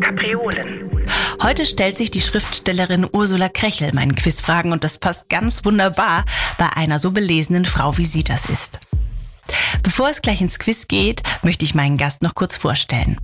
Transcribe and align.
Kapriolen. 0.00 0.90
Heute 1.42 1.66
stellt 1.66 1.98
sich 1.98 2.12
die 2.12 2.20
Schriftstellerin 2.20 3.08
Ursula 3.12 3.48
Krechel 3.48 3.92
meinen 3.92 4.14
Quizfragen 4.14 4.70
und 4.70 4.84
das 4.84 4.98
passt 4.98 5.28
ganz 5.28 5.64
wunderbar 5.64 6.24
bei 6.58 6.68
einer 6.76 7.00
so 7.00 7.10
belesenen 7.10 7.64
Frau, 7.64 7.96
wie 7.96 8.06
sie 8.06 8.22
das 8.22 8.46
ist. 8.46 8.78
Bevor 9.82 10.10
es 10.10 10.22
gleich 10.22 10.40
ins 10.40 10.60
Quiz 10.60 10.86
geht, 10.86 11.22
möchte 11.42 11.64
ich 11.64 11.74
meinen 11.74 11.96
Gast 11.96 12.22
noch 12.22 12.36
kurz 12.36 12.56
vorstellen. 12.56 13.18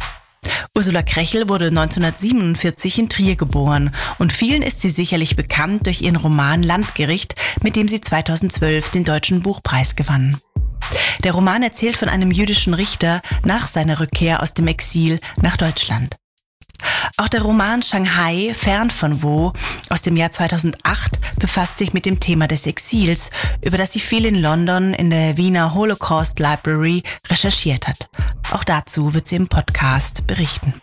Ursula 0.77 1.03
Krechel 1.03 1.49
wurde 1.49 1.69
1947 1.69 2.99
in 2.99 3.09
Trier 3.09 3.35
geboren 3.35 3.95
und 4.19 4.31
vielen 4.31 4.61
ist 4.61 4.83
sie 4.83 4.91
sicherlich 4.91 5.35
bekannt 5.35 5.87
durch 5.87 6.03
ihren 6.03 6.17
Roman 6.17 6.63
Landgericht, 6.63 7.35
mit 7.63 7.77
dem 7.77 7.89
sie 7.89 8.03
2012 8.03 8.91
den 8.91 9.05
Deutschen 9.05 9.41
Buchpreis 9.41 9.97
gewann. 9.97 10.37
Der 11.25 11.33
Roman 11.33 11.63
erzählt 11.63 11.97
von 11.97 12.11
einem 12.11 12.31
jüdischen 12.31 12.75
Richter 12.75 13.23
nach 13.43 13.69
seiner 13.69 14.01
Rückkehr 14.01 14.43
aus 14.43 14.53
dem 14.53 14.67
Exil 14.67 15.19
nach 15.41 15.57
Deutschland. 15.57 16.17
Auch 17.17 17.29
der 17.29 17.43
Roman 17.43 17.83
Shanghai, 17.83 18.53
fern 18.55 18.91
von 18.91 19.23
wo, 19.23 19.53
aus 19.89 20.03
dem 20.03 20.17
Jahr 20.17 20.33
2008, 20.33 21.19
befasst 21.39 21.79
sich 21.79 21.93
mit 21.93 22.07
dem 22.07 22.21
Thema 22.21 22.47
des 22.47 22.67
Exils, 22.67 23.31
über 23.63 23.79
das 23.79 23.93
sie 23.93 24.01
viel 24.01 24.27
in 24.27 24.37
London 24.37 24.95
in 24.95 25.11
der 25.11 25.37
Wiener 25.37 25.75
Holocaust 25.75 26.39
Library 26.39 27.03
recherchiert 27.29 27.89
hat. 27.89 28.09
Auch 28.51 28.65
dazu 28.65 29.15
wird 29.15 29.29
sie 29.29 29.37
im 29.37 29.49
Podcast 29.49 30.27
berichten. 30.27 30.75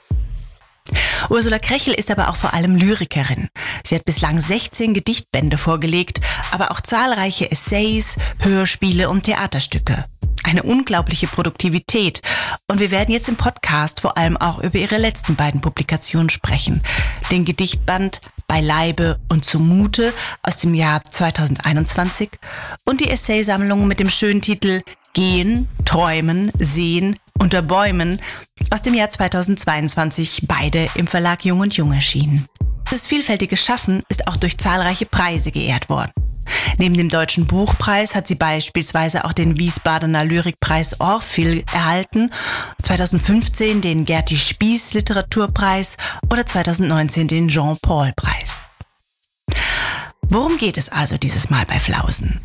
Ursula 1.29 1.59
Krechel 1.59 1.93
ist 1.93 2.11
aber 2.11 2.29
auch 2.29 2.35
vor 2.35 2.53
allem 2.53 2.75
Lyrikerin. 2.75 3.47
Sie 3.85 3.95
hat 3.95 4.05
bislang 4.05 4.41
16 4.41 4.93
Gedichtbände 4.93 5.57
vorgelegt, 5.57 6.19
aber 6.51 6.71
auch 6.71 6.81
zahlreiche 6.81 7.49
Essays, 7.49 8.17
Hörspiele 8.39 9.09
und 9.09 9.23
Theaterstücke 9.23 10.05
eine 10.43 10.63
unglaubliche 10.63 11.27
Produktivität. 11.27 12.21
Und 12.67 12.79
wir 12.79 12.91
werden 12.91 13.11
jetzt 13.11 13.29
im 13.29 13.35
Podcast 13.35 14.01
vor 14.01 14.17
allem 14.17 14.37
auch 14.37 14.59
über 14.59 14.77
ihre 14.77 14.97
letzten 14.97 15.35
beiden 15.35 15.61
Publikationen 15.61 16.29
sprechen. 16.29 16.81
Den 17.31 17.45
Gedichtband 17.45 18.21
Bei 18.47 18.59
Leibe 18.59 19.19
und 19.29 19.45
zumute 19.45 20.13
aus 20.43 20.57
dem 20.57 20.73
Jahr 20.73 21.03
2021 21.03 22.29
und 22.85 23.01
die 23.01 23.09
Essaysammlung 23.09 23.87
mit 23.87 23.99
dem 23.99 24.09
schönen 24.09 24.41
Titel 24.41 24.81
Gehen, 25.13 25.67
Träumen, 25.85 26.51
Sehen 26.57 27.17
unter 27.39 27.61
Bäumen 27.61 28.19
aus 28.71 28.81
dem 28.81 28.93
Jahr 28.93 29.09
2022, 29.09 30.43
beide 30.47 30.89
im 30.95 31.07
Verlag 31.07 31.45
Jung 31.45 31.59
und 31.59 31.75
Jung 31.75 31.93
erschienen. 31.93 32.47
Das 32.93 33.07
vielfältige 33.07 33.57
Schaffen 33.57 34.03
ist 34.07 34.27
auch 34.27 34.37
durch 34.37 34.59
zahlreiche 34.59 35.07
Preise 35.07 35.51
geehrt 35.51 35.89
worden. 35.89 36.11
Neben 36.77 36.95
dem 36.95 37.09
Deutschen 37.09 37.47
Buchpreis 37.47 38.13
hat 38.13 38.27
sie 38.27 38.35
beispielsweise 38.35 39.25
auch 39.25 39.33
den 39.33 39.57
Wiesbadener 39.57 40.23
Lyrikpreis 40.23 40.99
Orphil 40.99 41.63
erhalten, 41.73 42.29
2015 42.83 43.81
den 43.81 44.05
Gerti 44.05 44.37
Spieß 44.37 44.93
Literaturpreis 44.93 45.97
oder 46.31 46.45
2019 46.45 47.27
den 47.27 47.47
Jean-Paul-Preis. 47.47 48.67
Worum 50.29 50.57
geht 50.57 50.77
es 50.77 50.89
also 50.89 51.17
dieses 51.17 51.49
Mal 51.49 51.65
bei 51.65 51.79
Flausen? 51.79 52.41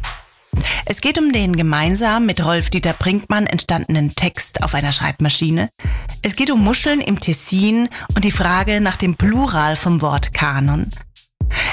Es 0.87 1.01
geht 1.01 1.19
um 1.19 1.33
den 1.33 1.57
gemeinsam 1.57 2.27
mit 2.27 2.45
Rolf-Dieter 2.45 2.93
Brinkmann 2.93 3.47
entstandenen 3.47 4.15
Text 4.15 4.63
auf 4.63 4.75
einer 4.75 4.93
Schreibmaschine. 4.93 5.69
Es 6.23 6.37
geht 6.37 6.51
um 6.51 6.63
Muscheln 6.63 7.01
im 7.01 7.21
Tessin 7.21 7.89
und 8.15 8.25
die 8.25 8.31
Frage 8.31 8.81
nach 8.81 8.97
dem 8.97 9.17
Plural 9.17 9.77
vom 9.77 10.01
Wort 10.01 10.35
Kanon. 10.35 10.91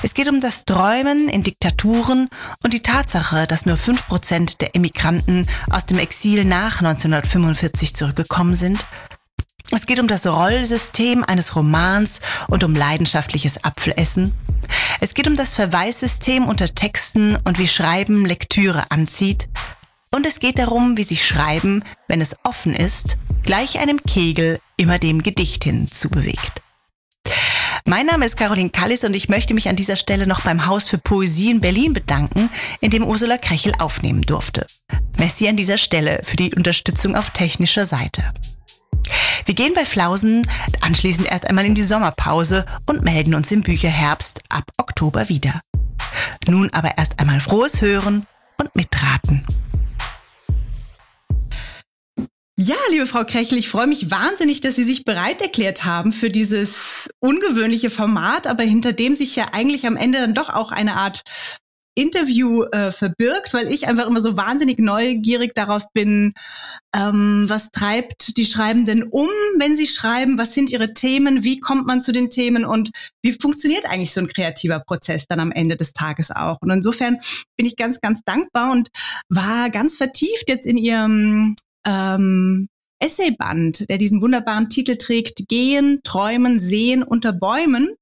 Es 0.04 0.14
geht 0.14 0.30
um 0.30 0.40
das 0.40 0.66
Träumen 0.66 1.30
in 1.30 1.44
Diktaturen 1.44 2.30
und 2.64 2.74
die 2.74 2.84
Tatsache, 2.84 3.48
dass 3.48 3.66
nur 3.66 3.78
fünf 3.78 4.08
Prozent 4.08 4.62
der 4.62 4.76
Emigranten 4.76 5.48
aus 5.70 5.86
dem 5.86 5.98
Exil 5.98 6.46
nach 6.46 6.80
1945 6.80 7.96
zurückgekommen 7.96 8.56
sind. 8.56 8.86
Es 9.72 9.86
geht 9.88 10.00
um 10.00 10.08
das 10.08 10.28
Rollsystem 10.28 11.24
eines 11.24 11.56
Romans 11.56 12.22
und 12.48 12.64
um 12.64 12.76
leidenschaftliches 12.76 13.64
Apfelessen. 13.64 14.34
Es 15.00 15.14
geht 15.14 15.28
um 15.28 15.36
das 15.36 15.54
Verweissystem 15.54 16.46
unter 16.46 16.74
Texten 16.74 17.38
und 17.44 17.60
wie 17.60 17.68
Schreiben 17.68 18.26
Lektüre 18.26 18.90
anzieht. 18.92 19.50
Und 20.12 20.26
es 20.26 20.40
geht 20.40 20.60
darum, 20.60 20.98
wie 20.98 21.04
sich 21.04 21.26
Schreiben, 21.26 21.84
wenn 22.08 22.22
es 22.22 22.36
offen 22.44 22.74
ist, 22.74 23.18
gleich 23.44 23.80
einem 23.80 24.02
Kegel 24.04 24.60
immer 24.78 25.00
dem 25.00 25.22
Gedicht 25.24 25.64
hin 25.64 25.90
zubewegt. 25.92 26.62
Mein 27.88 28.08
Name 28.08 28.26
ist 28.26 28.38
Caroline 28.38 28.72
Kallis 28.72 29.04
und 29.04 29.14
ich 29.14 29.30
möchte 29.30 29.54
mich 29.54 29.70
an 29.70 29.76
dieser 29.76 29.96
Stelle 29.96 30.26
noch 30.26 30.42
beim 30.42 30.66
Haus 30.66 30.90
für 30.90 30.98
Poesie 30.98 31.52
in 31.52 31.62
Berlin 31.62 31.94
bedanken, 31.94 32.50
in 32.82 32.90
dem 32.90 33.04
Ursula 33.04 33.38
Krechel 33.38 33.74
aufnehmen 33.78 34.24
durfte. 34.24 34.66
Merci 35.18 35.48
an 35.48 35.56
dieser 35.56 35.78
Stelle 35.78 36.22
für 36.24 36.36
die 36.36 36.56
Unterstützung 36.56 37.16
auf 37.16 37.30
technischer 37.30 37.86
Seite. 37.86 38.24
Wir 39.46 39.54
gehen 39.54 39.74
bei 39.76 39.86
Flausen 39.86 40.48
anschließend 40.82 41.28
erst 41.28 41.48
einmal 41.48 41.66
in 41.66 41.76
die 41.76 41.84
Sommerpause 41.84 42.66
und 42.86 43.04
melden 43.04 43.36
uns 43.36 43.52
im 43.52 43.62
Bücherherbst 43.62 44.42
ab 44.50 44.64
Oktober 44.78 45.30
wieder. 45.30 45.62
Nun 46.48 46.70
aber 46.74 46.98
erst 46.98 47.20
einmal 47.20 47.40
frohes 47.40 47.82
Hören 47.82 48.26
und 48.58 48.76
Mitraten. 48.76 49.46
Ja, 52.58 52.76
liebe 52.90 53.06
Frau 53.06 53.26
Krechel, 53.26 53.58
ich 53.58 53.68
freue 53.68 53.86
mich 53.86 54.12
wahnsinnig, 54.12 54.62
dass 54.62 54.78
Sie 54.78 54.86
sich 54.86 55.04
bereit 55.04 55.42
erklärt 55.42 55.84
haben 55.84 56.14
für 56.14 56.30
dieses 56.30 57.10
ungewöhnliche 57.20 57.90
Format, 57.90 58.48
aber 58.48 58.64
hinter 58.64 58.94
dem 58.94 59.18
sich 59.18 59.36
ja 59.36 59.48
eigentlich 59.52 59.86
am 59.86 59.98
Ende 59.98 60.20
dann 60.22 60.34
doch 60.34 60.50
auch 60.50 60.72
eine 60.72 60.96
Art 60.96 61.22
Interview 61.96 62.64
äh, 62.64 62.92
verbirgt, 62.92 63.54
weil 63.54 63.68
ich 63.68 63.88
einfach 63.88 64.06
immer 64.06 64.22
so 64.22 64.38
wahnsinnig 64.38 64.80
neugierig 64.80 65.56
darauf 65.56 65.84
bin, 65.94 66.34
ähm, 66.96 67.46
was 67.48 67.72
treibt 67.72 68.38
die 68.38 68.46
Schreibenden 68.46 69.04
um, 69.04 69.30
wenn 69.58 69.78
sie 69.78 69.88
schreiben, 69.88 70.38
was 70.38 70.54
sind 70.54 70.72
ihre 70.72 70.94
Themen, 70.94 71.44
wie 71.44 71.60
kommt 71.60 71.88
man 71.88 72.02
zu 72.02 72.12
den 72.12 72.30
Themen 72.30 72.66
und 72.66 72.92
wie 73.24 73.34
funktioniert 73.34 73.86
eigentlich 73.86 74.14
so 74.14 74.22
ein 74.22 74.28
kreativer 74.28 74.80
Prozess 74.80 75.26
dann 75.28 75.40
am 75.40 75.52
Ende 75.52 75.78
des 75.78 75.94
Tages 75.94 76.32
auch. 76.32 76.58
Und 76.62 76.70
insofern 76.70 77.18
bin 77.56 77.66
ich 77.66 77.78
ganz, 77.78 78.02
ganz 78.02 78.22
dankbar 78.24 78.72
und 78.72 78.90
war 79.30 79.70
ganz 79.70 79.96
vertieft 79.96 80.50
jetzt 80.50 80.68
in 80.68 80.78
ihrem 80.78 81.56
ähm, 81.88 82.68
Essayband, 83.00 83.90
der 83.90 83.98
diesen 83.98 84.22
wunderbaren 84.22 84.70
Titel 84.70 84.96
trägt, 84.96 85.48
Gehen, 85.48 86.00
Träumen, 86.04 86.60
Sehen 86.60 87.04
unter 87.04 87.34
Bäumen. 87.34 87.94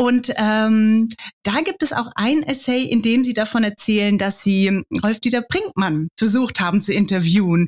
Und 0.00 0.32
ähm, 0.36 1.08
da 1.42 1.60
gibt 1.62 1.82
es 1.82 1.92
auch 1.92 2.12
ein 2.14 2.44
Essay, 2.44 2.84
in 2.84 3.02
dem 3.02 3.24
Sie 3.24 3.34
davon 3.34 3.64
erzählen, 3.64 4.16
dass 4.16 4.44
Sie 4.44 4.84
Rolf-Dieter 5.02 5.42
Brinkmann 5.42 6.06
versucht 6.16 6.60
haben 6.60 6.80
zu 6.80 6.92
interviewen. 6.92 7.66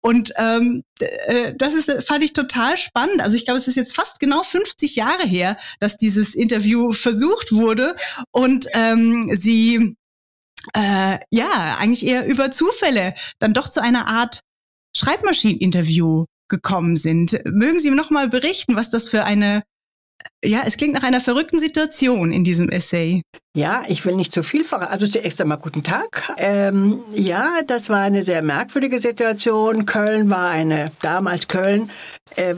Und 0.00 0.32
ähm, 0.36 0.84
äh, 1.26 1.54
das 1.56 1.74
ist, 1.74 1.90
fand 2.06 2.22
ich 2.22 2.34
total 2.34 2.76
spannend. 2.76 3.20
Also 3.20 3.34
ich 3.34 3.44
glaube, 3.44 3.58
es 3.58 3.66
ist 3.66 3.74
jetzt 3.74 3.96
fast 3.96 4.20
genau 4.20 4.44
50 4.44 4.94
Jahre 4.94 5.24
her, 5.24 5.56
dass 5.80 5.96
dieses 5.96 6.36
Interview 6.36 6.92
versucht 6.92 7.50
wurde. 7.50 7.96
Und 8.30 8.68
ähm, 8.74 9.34
Sie 9.34 9.96
äh, 10.74 11.18
ja, 11.32 11.78
eigentlich 11.80 12.06
eher 12.06 12.28
über 12.28 12.52
Zufälle 12.52 13.12
dann 13.40 13.54
doch 13.54 13.68
zu 13.68 13.82
einer 13.82 14.06
Art 14.06 14.42
Schreibmaschineninterview 14.96 16.26
gekommen 16.46 16.94
sind. 16.94 17.40
Mögen 17.44 17.80
Sie 17.80 17.90
noch 17.90 18.10
mal 18.10 18.28
berichten, 18.28 18.76
was 18.76 18.88
das 18.88 19.08
für 19.08 19.24
eine 19.24 19.64
ja, 20.44 20.62
es 20.64 20.76
klingt 20.76 20.94
nach 20.94 21.02
einer 21.02 21.20
verrückten 21.20 21.58
Situation 21.58 22.32
in 22.32 22.44
diesem 22.44 22.68
Essay. 22.68 23.22
Ja, 23.54 23.82
ich 23.86 24.04
will 24.06 24.16
nicht 24.16 24.32
zu 24.32 24.42
viel 24.42 24.64
verraten. 24.64 24.92
Also 24.92 25.06
zuerst 25.06 25.40
einmal 25.40 25.58
guten 25.58 25.82
Tag. 25.82 26.32
Ähm, 26.38 27.00
ja, 27.12 27.60
das 27.66 27.90
war 27.90 28.00
eine 28.00 28.22
sehr 28.22 28.42
merkwürdige 28.42 28.98
Situation. 28.98 29.84
Köln 29.84 30.30
war 30.30 30.50
eine, 30.50 30.90
damals 31.02 31.48
Köln, 31.48 31.90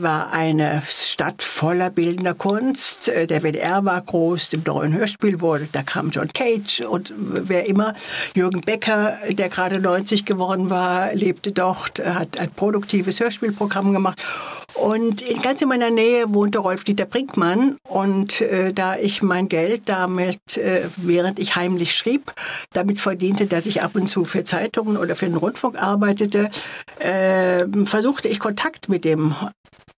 war 0.01 0.31
eine 0.31 0.81
Stadt 0.85 1.43
voller 1.43 1.89
bildender 1.89 2.33
Kunst. 2.33 3.09
Äh, 3.09 3.27
der 3.27 3.43
WDR 3.43 3.85
war 3.85 4.01
groß, 4.01 4.53
im 4.53 4.63
neuen 4.65 4.93
Hörspiel 4.93 5.41
wurde, 5.41 5.67
da 5.71 5.83
kam 5.83 6.09
John 6.11 6.31
Cage 6.33 6.81
und 6.81 7.13
wer 7.15 7.65
immer. 7.65 7.93
Jürgen 8.35 8.61
Becker, 8.61 9.17
der 9.29 9.49
gerade 9.49 9.79
90 9.79 10.25
geworden 10.25 10.69
war, 10.69 11.13
lebte 11.13 11.51
dort, 11.51 11.99
hat 12.05 12.37
ein 12.37 12.51
produktives 12.51 13.19
Hörspielprogramm 13.19 13.93
gemacht. 13.93 14.23
Und 14.75 15.21
in, 15.21 15.41
ganz 15.41 15.61
in 15.61 15.69
meiner 15.69 15.89
Nähe 15.89 16.33
wohnte 16.33 16.59
Rolf-Dieter 16.59 17.05
Brinkmann. 17.05 17.77
Und 17.87 18.41
äh, 18.41 18.73
da 18.73 18.97
ich 18.97 19.21
mein 19.21 19.47
Geld 19.47 19.83
damit, 19.85 20.57
äh, 20.57 20.89
während 20.97 21.39
ich 21.39 21.55
heimlich 21.55 21.95
schrieb, 21.95 22.33
damit 22.73 22.99
verdiente, 22.99 23.45
dass 23.45 23.65
ich 23.65 23.81
ab 23.81 23.95
und 23.95 24.07
zu 24.07 24.25
für 24.25 24.43
Zeitungen 24.43 24.97
oder 24.97 25.15
für 25.15 25.27
den 25.27 25.37
Rundfunk 25.37 25.81
arbeitete, 25.81 26.49
äh, 26.99 27.65
versuchte 27.85 28.27
ich 28.27 28.39
Kontakt 28.39 28.89
mit 28.89 29.05
dem 29.05 29.35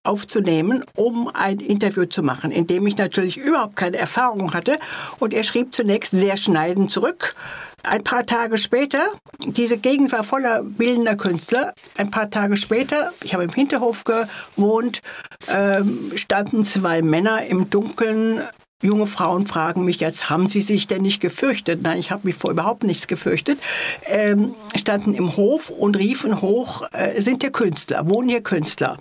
aufzunehmen, 0.08 0.84
um 0.96 1.28
ein 1.28 1.60
Interview 1.60 2.06
zu 2.06 2.24
machen, 2.24 2.52
in 2.52 2.68
dem 2.68 2.88
ich 2.88 2.98
natürlich 2.98 3.38
überhaupt 3.38 3.76
keine 3.76 3.98
Erfahrung 3.98 4.54
hatte. 4.54 4.80
Und 5.20 5.34
er 5.34 5.44
schrieb 5.44 5.74
zunächst 5.74 6.12
sehr 6.12 6.38
schneidend 6.38 6.90
zurück 6.92 7.36
ein 7.84 8.04
paar 8.04 8.26
Tage 8.26 8.58
später, 8.58 9.10
diese 9.46 9.78
Gegend 9.78 10.12
war 10.12 10.24
voller 10.24 10.64
bildender 10.64 11.16
Künstler. 11.16 11.74
Ein 11.98 12.12
paar 12.12 12.30
Tage 12.30 12.58
später, 12.58 13.12
ich 13.24 13.34
habe 13.34 13.44
im 13.44 13.54
Hinterhof 13.54 14.04
gewohnt, 14.04 15.02
ähm, 15.48 16.12
standen 16.16 16.64
zwei 16.64 17.02
Männer 17.02 17.46
im 17.46 17.70
Dunkeln 17.70 18.42
Junge 18.84 19.08
Frauen 19.08 19.48
fragen 19.48 19.86
mich 19.86 20.00
jetzt, 20.02 20.30
haben 20.30 20.48
Sie 20.48 20.62
sich 20.62 20.86
denn 20.86 21.02
nicht 21.02 21.20
gefürchtet? 21.20 21.82
Nein, 21.82 21.98
ich 21.98 22.12
habe 22.12 22.28
mich 22.28 22.36
vor 22.36 22.52
überhaupt 22.52 22.84
nichts 22.84 23.08
gefürchtet. 23.08 23.58
Ähm, 24.06 24.54
standen 24.76 25.16
im 25.16 25.36
Hof 25.36 25.72
und 25.72 25.98
riefen 25.98 26.44
hoch, 26.44 26.84
äh, 26.92 27.20
sind 27.20 27.42
hier 27.42 27.52
Künstler, 27.52 28.08
wohnen 28.08 28.30
hier 28.30 28.44
Künstler? 28.44 29.00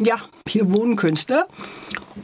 Ja, 0.00 0.16
hier 0.48 0.72
wohnen 0.72 0.96
Künstler. 0.96 1.46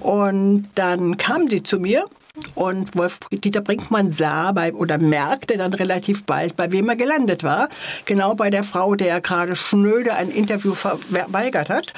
Und 0.00 0.68
dann 0.74 1.16
kamen 1.16 1.50
sie 1.50 1.62
zu 1.62 1.78
mir 1.78 2.06
und 2.54 2.96
Wolf-Dieter 2.96 3.60
Brinkmann 3.60 4.12
sah 4.12 4.52
bei, 4.52 4.72
oder 4.72 4.98
merkte 4.98 5.56
dann 5.56 5.74
relativ 5.74 6.24
bald, 6.24 6.56
bei 6.56 6.72
wem 6.72 6.88
er 6.88 6.96
gelandet 6.96 7.42
war. 7.42 7.68
Genau 8.04 8.34
bei 8.34 8.50
der 8.50 8.64
Frau, 8.64 8.94
der 8.94 9.20
gerade 9.20 9.56
schnöde 9.56 10.14
ein 10.14 10.30
Interview 10.30 10.74
verweigert 10.74 11.70
hat. 11.70 11.92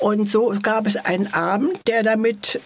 Und 0.00 0.28
so 0.28 0.52
gab 0.62 0.86
es 0.86 0.96
einen 0.96 1.32
Abend, 1.32 1.78
der 1.86 2.02
damit 2.02 2.60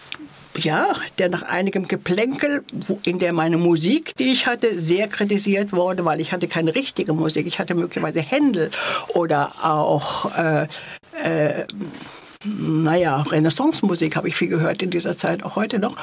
ja, 0.57 0.95
der 1.19 1.29
nach 1.29 1.43
einigem 1.43 1.87
Geplänkel, 1.87 2.63
in 3.03 3.19
der 3.19 3.31
meine 3.31 3.57
Musik, 3.57 4.13
die 4.15 4.31
ich 4.31 4.47
hatte, 4.47 4.77
sehr 4.77 5.07
kritisiert 5.07 5.71
wurde, 5.71 6.03
weil 6.03 6.19
ich 6.19 6.33
hatte 6.33 6.47
keine 6.47 6.75
richtige 6.75 7.13
Musik. 7.13 7.45
Ich 7.45 7.59
hatte 7.59 7.75
möglicherweise 7.75 8.19
Händel 8.19 8.71
oder 9.09 9.53
auch 9.63 10.35
äh, 10.37 10.67
äh, 11.23 11.65
naja, 12.45 13.21
Renaissance-Musik 13.21 14.15
habe 14.15 14.29
ich 14.29 14.35
viel 14.35 14.47
gehört 14.47 14.81
in 14.81 14.89
dieser 14.89 15.17
Zeit, 15.17 15.43
auch 15.43 15.57
heute 15.57 15.77
noch. 15.77 15.97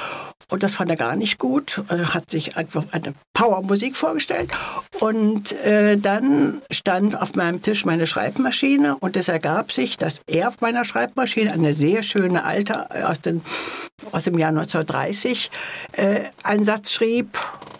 Und 0.50 0.62
das 0.62 0.75
fand 0.75 0.91
er 0.91 0.97
gar 0.97 1.17
nicht 1.17 1.38
gut. 1.38 1.83
Er 1.88 2.12
hat 2.15 2.31
sich 2.31 2.56
einfach 2.56 2.85
eine 2.93 3.15
Powermusik 3.33 3.97
vorgestellt. 3.97 4.50
Und 5.00 5.53
äh, 5.65 5.97
dann 5.97 6.61
stand 6.71 7.21
auf 7.21 7.35
meinem 7.35 7.62
Tisch 7.62 7.85
meine 7.85 8.06
Schreibmaschine 8.06 8.97
und 8.97 9.17
es 9.17 9.29
ergab 9.29 9.73
sich, 9.73 9.97
dass 9.97 10.21
er 10.27 10.49
auf 10.49 10.61
meiner 10.61 10.85
Schreibmaschine 10.85 11.53
eine 11.53 11.73
sehr 11.73 12.03
schöne 12.03 12.44
alte 12.44 12.87
äh, 12.91 13.03
aus, 13.03 13.21
den, 13.21 13.41
aus 14.12 14.25
dem 14.25 14.38
Jahr 14.38 14.50
1930 14.50 15.50
äh, 15.93 16.21
einen 16.43 16.65
Satz 16.65 16.93
schrieb 16.93 17.38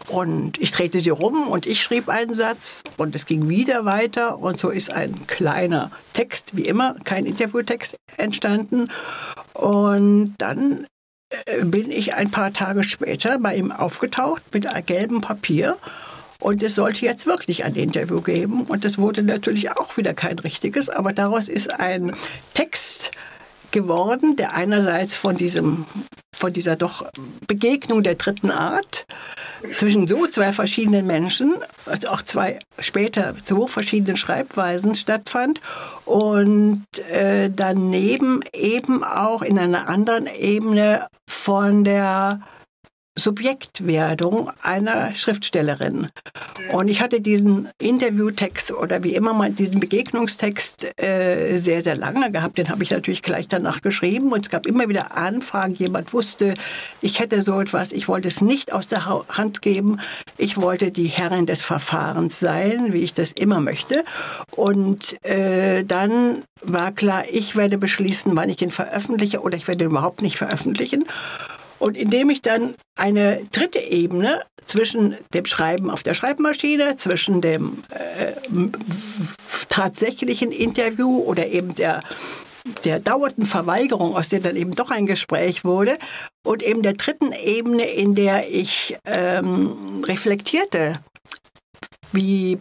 und 0.08 0.61
ich 0.61 0.70
drehte 0.70 1.00
sie 1.00 1.11
rum 1.11 1.49
und 1.49 1.67
ich 1.67 1.82
schrieb 1.82 2.08
einen 2.08 2.35
Satz 2.35 2.82
und 2.97 3.14
es 3.14 3.26
ging 3.26 3.49
wieder 3.49 3.85
weiter 3.85 4.38
und 4.38 4.58
so 4.61 4.70
ist 4.70 4.91
ein 4.91 5.26
kleiner 5.26 5.91
Text, 6.12 6.56
wie 6.56 6.67
immer, 6.67 6.94
kein 7.05 7.26
Interviewtext 7.26 7.97
entstanden. 8.17 8.91
Und 9.55 10.35
dann 10.38 10.87
äh, 11.31 11.64
bin 11.64 11.91
ich 11.91 12.14
ein 12.14 12.31
paar 12.31 12.53
Tage 12.53 12.85
später 12.85 13.38
bei 13.38 13.56
ihm 13.56 13.73
aufgetaucht 13.73 14.43
mit 14.53 14.69
gelbem 14.87 15.20
Papier 15.20 15.76
und 16.41 16.62
es 16.62 16.75
sollte 16.75 17.05
jetzt 17.05 17.26
wirklich 17.26 17.64
ein 17.64 17.75
Interview 17.75 18.20
geben. 18.20 18.62
Und 18.64 18.85
es 18.85 18.99
wurde 18.99 19.23
natürlich 19.23 19.73
auch 19.73 19.97
wieder 19.97 20.14
kein 20.14 20.38
richtiges, 20.38 20.88
aber 20.88 21.12
daraus 21.12 21.49
ist 21.49 21.70
ein 21.70 22.14
Text 22.55 23.11
geworden, 23.70 24.37
der 24.37 24.55
einerseits 24.55 25.17
von 25.17 25.37
diesem 25.37 25.87
von 26.38 26.53
dieser 26.53 26.77
doch 26.77 27.06
Begegnung 27.47 28.03
der 28.03 28.15
dritten 28.15 28.50
Art 28.50 29.06
zwischen 29.75 30.06
so 30.06 30.27
zwei 30.27 30.53
verschiedenen 30.53 31.06
Menschen, 31.06 31.55
also 31.87 32.09
auch 32.09 32.23
zwei 32.23 32.59
später 32.79 33.35
so 33.44 33.67
verschiedenen 33.67 34.17
Schreibweisen 34.17 34.94
stattfand 34.94 35.61
und 36.05 36.85
äh, 37.11 37.50
daneben 37.55 38.41
eben 38.53 39.03
auch 39.03 39.43
in 39.43 39.59
einer 39.59 39.88
anderen 39.88 40.27
Ebene 40.27 41.06
von 41.27 41.85
der 41.85 42.41
Subjektwerdung 43.17 44.51
einer 44.63 45.15
Schriftstellerin. 45.15 46.09
Und 46.73 46.89
ich 46.89 47.01
hatte 47.01 47.21
diesen 47.21 47.69
Interviewtext 47.79 48.73
oder 48.73 49.03
wie 49.03 49.15
immer 49.15 49.33
mal 49.33 49.51
diesen 49.51 49.81
Begegnungstext 49.81 51.01
äh, 51.01 51.57
sehr, 51.57 51.83
sehr 51.83 51.97
lange 51.97 52.31
gehabt. 52.31 52.59
Den 52.59 52.69
habe 52.69 52.83
ich 52.83 52.91
natürlich 52.91 53.23
gleich 53.23 53.49
danach 53.49 53.81
geschrieben 53.81 54.33
und 54.33 54.45
es 54.45 54.51
gab 54.51 54.67
immer 54.67 54.89
wieder 54.89 55.17
Anfragen. 55.17 55.75
Jemand 55.75 56.13
wusste, 56.13 56.55
ich 57.01 57.19
hätte 57.19 57.41
so 57.41 57.59
etwas, 57.61 57.93
ich 57.93 58.07
wollte 58.07 58.29
es 58.29 58.43
nicht 58.43 58.73
aus 58.73 58.87
der 58.87 59.07
Hand 59.07 59.63
geben. 59.63 59.99
Ich 60.37 60.59
wollte 60.59 60.91
die 60.91 61.07
Herrin 61.07 61.47
des 61.47 61.63
Verfahrens 61.63 62.39
sein, 62.39 62.93
wie 62.93 63.01
ich 63.01 63.15
das 63.15 63.33
immer 63.33 63.61
möchte. 63.61 64.05
Und 64.55 65.25
äh, 65.25 65.85
dann 65.85 66.43
war 66.63 66.93
klar, 66.93 67.25
ich 67.31 67.57
werde 67.57 67.79
beschließen, 67.79 68.37
wann 68.37 68.51
ich 68.51 68.61
ihn 68.61 68.71
veröffentliche 68.71 69.41
oder 69.41 69.57
ich 69.57 69.69
werde 69.69 69.85
ihn 69.85 69.91
überhaupt 69.91 70.21
nicht 70.21 70.37
veröffentlichen. 70.37 71.07
Und 71.78 71.96
indem 71.96 72.31
ich 72.31 72.43
dann 72.43 72.75
eine 72.96 73.40
dritte 73.52 73.78
Ebene 73.78 74.43
zwischen 74.67 75.17
dem 75.34 75.44
Schreiben 75.44 75.90
auf 75.90 76.02
der 76.02 76.14
Schreibmaschine, 76.14 76.96
zwischen 76.96 77.40
dem 77.40 77.82
äh, 77.90 78.32
tatsächlichen 79.69 80.52
Interview 80.52 81.19
oder 81.19 81.46
eben 81.49 81.75
der 81.75 82.02
der 82.84 83.00
dauernden 83.00 83.46
Verweigerung, 83.46 84.17
aus 84.17 84.28
der 84.28 84.40
dann 84.40 84.56
eben 84.56 84.75
doch 84.75 84.90
ein 84.90 85.06
Gespräch 85.06 85.64
wurde, 85.64 85.99
und 86.44 86.62
eben 86.62 86.82
der 86.82 86.94
dritten 86.94 87.32
Ebene, 87.32 87.84
in 87.84 88.14
der 88.14 88.50
ich 88.52 88.96
ähm, 89.05 90.02
reflektierte, 90.05 91.00
wie 92.12 92.58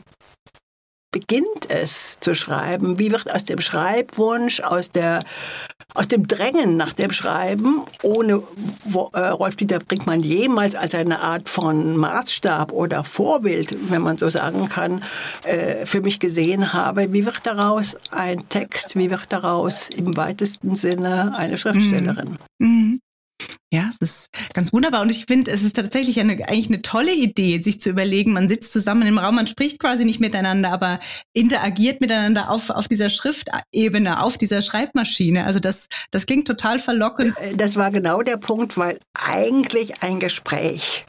beginnt 1.16 1.70
es 1.70 2.20
zu 2.20 2.36
schreiben? 2.36 3.00
Wie 3.00 3.10
wird 3.10 3.34
aus 3.34 3.46
dem 3.46 3.62
Schreibwunsch, 3.62 4.60
aus, 4.60 4.92
der, 4.92 5.24
aus 5.94 6.10
dem 6.10 6.28
Drängen 6.28 6.76
nach 6.76 6.92
dem 6.92 7.14
Schreiben, 7.14 7.84
ohne 8.04 8.44
wo, 8.84 9.12
äh, 9.14 9.30
Rolf-Dieter 9.30 9.80
Brinkmann 9.80 10.24
jemals 10.24 10.76
als 10.76 10.94
eine 10.94 11.22
Art 11.22 11.48
von 11.48 11.96
Maßstab 11.96 12.74
oder 12.74 13.06
Vorbild, 13.06 13.90
wenn 13.90 14.02
man 14.02 14.18
so 14.18 14.28
sagen 14.28 14.68
kann, 14.68 15.06
äh, 15.46 15.86
für 15.86 16.02
mich 16.02 16.20
gesehen 16.20 16.74
habe, 16.74 17.14
wie 17.14 17.26
wird 17.26 17.46
daraus 17.46 17.96
ein 18.12 18.50
Text, 18.50 18.98
wie 18.98 19.10
wird 19.10 19.32
daraus 19.32 19.90
im 19.90 20.18
weitesten 20.18 20.76
Sinne 20.76 21.34
eine 21.38 21.58
Schriftstellerin? 21.58 22.38
Mhm. 22.60 22.68
Mhm. 22.68 23.00
Ja, 23.72 23.90
es 23.90 23.98
ist 23.98 24.30
ganz 24.54 24.72
wunderbar. 24.72 25.02
Und 25.02 25.10
ich 25.10 25.26
finde, 25.26 25.52
es 25.52 25.64
ist 25.64 25.76
tatsächlich 25.76 26.20
eine, 26.20 26.34
eigentlich 26.34 26.68
eine 26.68 26.82
tolle 26.82 27.14
Idee, 27.14 27.62
sich 27.62 27.80
zu 27.82 27.90
überlegen, 27.90 28.32
man 28.32 28.48
sitzt 28.48 28.72
zusammen 28.72 29.08
im 29.08 29.18
Raum, 29.18 29.36
man 29.36 29.48
spricht 29.48 29.80
quasi 29.80 30.06
nicht 30.06 30.20
miteinander, 30.20 30.72
aber 30.72 31.00
interagiert 31.34 32.00
miteinander 32.00 32.50
auf, 32.50 32.70
auf 32.70 32.88
dieser 32.88 33.10
Schriftebene, 33.10 34.24
auf 34.24 34.38
dieser 34.38 34.62
Schreibmaschine. 34.62 35.46
Also 35.46 35.60
das, 35.60 35.88
das 36.12 36.26
klingt 36.26 36.48
total 36.48 36.80
verlockend. 36.80 37.36
Das 37.56 37.76
war 37.76 37.92
genau 37.92 38.22
der 38.22 38.38
Punkt, 38.38 38.78
weil 38.78 38.98
eigentlich 39.14 40.02
ein 40.04 40.20
Gespräch 40.20 41.04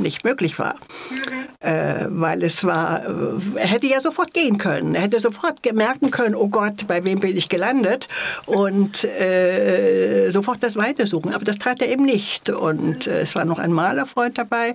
nicht 0.00 0.24
möglich 0.24 0.58
war. 0.58 0.74
Mhm. 1.10 1.68
Äh, 1.68 2.06
weil 2.08 2.42
es 2.42 2.64
war, 2.64 3.04
äh, 3.04 3.58
er 3.58 3.68
hätte 3.68 3.86
ja 3.86 4.00
sofort 4.00 4.32
gehen 4.34 4.58
können. 4.58 4.94
Er 4.94 5.02
hätte 5.02 5.20
sofort 5.20 5.60
merken 5.72 6.10
können, 6.10 6.34
oh 6.34 6.48
Gott, 6.48 6.86
bei 6.88 7.04
wem 7.04 7.20
bin 7.20 7.36
ich 7.36 7.48
gelandet? 7.48 8.08
Und 8.46 9.04
äh, 9.04 10.30
sofort 10.30 10.62
das 10.62 10.76
weitersuchen. 10.76 11.34
Aber 11.34 11.44
das 11.44 11.58
tat 11.58 11.82
er 11.82 11.88
eben 11.88 12.04
nicht. 12.04 12.50
Und 12.50 13.06
äh, 13.06 13.20
es 13.20 13.34
war 13.34 13.44
noch 13.44 13.58
ein 13.58 13.72
Malerfreund 13.72 14.38
dabei. 14.38 14.74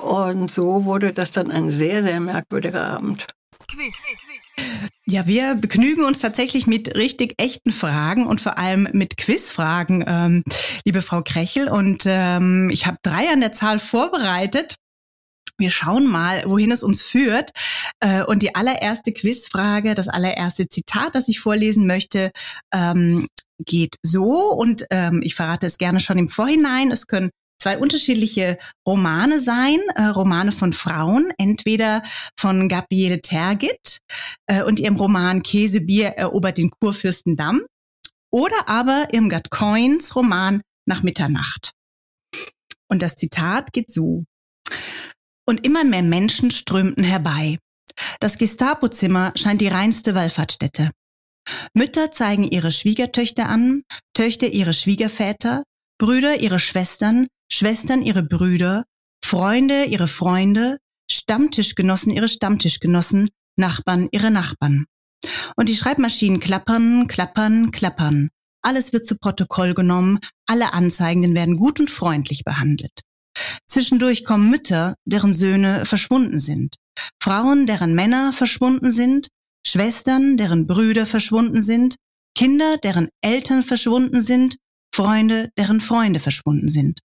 Und 0.00 0.50
so 0.50 0.84
wurde 0.84 1.12
das 1.12 1.32
dann 1.32 1.50
ein 1.50 1.70
sehr, 1.70 2.02
sehr 2.02 2.20
merkwürdiger 2.20 2.84
Abend. 2.84 3.26
Quiz. 3.68 3.94
Ja, 5.06 5.26
wir 5.26 5.54
begnügen 5.54 6.04
uns 6.04 6.20
tatsächlich 6.20 6.66
mit 6.66 6.94
richtig 6.94 7.34
echten 7.38 7.72
Fragen 7.72 8.26
und 8.26 8.40
vor 8.40 8.58
allem 8.58 8.88
mit 8.92 9.16
Quizfragen, 9.16 10.04
ähm, 10.06 10.42
liebe 10.84 11.02
Frau 11.02 11.22
Krechel. 11.22 11.68
Und 11.68 12.04
ähm, 12.06 12.70
ich 12.70 12.86
habe 12.86 12.98
drei 13.02 13.30
an 13.30 13.40
der 13.40 13.52
Zahl 13.52 13.78
vorbereitet. 13.78 14.76
Wir 15.58 15.70
schauen 15.70 16.06
mal, 16.06 16.44
wohin 16.46 16.70
es 16.70 16.82
uns 16.82 17.02
führt. 17.02 17.50
Äh, 18.00 18.22
und 18.22 18.42
die 18.42 18.54
allererste 18.54 19.12
Quizfrage, 19.12 19.94
das 19.94 20.08
allererste 20.08 20.68
Zitat, 20.68 21.14
das 21.14 21.28
ich 21.28 21.40
vorlesen 21.40 21.86
möchte, 21.86 22.30
ähm, 22.72 23.28
geht 23.64 23.96
so. 24.02 24.52
Und 24.52 24.86
ähm, 24.90 25.20
ich 25.22 25.34
verrate 25.34 25.66
es 25.66 25.78
gerne 25.78 26.00
schon 26.00 26.18
im 26.18 26.28
Vorhinein. 26.28 26.90
Es 26.90 27.06
können 27.06 27.30
zwei 27.58 27.78
unterschiedliche 27.78 28.58
Romane 28.86 29.40
sein, 29.40 29.78
äh, 29.94 30.04
Romane 30.04 30.52
von 30.52 30.72
Frauen, 30.72 31.32
entweder 31.38 32.02
von 32.36 32.68
Gabriele 32.68 33.20
Tergit 33.20 33.98
äh, 34.46 34.62
und 34.62 34.80
ihrem 34.80 34.96
Roman 34.96 35.42
Käsebier 35.42 36.08
erobert 36.10 36.58
den 36.58 36.70
Kurfürstendamm 36.70 37.62
oder 38.30 38.68
aber 38.68 39.08
Irmgard 39.12 39.50
Coins 39.50 40.14
Roman 40.14 40.60
Nach 40.86 41.02
Mitternacht. 41.02 41.72
Und 42.88 43.02
das 43.02 43.16
Zitat 43.16 43.72
geht 43.72 43.90
so. 43.90 44.24
Und 45.46 45.64
immer 45.64 45.84
mehr 45.84 46.02
Menschen 46.02 46.50
strömten 46.50 47.04
herbei. 47.04 47.58
Das 48.20 48.38
Gestapo-Zimmer 48.38 49.32
scheint 49.34 49.60
die 49.60 49.68
reinste 49.68 50.14
Wallfahrtsstätte. 50.14 50.90
Mütter 51.74 52.12
zeigen 52.12 52.44
ihre 52.44 52.70
Schwiegertöchter 52.70 53.48
an, 53.48 53.82
Töchter 54.14 54.48
ihre 54.48 54.74
Schwiegerväter, 54.74 55.62
Brüder 55.98 56.40
ihre 56.40 56.58
Schwestern, 56.58 57.26
Schwestern 57.50 58.02
ihre 58.02 58.22
Brüder, 58.22 58.84
Freunde 59.24 59.84
ihre 59.84 60.08
Freunde, 60.08 60.78
Stammtischgenossen 61.10 62.12
ihre 62.12 62.28
Stammtischgenossen, 62.28 63.28
Nachbarn 63.56 64.08
ihre 64.12 64.30
Nachbarn. 64.30 64.86
Und 65.56 65.68
die 65.68 65.76
Schreibmaschinen 65.76 66.40
klappern, 66.40 67.06
klappern, 67.08 67.70
klappern. 67.70 68.28
Alles 68.62 68.92
wird 68.92 69.06
zu 69.06 69.16
Protokoll 69.16 69.74
genommen, 69.74 70.18
alle 70.46 70.72
Anzeigenden 70.72 71.34
werden 71.34 71.56
gut 71.56 71.80
und 71.80 71.90
freundlich 71.90 72.44
behandelt. 72.44 73.00
Zwischendurch 73.66 74.24
kommen 74.24 74.50
Mütter, 74.50 74.94
deren 75.04 75.32
Söhne 75.32 75.84
verschwunden 75.84 76.40
sind. 76.40 76.76
Frauen, 77.22 77.66
deren 77.66 77.94
Männer 77.94 78.32
verschwunden 78.32 78.90
sind, 78.90 79.28
Schwestern, 79.66 80.36
deren 80.36 80.66
Brüder 80.66 81.06
verschwunden 81.06 81.62
sind, 81.62 81.96
Kinder, 82.34 82.76
deren 82.78 83.08
Eltern 83.20 83.62
verschwunden 83.62 84.20
sind, 84.20 84.56
Freunde, 84.94 85.50
deren 85.58 85.80
Freunde 85.80 86.20
verschwunden 86.20 86.68
sind. 86.68 87.00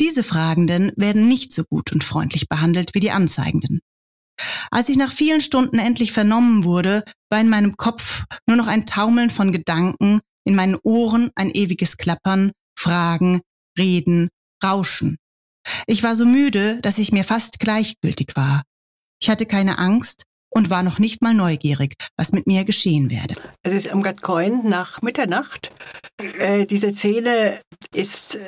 Diese 0.00 0.22
Fragenden 0.22 0.92
werden 0.96 1.28
nicht 1.28 1.52
so 1.52 1.64
gut 1.64 1.92
und 1.92 2.04
freundlich 2.04 2.48
behandelt 2.48 2.94
wie 2.94 3.00
die 3.00 3.10
Anzeigenden. 3.10 3.80
Als 4.70 4.88
ich 4.88 4.96
nach 4.96 5.12
vielen 5.12 5.40
Stunden 5.40 5.78
endlich 5.78 6.12
vernommen 6.12 6.64
wurde, 6.64 7.04
war 7.28 7.40
in 7.40 7.50
meinem 7.50 7.76
Kopf 7.76 8.24
nur 8.46 8.56
noch 8.56 8.66
ein 8.66 8.86
Taumeln 8.86 9.30
von 9.30 9.52
Gedanken, 9.52 10.20
in 10.44 10.54
meinen 10.54 10.78
Ohren 10.82 11.30
ein 11.34 11.50
ewiges 11.50 11.96
Klappern, 11.96 12.52
Fragen, 12.78 13.40
Reden, 13.78 14.28
Rauschen. 14.64 15.16
Ich 15.86 16.02
war 16.02 16.16
so 16.16 16.24
müde, 16.24 16.80
dass 16.80 16.98
ich 16.98 17.12
mir 17.12 17.24
fast 17.24 17.60
gleichgültig 17.60 18.34
war. 18.34 18.62
Ich 19.20 19.28
hatte 19.28 19.44
keine 19.44 19.78
Angst, 19.78 20.24
und 20.50 20.70
war 20.70 20.82
noch 20.82 20.98
nicht 20.98 21.22
mal 21.22 21.34
neugierig, 21.34 21.94
was 22.16 22.32
mit 22.32 22.46
mir 22.46 22.64
geschehen 22.64 23.10
werde. 23.10 23.34
Es 23.62 23.72
ist 23.72 23.86
Irmgard 23.86 24.20
Coin 24.20 24.68
nach 24.68 25.00
Mitternacht. 25.02 25.72
Äh, 26.38 26.66
diese 26.66 26.92
Szene 26.92 27.58
ist 27.94 28.36
äh, 28.36 28.40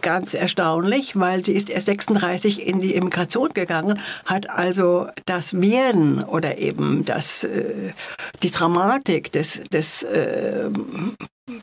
ganz 0.00 0.34
erstaunlich, 0.34 1.18
weil 1.18 1.44
sie 1.44 1.52
ist 1.52 1.70
erst 1.70 1.86
36 1.86 2.66
in 2.66 2.80
die 2.80 2.94
Immigration 2.94 3.52
gegangen, 3.52 4.00
hat 4.24 4.50
also 4.50 5.08
das 5.26 5.60
Werden 5.60 6.24
oder 6.24 6.58
eben 6.58 7.04
das, 7.04 7.44
äh, 7.44 7.92
die 8.42 8.50
Dramatik 8.50 9.32
des, 9.32 9.62
des 9.72 10.06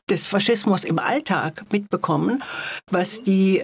des 0.09 0.27
Faschismus 0.27 0.83
im 0.83 0.99
Alltag 0.99 1.65
mitbekommen, 1.71 2.43
was 2.91 3.23
die 3.23 3.63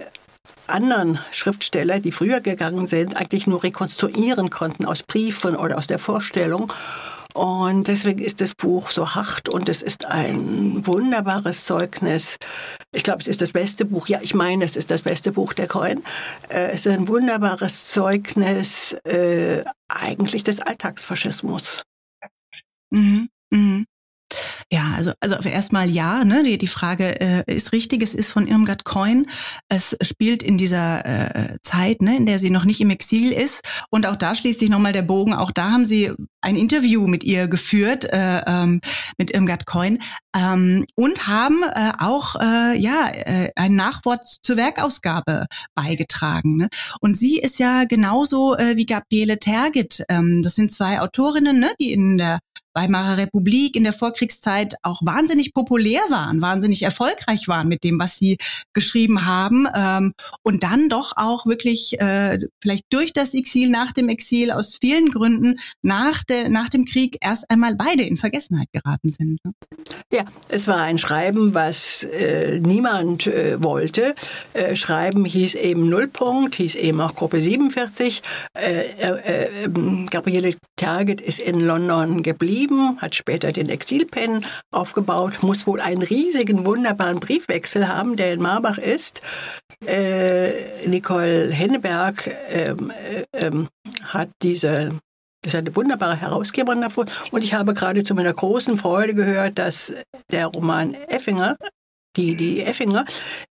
anderen 0.66 1.18
Schriftsteller, 1.30 2.00
die 2.00 2.12
früher 2.12 2.40
gegangen 2.40 2.86
sind, 2.86 3.16
eigentlich 3.16 3.46
nur 3.46 3.62
rekonstruieren 3.62 4.50
konnten 4.50 4.84
aus 4.84 5.02
Briefen 5.02 5.56
oder 5.56 5.78
aus 5.78 5.86
der 5.86 5.98
Vorstellung. 5.98 6.72
Und 7.36 7.88
deswegen 7.88 8.20
ist 8.24 8.40
das 8.40 8.54
Buch 8.54 8.88
so 8.88 9.14
hart 9.14 9.50
und 9.50 9.68
es 9.68 9.82
ist 9.82 10.06
ein 10.06 10.86
wunderbares 10.86 11.66
Zeugnis. 11.66 12.38
Ich 12.92 13.02
glaube, 13.02 13.20
es 13.20 13.28
ist 13.28 13.42
das 13.42 13.52
beste 13.52 13.84
Buch. 13.84 14.08
Ja, 14.08 14.20
ich 14.22 14.32
meine, 14.32 14.64
es 14.64 14.74
ist 14.74 14.90
das 14.90 15.02
beste 15.02 15.32
Buch 15.32 15.52
der 15.52 15.68
Coin. 15.68 16.02
Äh, 16.48 16.70
es 16.70 16.86
ist 16.86 16.94
ein 16.94 17.08
wunderbares 17.08 17.88
Zeugnis 17.88 18.94
äh, 19.04 19.62
eigentlich 19.86 20.44
des 20.44 20.60
Alltagsfaschismus. 20.60 21.82
Mhm. 22.88 23.28
Mhm. 23.50 23.84
Ja, 24.72 24.94
also, 24.96 25.12
also 25.20 25.36
erstmal 25.48 25.88
ja, 25.88 26.24
ne? 26.24 26.42
Die, 26.42 26.58
die 26.58 26.66
Frage 26.66 27.20
äh, 27.20 27.44
ist 27.46 27.70
richtig, 27.72 28.02
es 28.02 28.16
ist 28.16 28.32
von 28.32 28.48
Irmgard 28.48 28.84
Coin. 28.84 29.26
Es 29.68 29.96
spielt 30.00 30.42
in 30.42 30.58
dieser 30.58 31.06
äh, 31.06 31.58
Zeit, 31.62 32.02
ne, 32.02 32.16
in 32.16 32.26
der 32.26 32.40
sie 32.40 32.50
noch 32.50 32.64
nicht 32.64 32.80
im 32.80 32.90
Exil 32.90 33.30
ist. 33.30 33.60
Und 33.90 34.06
auch 34.06 34.16
da 34.16 34.34
schließt 34.34 34.58
sich 34.58 34.68
nochmal 34.68 34.92
der 34.92 35.02
Bogen. 35.02 35.34
Auch 35.34 35.52
da 35.52 35.70
haben 35.70 35.86
sie 35.86 36.10
ein 36.40 36.56
Interview 36.56 37.06
mit 37.06 37.22
ihr 37.22 37.46
geführt, 37.46 38.06
äh, 38.06 38.42
ähm, 38.44 38.80
mit 39.18 39.30
Irmgard 39.30 39.66
Coin, 39.66 40.00
ähm, 40.36 40.84
und 40.96 41.28
haben 41.28 41.62
äh, 41.62 41.92
auch 42.00 42.34
äh, 42.34 42.76
ja 42.76 43.08
äh, 43.12 43.50
ein 43.54 43.76
Nachwort 43.76 44.26
zur 44.42 44.56
Werkausgabe 44.56 45.46
beigetragen. 45.76 46.56
Ne? 46.56 46.68
Und 47.00 47.16
sie 47.16 47.38
ist 47.38 47.60
ja 47.60 47.84
genauso 47.84 48.56
äh, 48.56 48.76
wie 48.76 48.86
Gabriele 48.86 49.38
Tergit. 49.38 50.02
Ähm, 50.08 50.42
das 50.42 50.56
sind 50.56 50.72
zwei 50.72 51.00
Autorinnen, 51.00 51.60
ne, 51.60 51.72
die 51.78 51.92
in 51.92 52.18
der 52.18 52.40
Weimarer 52.76 53.16
Republik 53.16 53.74
in 53.74 53.84
der 53.84 53.94
Vorkriegszeit 53.94 54.74
auch 54.82 55.00
wahnsinnig 55.02 55.54
populär 55.54 56.02
waren, 56.10 56.40
wahnsinnig 56.42 56.82
erfolgreich 56.82 57.48
waren 57.48 57.68
mit 57.68 57.84
dem, 57.84 57.98
was 57.98 58.16
sie 58.16 58.36
geschrieben 58.74 59.24
haben 59.24 59.66
ähm, 59.74 60.12
und 60.42 60.62
dann 60.62 60.88
doch 60.88 61.14
auch 61.16 61.46
wirklich 61.46 61.98
äh, 62.00 62.38
vielleicht 62.60 62.84
durch 62.90 63.12
das 63.14 63.32
Exil, 63.34 63.70
nach 63.70 63.92
dem 63.92 64.10
Exil, 64.10 64.50
aus 64.50 64.76
vielen 64.80 65.08
Gründen 65.08 65.58
nach, 65.82 66.22
der, 66.22 66.50
nach 66.50 66.68
dem 66.68 66.84
Krieg 66.84 67.16
erst 67.22 67.50
einmal 67.50 67.74
beide 67.74 68.02
in 68.02 68.18
Vergessenheit 68.18 68.68
geraten 68.72 69.08
sind. 69.08 69.42
Ne? 69.44 69.52
Ja, 70.12 70.24
es 70.48 70.68
war 70.68 70.82
ein 70.82 70.98
Schreiben, 70.98 71.54
was 71.54 72.04
äh, 72.04 72.60
niemand 72.60 73.26
äh, 73.26 73.62
wollte. 73.62 74.14
Äh, 74.52 74.76
Schreiben 74.76 75.24
hieß 75.24 75.54
eben 75.54 75.88
Nullpunkt, 75.88 76.56
hieß 76.56 76.74
eben 76.74 77.00
auch 77.00 77.14
Gruppe 77.14 77.40
47. 77.40 78.22
Äh, 78.54 78.80
äh, 78.98 79.68
Gabriele 80.10 80.54
Target 80.76 81.22
ist 81.22 81.40
in 81.40 81.60
London 81.60 82.22
geblieben 82.22 82.65
geschrieben, 82.66 83.00
hat 83.00 83.14
später 83.14 83.52
den 83.52 83.68
Exilpen 83.68 84.44
aufgebaut, 84.70 85.42
muss 85.42 85.66
wohl 85.66 85.80
einen 85.80 86.02
riesigen, 86.02 86.66
wunderbaren 86.66 87.20
Briefwechsel 87.20 87.88
haben, 87.88 88.16
der 88.16 88.32
in 88.32 88.42
Marbach 88.42 88.78
ist. 88.78 89.22
Äh, 89.86 90.86
Nicole 90.86 91.50
Henneberg 91.50 92.30
ähm, 92.50 92.90
äh, 92.90 93.24
ähm, 93.32 93.68
hat 94.02 94.30
diese 94.42 94.98
das 95.42 95.54
ist 95.54 95.58
eine 95.60 95.76
wunderbare 95.76 96.16
Herausgeberin 96.16 96.80
davon. 96.80 97.06
Und 97.30 97.44
ich 97.44 97.54
habe 97.54 97.72
gerade 97.72 98.02
zu 98.02 98.16
meiner 98.16 98.34
großen 98.34 98.76
Freude 98.76 99.14
gehört, 99.14 99.60
dass 99.60 99.94
der 100.32 100.46
Roman 100.46 100.94
Effinger 100.94 101.56
die, 102.16 102.34
die 102.34 102.62
Effinger 102.62 103.04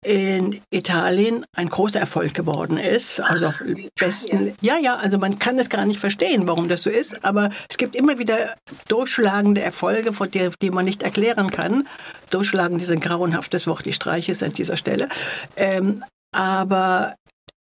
in 0.03 0.61
Italien 0.71 1.45
ein 1.55 1.69
großer 1.69 1.99
Erfolg 1.99 2.33
geworden 2.33 2.77
ist. 2.77 3.19
Also 3.19 3.51
besten, 3.99 4.55
ja, 4.61 4.77
ja, 4.77 4.95
also 4.95 5.17
man 5.17 5.39
kann 5.39 5.59
es 5.59 5.69
gar 5.69 5.85
nicht 5.85 5.99
verstehen, 5.99 6.47
warum 6.47 6.69
das 6.69 6.83
so 6.83 6.89
ist, 6.89 7.23
aber 7.23 7.49
es 7.69 7.77
gibt 7.77 7.95
immer 7.95 8.19
wieder 8.19 8.55
durchschlagende 8.87 9.61
Erfolge, 9.61 10.13
von 10.13 10.29
denen 10.29 10.53
die 10.61 10.71
man 10.71 10.85
nicht 10.85 11.03
erklären 11.03 11.51
kann. 11.51 11.87
Durchschlagend 12.29 12.81
ist 12.81 12.91
ein 12.91 12.99
grauenhaftes 12.99 13.67
Wort, 13.67 13.85
ich 13.85 13.95
streiche 13.95 14.31
es 14.31 14.43
an 14.43 14.53
dieser 14.53 14.77
Stelle. 14.77 15.09
Ähm, 15.55 16.03
aber 16.33 17.15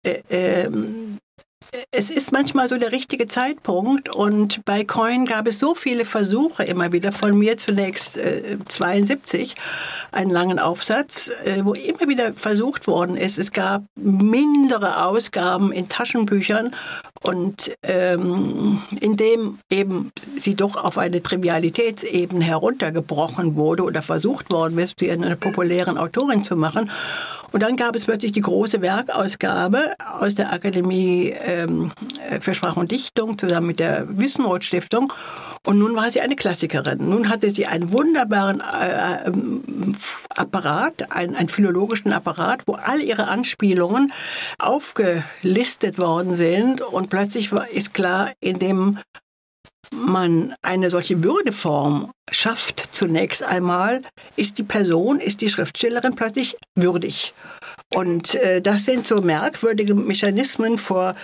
äh, 0.06 0.22
ähm, 0.30 1.18
es 1.92 2.10
ist 2.10 2.32
manchmal 2.32 2.70
so 2.70 2.78
der 2.78 2.92
richtige 2.92 3.28
Zeitpunkt 3.28 4.10
und 4.10 4.64
bei 4.66 4.84
Coin 4.84 5.26
gab 5.26 5.48
es 5.48 5.60
so 5.60 5.76
viele 5.76 6.06
Versuche 6.06 6.64
immer 6.64 6.92
wieder 6.92 7.12
von 7.12 7.38
mir 7.38 7.58
zunächst 7.58 8.18
äh, 8.18 8.58
72 8.68 9.56
einen 10.12 10.32
langen 10.32 10.60
Aufsatz, 10.60 11.32
äh, 11.46 11.64
wo 11.64 11.74
immer 11.74 12.08
wieder 12.08 12.34
versucht 12.34 12.88
worden 12.88 13.18
ist. 13.18 13.38
Es 13.38 13.52
gab 13.52 13.84
mindere 13.96 15.06
Ausgaben 15.06 15.72
in 15.72 15.88
Taschenbüchern 15.88 16.76
und 17.22 17.72
ähm, 17.84 18.82
indem 19.00 19.60
eben 19.70 20.12
sie 20.36 20.56
doch 20.56 20.76
auf 20.76 20.98
eine 20.98 21.24
Trivialitätsebene 21.24 22.44
heruntergebrochen 22.44 23.56
wurde 23.56 23.84
oder 23.84 24.02
versucht 24.02 24.52
worden 24.52 24.78
ist, 24.78 25.00
sie 25.00 25.12
eine 25.12 25.36
populären 25.36 25.98
Autorin 25.98 26.44
zu 26.44 26.56
machen. 26.56 26.92
Und 27.54 27.62
dann 27.62 27.78
gab 27.78 27.96
es 27.96 28.06
plötzlich 28.06 28.32
die 28.32 28.42
große 28.42 28.82
Werkausgabe 28.82 29.94
aus 30.00 30.34
der 30.34 30.52
Akademie 30.52 31.36
ähm, 31.46 31.92
für 32.40 32.56
Sprache 32.56 32.80
und 32.80 32.92
Dichtung 32.92 33.38
zusammen 33.38 33.68
mit 33.68 33.80
der 33.80 34.08
Wissenroth 34.10 34.64
Stiftung. 34.64 35.14
Und 35.66 35.78
nun 35.78 35.96
war 35.96 36.10
sie 36.10 36.20
eine 36.20 36.36
Klassikerin. 36.36 37.08
Nun 37.10 37.30
hatte 37.30 37.52
sie 37.52 37.68
einen 37.68 37.94
wunderbaren 37.94 38.60
äh, 38.60 39.28
ähm, 39.28 39.94
Apparat, 40.36 41.12
einen, 41.12 41.36
einen 41.36 41.48
philologischen 41.48 42.12
Apparat, 42.12 42.68
wo 42.68 42.74
all 42.74 43.00
ihre 43.00 43.28
Anspielungen 43.28 44.12
aufgelistet 44.58 46.00
worden 46.00 46.34
sind. 46.34 46.82
Und 46.82 47.12
plötzlich 47.12 47.52
ist 47.72 47.94
klar, 47.94 48.32
in 48.40 48.58
dem 48.58 48.98
man 49.92 50.56
eine 50.62 50.90
solche 50.90 51.24
Würdeform 51.24 52.12
schafft, 52.32 52.90
zunächst 52.92 53.44
einmal, 53.44 54.02
ist 54.36 54.58
die 54.58 54.64
Person, 54.64 55.20
ist 55.20 55.42
die 55.42 55.50
Schriftstellerin 55.50 56.16
plötzlich 56.16 56.58
würdig. 56.76 57.34
Und 57.94 58.36
äh, 58.36 58.62
das 58.62 58.86
sind 58.86 59.08
so 59.08 59.22
merkwürdige 59.22 59.94
Mechanismen. 59.94 60.78
Vor, 60.78 61.16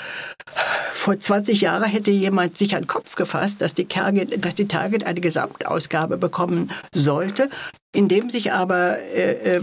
vor 0.92 1.20
20 1.20 1.62
Jahren 1.62 1.84
hätte 1.84 2.12
jemand 2.12 2.58
sich 2.58 2.76
an 2.76 2.84
den 2.84 2.88
Kopf 2.88 3.16
gefasst, 3.16 3.62
dass 3.62 3.74
die, 3.74 3.86
Target, 3.86 4.46
dass 4.46 4.56
die 4.56 4.68
Target 4.68 5.06
eine 5.06 5.22
Gesamtausgabe 5.22 6.18
bekommen 6.18 6.72
sollte. 6.94 7.50
Indem 7.96 8.30
sich 8.30 8.52
aber 8.52 9.00
äh, 9.00 9.58
äh, 9.58 9.62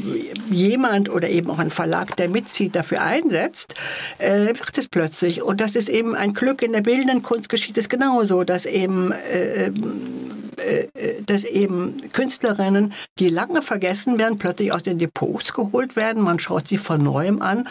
jemand 0.50 1.10
oder 1.10 1.28
eben 1.28 1.48
auch 1.48 1.60
ein 1.60 1.70
Verlag, 1.70 2.16
der 2.16 2.28
mitzieht, 2.28 2.74
dafür 2.74 3.02
einsetzt, 3.02 3.74
äh, 4.18 4.48
wird 4.48 4.76
es 4.76 4.88
plötzlich. 4.88 5.42
Und 5.42 5.60
das 5.60 5.76
ist 5.76 5.88
eben 5.88 6.16
ein 6.16 6.34
Glück. 6.34 6.62
In 6.62 6.72
der 6.72 6.80
bildenden 6.80 7.22
Kunst 7.22 7.48
geschieht 7.48 7.78
es 7.78 7.88
genauso, 7.88 8.42
dass 8.42 8.66
eben 8.66 9.12
äh, 9.12 9.70
äh, 10.56 11.22
dass 11.24 11.44
eben 11.44 12.00
Künstlerinnen, 12.12 12.94
die 13.18 13.28
lange 13.28 13.62
vergessen 13.62 14.18
werden, 14.18 14.38
plötzlich 14.38 14.72
aus 14.72 14.82
den 14.82 14.98
Depots 14.98 15.52
geholt 15.52 15.96
werden. 15.96 16.22
Man 16.22 16.38
schaut 16.38 16.68
sie 16.68 16.78
von 16.78 17.02
neuem 17.02 17.42
an. 17.42 17.68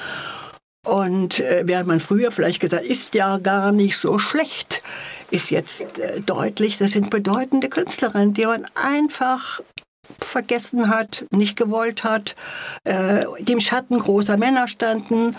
Und 0.86 1.40
äh, 1.40 1.64
während 1.66 1.88
man 1.88 2.00
früher 2.00 2.32
vielleicht 2.32 2.60
gesagt, 2.60 2.86
ist 2.86 3.16
ja 3.16 3.38
gar 3.40 3.72
nicht 3.72 3.98
so 3.98 4.20
schlecht, 4.20 4.84
ist 5.32 5.50
jetzt 5.50 6.00
deutlich, 6.28 6.78
das 6.78 6.92
sind 6.92 7.10
bedeutende 7.10 7.70
Künstlerinnen, 7.70 8.36
die 8.36 8.46
man 8.46 8.66
einfach 8.76 9.62
vergessen 10.20 10.90
hat, 10.90 11.26
nicht 11.32 11.56
gewollt 11.56 12.04
hat, 12.04 12.36
äh, 12.84 13.26
die 13.40 13.54
im 13.54 13.60
Schatten 13.60 13.98
großer 14.00 14.38
Männer 14.38 14.68
standen. 14.68 15.36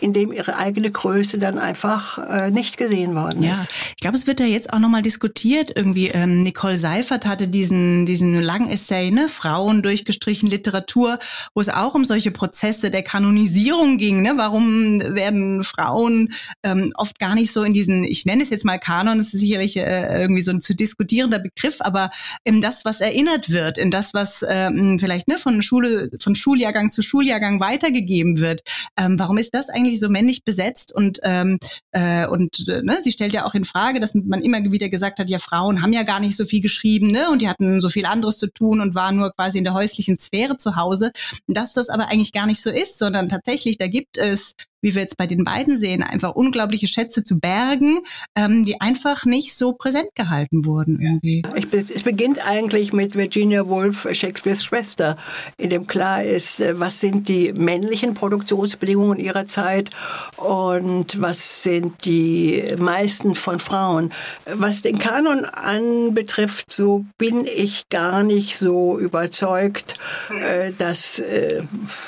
In 0.00 0.12
dem 0.12 0.32
ihre 0.32 0.56
eigene 0.56 0.90
Größe 0.90 1.38
dann 1.38 1.58
einfach 1.58 2.18
äh, 2.18 2.50
nicht 2.50 2.76
gesehen 2.76 3.14
worden 3.14 3.42
ist. 3.42 3.48
Ja, 3.48 3.66
ich 3.96 4.02
glaube, 4.02 4.16
es 4.16 4.26
wird 4.26 4.40
ja 4.40 4.46
jetzt 4.46 4.72
auch 4.72 4.78
nochmal 4.78 5.02
diskutiert. 5.02 5.72
Irgendwie 5.74 6.08
ähm, 6.08 6.42
Nicole 6.42 6.76
Seifert 6.76 7.26
hatte 7.26 7.48
diesen, 7.48 8.06
diesen 8.06 8.40
langen 8.40 8.68
Essay, 8.68 9.10
ne, 9.10 9.28
Frauen 9.28 9.82
durchgestrichen 9.82 10.48
Literatur, 10.48 11.18
wo 11.54 11.60
es 11.60 11.68
auch 11.68 11.94
um 11.94 12.04
solche 12.04 12.30
Prozesse 12.30 12.90
der 12.90 13.02
Kanonisierung 13.02 13.98
ging. 13.98 14.22
Ne? 14.22 14.34
Warum 14.36 15.00
werden 15.00 15.62
Frauen 15.62 16.32
ähm, 16.62 16.92
oft 16.96 17.18
gar 17.18 17.34
nicht 17.34 17.52
so 17.52 17.62
in 17.62 17.72
diesen, 17.72 18.04
ich 18.04 18.24
nenne 18.26 18.42
es 18.42 18.50
jetzt 18.50 18.64
mal 18.64 18.78
Kanon, 18.78 19.18
das 19.18 19.34
ist 19.34 19.40
sicherlich 19.40 19.76
äh, 19.76 20.20
irgendwie 20.20 20.42
so 20.42 20.50
ein 20.50 20.60
zu 20.60 20.74
diskutierender 20.74 21.38
Begriff, 21.38 21.76
aber 21.80 22.10
in 22.44 22.60
das, 22.60 22.84
was 22.84 23.00
erinnert 23.00 23.50
wird, 23.50 23.78
in 23.78 23.90
das, 23.90 24.14
was 24.14 24.44
ähm, 24.48 24.98
vielleicht 25.00 25.28
ne, 25.28 25.38
von 25.38 25.62
Schule, 25.62 26.10
von 26.20 26.34
Schuljahrgang 26.34 26.90
zu 26.90 27.02
Schuljahrgang 27.02 27.60
weitergegeben 27.60 28.38
wird. 28.38 28.62
Ähm, 28.96 29.18
warum 29.18 29.38
ist 29.38 29.54
das 29.54 29.68
eigentlich 29.68 29.87
so 29.96 30.08
männlich 30.08 30.44
besetzt? 30.44 30.94
Und, 30.94 31.20
ähm, 31.22 31.58
äh, 31.92 32.26
und 32.26 32.68
äh, 32.68 32.82
ne, 32.82 32.98
sie 33.02 33.12
stellt 33.12 33.32
ja 33.32 33.44
auch 33.44 33.54
in 33.54 33.64
Frage, 33.64 34.00
dass 34.00 34.14
man 34.14 34.42
immer 34.42 34.58
wieder 34.70 34.88
gesagt 34.88 35.18
hat, 35.18 35.30
ja, 35.30 35.38
Frauen 35.38 35.82
haben 35.82 35.92
ja 35.92 36.02
gar 36.02 36.20
nicht 36.20 36.36
so 36.36 36.44
viel 36.44 36.60
geschrieben, 36.60 37.10
ne? 37.10 37.30
Und 37.30 37.42
die 37.42 37.48
hatten 37.48 37.80
so 37.80 37.88
viel 37.88 38.06
anderes 38.06 38.38
zu 38.38 38.48
tun 38.48 38.80
und 38.80 38.94
waren 38.94 39.16
nur 39.16 39.32
quasi 39.32 39.58
in 39.58 39.64
der 39.64 39.74
häuslichen 39.74 40.18
Sphäre 40.18 40.56
zu 40.56 40.76
Hause. 40.76 41.12
Dass 41.46 41.74
das 41.74 41.88
aber 41.88 42.08
eigentlich 42.08 42.32
gar 42.32 42.46
nicht 42.46 42.60
so 42.60 42.70
ist, 42.70 42.98
sondern 42.98 43.28
tatsächlich, 43.28 43.78
da 43.78 43.86
gibt 43.86 44.18
es 44.18 44.54
wie 44.80 44.94
wir 44.94 45.02
jetzt 45.02 45.16
bei 45.16 45.26
den 45.26 45.44
beiden 45.44 45.76
sehen, 45.76 46.02
einfach 46.02 46.34
unglaubliche 46.34 46.86
Schätze 46.86 47.24
zu 47.24 47.40
bergen, 47.40 48.00
ähm, 48.34 48.64
die 48.64 48.80
einfach 48.80 49.24
nicht 49.24 49.54
so 49.54 49.72
präsent 49.72 50.14
gehalten 50.14 50.64
wurden 50.64 51.00
irgendwie. 51.00 51.42
Ich, 51.56 51.90
es 51.90 52.02
beginnt 52.02 52.46
eigentlich 52.46 52.92
mit 52.92 53.16
Virginia 53.16 53.66
Woolf, 53.66 54.06
Shakespeares 54.12 54.64
Schwester, 54.64 55.16
in 55.56 55.70
dem 55.70 55.86
klar 55.86 56.22
ist, 56.22 56.60
äh, 56.60 56.78
was 56.78 57.00
sind 57.00 57.28
die 57.28 57.52
männlichen 57.52 58.14
Produktionsbedingungen 58.14 59.18
ihrer 59.18 59.46
Zeit 59.46 59.90
und 60.36 61.20
was 61.20 61.62
sind 61.62 62.04
die 62.04 62.62
meisten 62.78 63.34
von 63.34 63.58
Frauen. 63.58 64.12
Was 64.46 64.82
den 64.82 64.98
Kanon 64.98 65.44
anbetrifft, 65.44 66.72
so 66.72 67.04
bin 67.18 67.46
ich 67.46 67.88
gar 67.88 68.22
nicht 68.22 68.58
so 68.58 68.98
überzeugt, 68.98 69.94
äh, 70.42 70.72
dass 70.78 71.18
äh, 71.18 71.62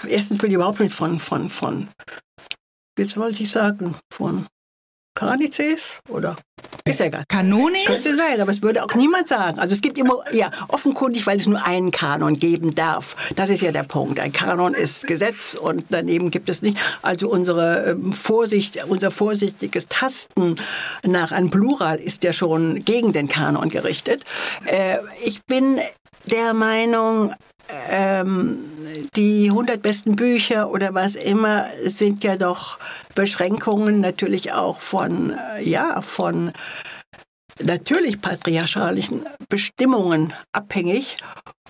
erstens 0.09 0.39
bin 0.39 0.51
ich 0.51 0.55
überhaupt 0.55 0.81
nicht 0.81 0.95
von, 0.95 1.19
von, 1.19 1.51
von 1.51 1.89
jetzt 2.99 3.17
wollte 3.17 3.43
ich 3.43 3.51
sagen, 3.51 3.97
von 4.13 4.47
Kanizes 5.15 6.01
oder 6.09 6.37
ist 6.85 7.01
ja 7.01 7.07
egal. 7.07 7.25
Kanonis? 7.29 7.85
Könnte 7.85 8.17
sein, 8.17 8.41
aber 8.41 8.51
es 8.51 8.63
würde 8.63 8.83
auch 8.83 8.95
niemand 8.95 9.29
sagen. 9.29 9.59
Also 9.59 9.75
es 9.75 9.83
gibt 9.83 9.99
immer, 9.99 10.25
ja, 10.33 10.51
offenkundig, 10.69 11.27
weil 11.27 11.37
es 11.37 11.47
nur 11.47 11.65
einen 11.65 11.91
Kanon 11.91 12.35
geben 12.35 12.75
darf. 12.75 13.17
Das 13.37 13.51
ist 13.51 13.61
ja 13.61 13.71
der 13.71 13.83
Punkt. 13.83 14.19
Ein 14.19 14.33
Kanon 14.33 14.75
ist 14.75 15.07
Gesetz 15.07 15.55
und 15.55 15.85
daneben 15.91 16.31
gibt 16.31 16.49
es 16.49 16.63
nicht. 16.63 16.79
Also 17.03 17.29
unsere 17.29 17.91
ähm, 17.91 18.13
Vorsicht, 18.13 18.85
unser 18.89 19.11
vorsichtiges 19.11 19.89
Tasten 19.89 20.57
nach 21.05 21.33
einem 21.33 21.51
Plural 21.51 21.99
ist 21.99 22.25
ja 22.25 22.33
schon 22.33 22.85
gegen 22.85 23.13
den 23.13 23.29
Kanon 23.29 23.69
gerichtet. 23.69 24.25
Äh, 24.65 24.99
ich 25.25 25.45
bin 25.45 25.79
der 26.27 26.55
Meinung, 26.55 27.35
ähm, 27.89 28.59
die 29.17 29.51
100 29.51 29.83
besten 29.83 30.17
Bücher 30.17 30.71
oder 30.71 30.95
was 30.95 31.15
immer 31.15 31.67
sind 31.85 32.25
ja 32.25 32.37
doch 32.37 32.79
Beschränkungen 33.15 34.01
natürlich 34.01 34.53
auch 34.53 34.81
von, 34.81 35.35
äh, 35.57 35.63
ja, 35.63 36.01
von 36.01 36.53
natürlich 37.65 38.21
patriarchalischen 38.21 39.27
Bestimmungen 39.49 40.33
abhängig. 40.53 41.17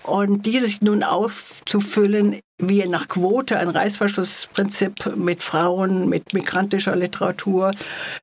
Und 0.03 0.47
dieses 0.47 0.81
nun 0.81 1.03
aufzufüllen, 1.03 2.39
wie 2.57 2.87
nach 2.87 3.07
Quote, 3.07 3.59
ein 3.59 3.69
Reißverschlussprinzip 3.69 5.15
mit 5.15 5.43
Frauen, 5.43 6.09
mit 6.09 6.33
migrantischer 6.33 6.95
Literatur, 6.95 7.71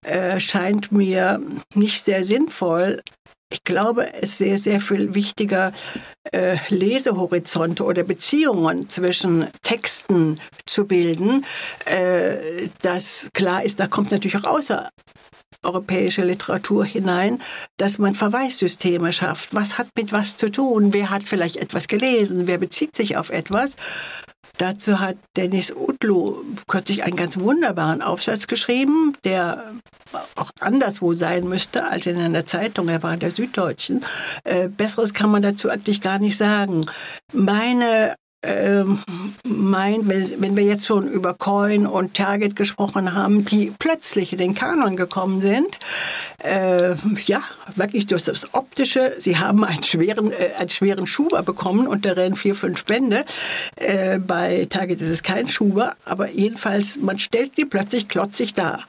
äh, 0.04 0.40
scheint 0.40 0.90
mir 0.90 1.40
nicht 1.74 2.04
sehr 2.04 2.24
sinnvoll. 2.24 3.00
Ich 3.50 3.64
glaube, 3.64 4.12
es 4.14 4.30
ist 4.30 4.38
sehr, 4.38 4.58
sehr 4.58 4.80
viel 4.80 5.14
wichtiger, 5.14 5.72
äh, 6.32 6.58
Lesehorizonte 6.68 7.84
oder 7.84 8.02
Beziehungen 8.02 8.88
zwischen 8.88 9.46
Texten 9.62 10.38
zu 10.66 10.86
bilden. 10.86 11.46
Äh, 11.86 12.68
das 12.82 13.30
klar 13.32 13.64
ist, 13.64 13.80
da 13.80 13.86
kommt 13.86 14.10
natürlich 14.10 14.36
auch 14.36 14.58
außer 14.58 14.90
europäische 15.64 16.24
Literatur 16.24 16.84
hinein, 16.84 17.42
dass 17.76 17.98
man 17.98 18.14
Verweissysteme 18.14 19.12
schafft. 19.12 19.54
Was 19.54 19.78
hat 19.78 19.88
mit 19.96 20.12
was 20.12 20.36
zu 20.36 20.50
tun? 20.50 20.92
Wer 20.92 21.10
hat 21.10 21.24
vielleicht 21.24 21.56
etwas 21.56 21.88
gelesen? 21.88 22.46
Wer 22.46 22.58
bezieht 22.58 22.94
sich 22.94 23.16
auf 23.16 23.30
etwas? 23.30 23.76
Dazu 24.58 24.98
hat 24.98 25.16
Dennis 25.36 25.72
Utlu 25.72 26.42
kürzlich 26.66 27.04
einen 27.04 27.16
ganz 27.16 27.38
wunderbaren 27.38 28.02
Aufsatz 28.02 28.48
geschrieben, 28.48 29.16
der 29.24 29.72
auch 30.34 30.50
anderswo 30.60 31.12
sein 31.12 31.48
müsste 31.48 31.84
als 31.84 32.06
in 32.06 32.18
einer 32.18 32.44
Zeitung. 32.44 32.88
Er 32.88 33.02
war 33.02 33.14
in 33.14 33.20
der 33.20 33.30
Süddeutschen. 33.30 34.04
Äh, 34.44 34.68
Besseres 34.68 35.14
kann 35.14 35.30
man 35.30 35.42
dazu 35.42 35.68
eigentlich 35.68 36.00
gar 36.00 36.18
nicht 36.18 36.36
sagen. 36.36 36.86
Meine 37.32 38.16
ähm, 38.42 39.02
wenn 39.44 40.56
wir 40.56 40.64
jetzt 40.64 40.86
schon 40.86 41.08
über 41.08 41.34
Coin 41.34 41.86
und 41.86 42.14
Target 42.14 42.54
gesprochen 42.54 43.14
haben, 43.14 43.44
die 43.44 43.72
plötzlich 43.78 44.32
in 44.32 44.38
den 44.38 44.54
Kanon 44.54 44.96
gekommen 44.96 45.40
sind, 45.40 45.80
äh, 46.44 46.94
ja, 47.26 47.42
wirklich 47.74 48.06
durch 48.06 48.22
das 48.22 48.54
Optische, 48.54 49.14
sie 49.18 49.38
haben 49.38 49.64
einen 49.64 49.82
schweren, 49.82 50.30
äh, 50.30 50.52
einen 50.56 50.68
schweren 50.68 51.06
Schuber 51.06 51.42
bekommen 51.42 51.88
und 51.88 52.04
darin 52.04 52.36
vier, 52.36 52.54
fünf 52.54 52.84
Bände. 52.84 53.24
Äh, 53.76 54.18
bei 54.18 54.66
Target 54.70 55.00
ist 55.02 55.10
es 55.10 55.22
kein 55.24 55.48
Schuber, 55.48 55.96
aber 56.04 56.30
jedenfalls, 56.30 56.96
man 56.96 57.18
stellt 57.18 57.56
die 57.56 57.64
plötzlich 57.64 58.08
klotzig 58.08 58.54
da. 58.54 58.84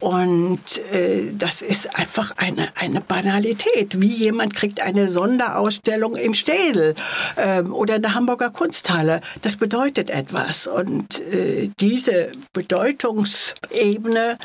Und 0.00 0.78
äh, 0.92 1.32
das 1.32 1.62
ist 1.62 1.98
einfach 1.98 2.32
eine, 2.36 2.68
eine 2.76 3.00
Banalität. 3.00 4.00
Wie 4.00 4.12
jemand 4.12 4.54
kriegt 4.54 4.80
eine 4.80 5.08
Sonderausstellung 5.08 6.16
im 6.16 6.34
Städel 6.34 6.94
ähm, 7.36 7.72
oder 7.72 7.96
in 7.96 8.02
der 8.02 8.14
Hamburger 8.14 8.50
Kunsthalle. 8.50 9.22
Das 9.40 9.56
bedeutet 9.56 10.10
etwas. 10.10 10.66
Und 10.66 11.20
äh, 11.20 11.70
diese 11.80 12.32
Bedeutungsebene 12.52 14.36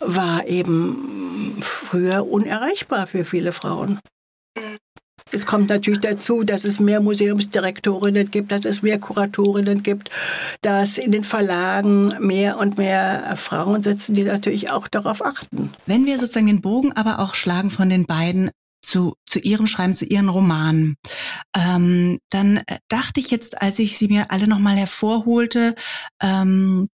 war 0.00 0.46
eben 0.46 1.58
früher 1.60 2.26
unerreichbar 2.26 3.06
für 3.06 3.24
viele 3.24 3.52
Frauen. 3.52 3.98
Es 5.32 5.46
kommt 5.46 5.68
natürlich 5.68 6.00
dazu, 6.00 6.42
dass 6.42 6.64
es 6.64 6.80
mehr 6.80 7.00
Museumsdirektorinnen 7.00 8.30
gibt, 8.30 8.52
dass 8.52 8.64
es 8.64 8.82
mehr 8.82 8.98
Kuratorinnen 8.98 9.82
gibt, 9.82 10.10
dass 10.62 10.98
in 10.98 11.12
den 11.12 11.24
Verlagen 11.24 12.14
mehr 12.18 12.58
und 12.58 12.78
mehr 12.78 13.34
Frauen 13.36 13.82
sitzen, 13.82 14.14
die 14.14 14.24
natürlich 14.24 14.70
auch 14.70 14.88
darauf 14.88 15.24
achten. 15.24 15.70
Wenn 15.86 16.06
wir 16.06 16.18
sozusagen 16.18 16.46
den 16.46 16.62
Bogen 16.62 16.92
aber 16.92 17.18
auch 17.18 17.34
schlagen 17.34 17.70
von 17.70 17.88
den 17.88 18.06
beiden 18.06 18.50
zu, 18.80 19.14
zu 19.26 19.38
ihrem 19.38 19.66
Schreiben, 19.66 19.94
zu 19.94 20.06
ihren 20.06 20.30
Romanen. 20.30 20.96
Ähm, 21.54 22.18
dann 22.30 22.62
dachte 22.88 23.20
ich 23.20 23.30
jetzt, 23.30 23.60
als 23.60 23.78
ich 23.78 23.98
sie 23.98 24.08
mir 24.08 24.30
alle 24.30 24.48
nochmal 24.48 24.76
hervorholte, 24.76 25.74
ähm, 26.22 26.88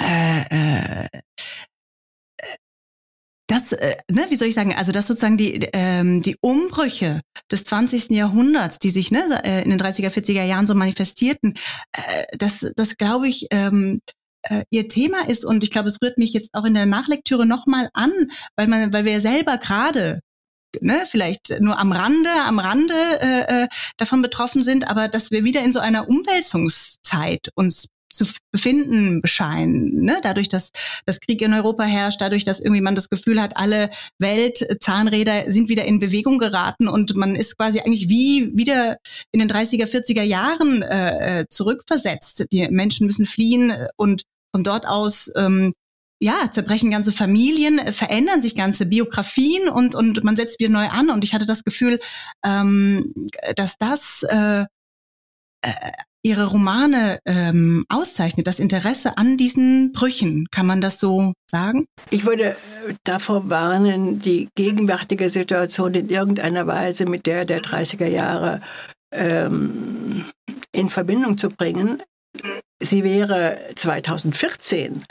äh, 0.00 1.04
äh, 1.04 1.08
das, 3.46 3.72
äh, 3.72 3.96
ne, 4.10 4.26
wie 4.28 4.36
soll 4.36 4.48
ich 4.48 4.54
sagen, 4.54 4.74
also 4.74 4.92
dass 4.92 5.06
sozusagen 5.06 5.36
die, 5.36 5.68
ähm, 5.72 6.20
die 6.20 6.36
Umbrüche 6.40 7.20
des 7.50 7.64
20. 7.64 8.10
Jahrhunderts, 8.10 8.78
die 8.78 8.90
sich 8.90 9.10
ne, 9.10 9.40
äh, 9.44 9.62
in 9.62 9.70
den 9.70 9.80
30er, 9.80 10.10
40er 10.10 10.44
Jahren 10.44 10.66
so 10.66 10.74
manifestierten, 10.74 11.54
äh, 11.92 12.24
das, 12.38 12.66
das 12.74 12.96
glaube 12.96 13.28
ich, 13.28 13.46
ähm, 13.50 14.00
äh, 14.42 14.64
ihr 14.70 14.88
Thema 14.88 15.28
ist 15.28 15.44
und 15.44 15.62
ich 15.64 15.70
glaube, 15.70 15.88
es 15.88 16.02
rührt 16.02 16.18
mich 16.18 16.32
jetzt 16.32 16.54
auch 16.54 16.64
in 16.64 16.74
der 16.74 16.86
Nachlektüre 16.86 17.46
nochmal 17.46 17.88
an, 17.92 18.12
weil 18.56 18.66
man, 18.66 18.92
weil 18.92 19.04
wir 19.04 19.20
selber 19.20 19.58
gerade 19.58 20.20
ne, 20.80 21.04
vielleicht 21.06 21.60
nur 21.60 21.78
am 21.78 21.92
Rande, 21.92 22.30
am 22.44 22.58
Rande 22.58 22.94
äh, 23.20 23.64
äh, 23.64 23.68
davon 23.96 24.22
betroffen 24.22 24.62
sind, 24.62 24.88
aber 24.88 25.08
dass 25.08 25.30
wir 25.30 25.44
wieder 25.44 25.62
in 25.62 25.72
so 25.72 25.78
einer 25.78 26.08
Umwälzungszeit 26.08 27.50
uns 27.54 27.86
zu 28.16 28.26
befinden 28.52 29.20
scheinen. 29.24 30.02
Ne? 30.02 30.18
Dadurch, 30.22 30.48
dass 30.48 30.70
das 31.04 31.20
Krieg 31.20 31.42
in 31.42 31.52
Europa 31.52 31.84
herrscht, 31.84 32.20
dadurch, 32.20 32.44
dass 32.44 32.60
irgendwie 32.60 32.80
man 32.80 32.94
das 32.94 33.08
Gefühl 33.08 33.40
hat, 33.40 33.56
alle 33.56 33.90
Weltzahnräder 34.18 35.52
sind 35.52 35.68
wieder 35.68 35.84
in 35.84 36.00
Bewegung 36.00 36.38
geraten 36.38 36.88
und 36.88 37.16
man 37.16 37.36
ist 37.36 37.56
quasi 37.56 37.80
eigentlich 37.80 38.08
wie 38.08 38.50
wieder 38.56 38.96
in 39.32 39.40
den 39.40 39.50
30er, 39.50 39.86
40er 39.86 40.22
Jahren 40.22 40.82
äh, 40.82 41.40
äh, 41.40 41.44
zurückversetzt. 41.48 42.46
Die 42.52 42.68
Menschen 42.68 43.06
müssen 43.06 43.26
fliehen 43.26 43.72
und 43.96 44.22
von 44.54 44.64
dort 44.64 44.86
aus 44.86 45.30
ähm, 45.36 45.72
ja, 46.20 46.50
zerbrechen 46.50 46.90
ganze 46.90 47.12
Familien, 47.12 47.92
verändern 47.92 48.40
sich 48.40 48.54
ganze 48.54 48.86
Biografien 48.86 49.68
und, 49.68 49.94
und 49.94 50.24
man 50.24 50.36
setzt 50.36 50.58
wieder 50.60 50.70
neu 50.70 50.88
an. 50.88 51.10
Und 51.10 51.24
ich 51.24 51.34
hatte 51.34 51.46
das 51.46 51.62
Gefühl, 51.62 52.00
ähm, 52.44 53.12
dass 53.54 53.76
das 53.78 54.22
äh, 54.28 54.64
äh 55.62 55.92
ihre 56.26 56.46
Romane 56.46 57.20
ähm, 57.24 57.84
auszeichnet, 57.88 58.48
das 58.48 58.58
Interesse 58.58 59.16
an 59.16 59.36
diesen 59.36 59.92
Brüchen. 59.92 60.48
Kann 60.50 60.66
man 60.66 60.80
das 60.80 60.98
so 60.98 61.32
sagen? 61.48 61.86
Ich 62.10 62.26
würde 62.26 62.50
äh, 62.50 62.54
davor 63.04 63.48
warnen, 63.48 64.20
die 64.20 64.48
gegenwärtige 64.56 65.30
Situation 65.30 65.94
in 65.94 66.08
irgendeiner 66.08 66.66
Weise 66.66 67.06
mit 67.06 67.26
der 67.26 67.44
der 67.44 67.62
30er 67.62 68.08
Jahre 68.08 68.60
ähm, 69.12 70.24
in 70.72 70.90
Verbindung 70.90 71.38
zu 71.38 71.48
bringen. 71.48 72.02
Sie 72.88 73.04
wäre 73.04 73.58
2014, 73.74 75.02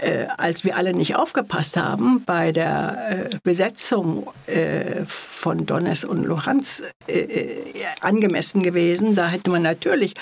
äh, 0.00 0.26
als 0.36 0.64
wir 0.64 0.76
alle 0.76 0.94
nicht 0.94 1.16
aufgepasst 1.16 1.76
haben 1.76 2.24
bei 2.24 2.52
der 2.52 3.30
äh, 3.32 3.38
Besetzung 3.42 4.28
äh, 4.46 5.04
von 5.06 5.66
Donetsk 5.66 6.08
und 6.08 6.24
Luhansk, 6.24 6.84
äh, 7.08 7.18
äh, 7.18 7.58
angemessen 8.00 8.62
gewesen. 8.62 9.14
Da 9.14 9.28
hätte 9.28 9.50
man 9.50 9.62
natürlich 9.62 10.14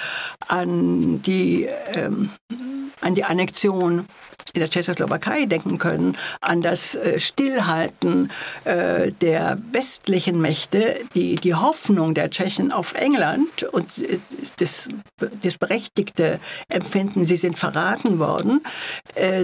an 0.49 1.23
die, 1.23 1.69
ähm, 1.95 2.31
an 3.01 3.15
die 3.15 3.25
Annexion 3.25 4.07
der 4.53 4.71
Tschechoslowakei 4.71 5.47
denken 5.47 5.79
können, 5.79 6.17
an 6.41 6.63
das 6.63 6.95
äh, 6.95 7.19
Stillhalten 7.19 8.31
äh, 8.65 9.13
der 9.21 9.59
westlichen 9.73 10.41
Mächte, 10.41 10.97
die, 11.15 11.37
die 11.37 11.55
Hoffnung 11.55 12.15
der 12.15 12.31
Tschechen 12.31 12.73
auf 12.73 12.95
England 12.95 13.65
und 13.65 13.99
äh, 13.99 14.19
das, 14.59 14.89
das 15.43 15.57
berechtigte 15.59 16.39
Empfinden, 16.69 17.25
sie 17.25 17.37
sind 17.37 17.59
verraten 17.59 18.19
worden. 18.19 18.61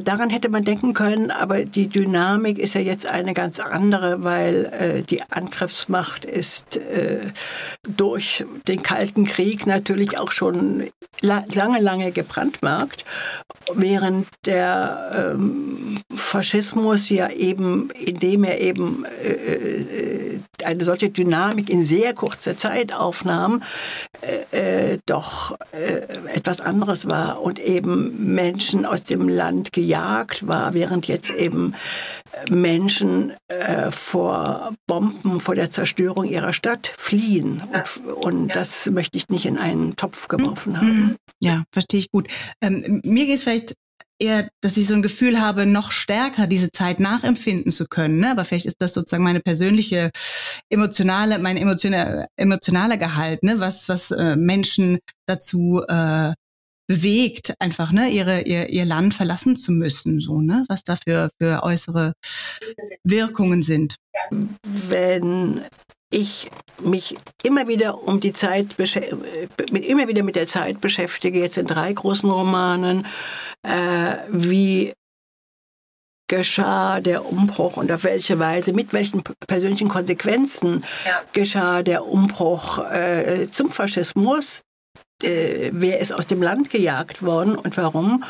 Daran 0.05 0.31
hätte 0.31 0.49
man 0.49 0.65
denken 0.65 0.95
können, 0.95 1.31
aber 1.31 1.65
die 1.65 1.89
Dynamik 1.89 2.59
ist 2.59 2.75
ja 2.75 2.81
jetzt 2.81 3.07
eine 3.07 3.35
ganz 3.35 3.59
andere, 3.59 4.23
weil 4.23 5.05
die 5.09 5.23
Angriffsmacht 5.23 6.25
ist 6.25 6.81
durch 7.97 8.45
den 8.69 8.83
Kalten 8.83 9.25
Krieg 9.25 9.67
natürlich 9.67 10.19
auch 10.19 10.33
schon 10.33 10.91
lange, 11.21 11.81
lange 11.81 12.13
gebrandmarkt, 12.13 13.05
während 13.75 14.29
der 14.47 14.90
ähm, 15.13 15.99
Faschismus 16.15 17.09
ja 17.09 17.31
eben, 17.31 17.91
indem 17.91 18.45
er 18.45 18.61
eben 18.61 19.05
äh, 19.23 19.29
äh, 19.33 20.41
eine 20.65 20.85
solche 20.85 21.11
Dynamik 21.11 21.71
in 21.71 21.83
sehr 21.83 22.15
kurzer 22.15 22.57
Zeit 22.57 22.93
aufnahm, 22.95 23.63
äh, 24.53 24.93
äh, 24.93 24.99
doch 25.07 25.57
äh, 25.73 26.03
etwas 26.35 26.61
anderes 26.61 27.09
war 27.09 27.43
und 27.43 27.59
eben 27.59 28.35
Menschen 28.35 28.85
aus 28.85 29.05
dem 29.05 29.29
Land 29.29 29.73
gejagt 29.73 30.47
war, 30.47 30.75
während 30.75 31.07
jetzt 31.07 31.31
eben 31.31 31.75
Menschen 32.49 33.33
äh, 33.49 33.91
vor 33.91 34.75
Bomben, 34.87 35.41
vor 35.41 35.55
der 35.55 35.71
Zerstörung 35.71 36.25
ihrer 36.25 36.53
Stadt 36.53 36.93
fliehen. 36.97 37.63
Und, 37.73 38.15
und 38.15 38.49
ja. 38.49 38.55
das 38.55 38.87
möchte 38.91 39.19
ich 39.19 39.29
nicht 39.29 39.47
in 39.47 39.59
einen 39.59 39.97
Topf 39.97 40.29
geworfen 40.29 40.77
haben. 40.81 41.17
Ja, 41.41 41.65
verstehe 41.73 42.01
ich 42.01 42.11
gut. 42.11 42.29
Ähm, 42.63 43.01
mir 43.05 43.27
geht 43.27 43.37
es 43.37 43.43
vielleicht 43.43 43.75
eher, 44.21 44.49
dass 44.61 44.77
ich 44.77 44.87
so 44.87 44.95
ein 44.95 45.03
Gefühl 45.03 45.41
habe, 45.41 45.67
noch 45.67 45.91
stärker 45.91 46.47
diese 46.47 46.71
Zeit 46.71 47.01
nachempfinden 47.01 47.73
zu 47.73 47.87
können. 47.87 48.19
Ne? 48.19 48.31
Aber 48.31 48.45
vielleicht 48.45 48.67
ist 48.67 48.81
das 48.81 48.95
sozusagen 48.95 49.25
meine 49.25 49.41
persönliche 49.41 50.11
emotionale, 50.69 51.39
mein 51.39 51.57
emotionale, 51.57 52.27
emotionale 52.37 52.99
Gehalt, 52.99 53.43
ne? 53.43 53.59
was, 53.61 53.89
was 53.89 54.11
äh, 54.11 54.37
Menschen 54.37 54.99
dazu 55.27 55.83
äh, 55.89 56.33
bewegt, 56.87 57.55
einfach 57.61 57.93
ne, 57.93 58.09
ihre, 58.09 58.43
ihr, 58.43 58.69
ihr 58.69 58.85
Land 58.85 59.15
verlassen 59.15 59.57
zu 59.57 59.71
müssen, 59.71 60.21
so, 60.21 60.41
ne? 60.41 60.65
was 60.69 60.83
da 60.83 60.97
für, 60.97 61.31
für 61.41 61.63
äußere 61.63 62.15
Wirkungen 63.05 63.63
sind. 63.63 63.95
Wenn 64.29 65.61
ich 66.11 66.51
mich 66.83 67.17
immer 67.43 67.69
wieder 67.69 68.03
um 68.03 68.21
die 68.21 68.33
Zeit 68.33 68.77
immer 68.79 70.09
wieder 70.09 70.23
mit 70.23 70.37
der 70.37 70.47
Zeit 70.47 70.81
beschäftige, 70.81 71.41
jetzt 71.41 71.59
in 71.59 71.67
drei 71.67 71.93
großen 71.93 72.31
Romanen, 72.31 73.07
äh, 73.63 74.17
wie 74.29 74.93
geschah 76.29 77.01
der 77.01 77.27
Umbruch 77.27 77.77
und 77.77 77.91
auf 77.91 78.05
welche 78.05 78.39
Weise, 78.39 78.73
mit 78.73 78.93
welchen 78.93 79.23
persönlichen 79.47 79.89
Konsequenzen 79.89 80.85
ja. 81.05 81.21
geschah 81.33 81.83
der 81.83 82.07
Umbruch 82.07 82.79
äh, 82.91 83.49
zum 83.51 83.71
Faschismus, 83.71 84.63
äh, 85.23 85.71
wer 85.73 85.99
ist 85.99 86.13
aus 86.13 86.29
dem 86.29 86.41
Land 86.41 86.71
gejagt 86.71 87.25
worden 87.25 87.57
und 87.57 87.77
warum 87.77 88.25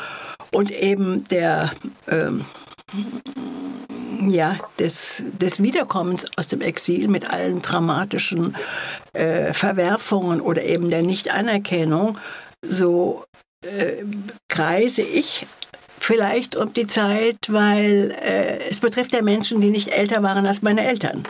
und 0.51 0.71
eben 0.71 1.27
der 1.27 1.71
ähm, 2.07 2.43
ja, 4.29 4.57
des, 4.79 5.23
des 5.39 5.61
Wiederkommens 5.61 6.25
aus 6.35 6.47
dem 6.47 6.61
Exil 6.61 7.07
mit 7.07 7.29
allen 7.29 7.61
dramatischen 7.61 8.55
äh, 9.13 9.53
Verwerfungen 9.53 10.41
oder 10.41 10.63
eben 10.63 10.89
der 10.89 11.03
Nichtanerkennung, 11.03 12.17
so 12.61 13.23
äh, 13.65 14.03
kreise 14.47 15.01
ich 15.01 15.47
vielleicht 15.99 16.55
um 16.55 16.73
die 16.73 16.87
Zeit, 16.87 17.37
weil 17.47 18.11
äh, 18.21 18.59
es 18.69 18.79
betrifft 18.79 19.13
ja 19.13 19.21
Menschen, 19.21 19.61
die 19.61 19.69
nicht 19.69 19.89
älter 19.89 20.23
waren 20.23 20.45
als 20.45 20.61
meine 20.61 20.85
Eltern. 20.85 21.23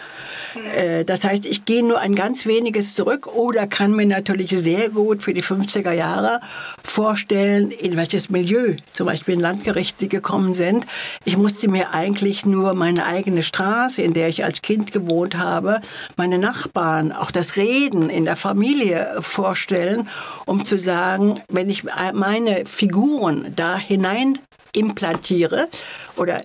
Äh, 0.76 1.06
das 1.06 1.24
heißt, 1.24 1.46
ich 1.46 1.66
gehe 1.66 1.84
nur 1.84 2.00
ein 2.00 2.16
ganz 2.16 2.46
weniges 2.46 2.96
zurück 2.96 3.28
oder 3.28 3.68
kann 3.68 3.96
mir 3.96 4.06
natürlich 4.06 4.52
sehr 4.52 4.90
gut 4.90 5.24
für 5.24 5.34
die 5.34 5.44
50er 5.44 5.92
Jahre 5.92 6.42
vorstellen, 6.84 7.72
in 7.72 7.96
welches 7.98 8.30
Milieu 8.30 8.76
zum 8.94 9.08
Beispiel 9.08 9.36
ein 9.36 9.42
Landgericht 9.42 10.00
sie 10.00 10.10
gekommen 10.10 10.54
sind. 10.54 10.86
Ich 11.26 11.38
musste 11.38 11.70
mir 11.70 11.94
eigentlich 11.94 12.46
nur 12.46 12.74
meine 12.74 13.06
eigene 13.06 13.44
Straße, 13.44 14.02
in 14.02 14.14
der 14.14 14.28
ich 14.28 14.44
als 14.44 14.62
Kind 14.62 14.92
gewohnt 14.92 15.38
habe, 15.38 15.82
meine 16.18 16.38
Nachbarn, 16.38 17.12
auch 17.12 17.32
das 17.32 17.56
Reden 17.56 18.10
in 18.10 18.26
der 18.26 18.36
Familie 18.36 19.18
vorstellen, 19.20 20.10
um 20.46 20.66
zu 20.66 20.78
sagen, 20.78 21.40
wenn 21.50 21.70
ich 21.70 21.84
meine 22.14 22.66
Figuren 22.66 23.54
da 23.56 23.78
hinein 23.78 24.40
implantiere 24.74 25.68
oder 26.16 26.42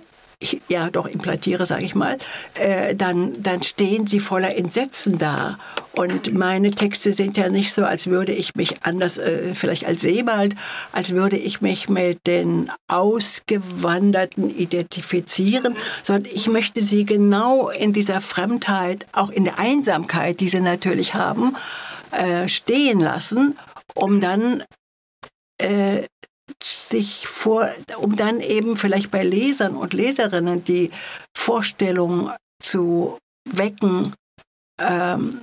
ja 0.68 0.90
doch 0.90 1.06
implantiere, 1.06 1.64
sage 1.64 1.84
ich 1.84 1.94
mal, 1.94 2.18
äh, 2.54 2.94
dann, 2.94 3.42
dann 3.42 3.62
stehen 3.62 4.06
sie 4.06 4.20
voller 4.20 4.54
Entsetzen 4.54 5.16
da. 5.18 5.58
Und 5.92 6.34
meine 6.34 6.70
Texte 6.72 7.14
sind 7.14 7.38
ja 7.38 7.48
nicht 7.48 7.72
so, 7.72 7.84
als 7.84 8.08
würde 8.08 8.32
ich 8.32 8.54
mich 8.54 8.82
anders, 8.84 9.16
äh, 9.16 9.54
vielleicht 9.54 9.86
als 9.86 10.02
Sebald, 10.02 10.54
als 10.92 11.12
würde 11.12 11.38
ich 11.38 11.62
mich 11.62 11.88
mit 11.88 12.26
den 12.26 12.70
Ausgewanderten 12.86 14.50
identifizieren, 14.54 15.74
sondern 16.02 16.30
ich 16.32 16.48
möchte 16.48 16.82
sie 16.82 17.06
genau 17.06 17.70
in 17.70 17.94
dieser 17.94 18.20
Fremdheit, 18.20 19.06
auch 19.12 19.30
in 19.30 19.44
der 19.44 19.58
Einsamkeit, 19.58 20.40
die 20.40 20.50
sie 20.50 20.60
natürlich 20.60 21.14
haben, 21.14 21.56
äh, 22.10 22.46
stehen 22.46 23.00
lassen, 23.00 23.56
um 23.94 24.20
dann 24.20 24.62
äh, 25.58 26.02
sich 26.62 27.26
vor, 27.26 27.68
um 27.98 28.16
dann 28.16 28.40
eben 28.40 28.76
vielleicht 28.76 29.10
bei 29.10 29.22
Lesern 29.22 29.76
und 29.76 29.92
Leserinnen 29.92 30.64
die 30.64 30.90
Vorstellung 31.36 32.30
zu 32.62 33.18
wecken, 33.48 34.14
ähm, 34.80 35.42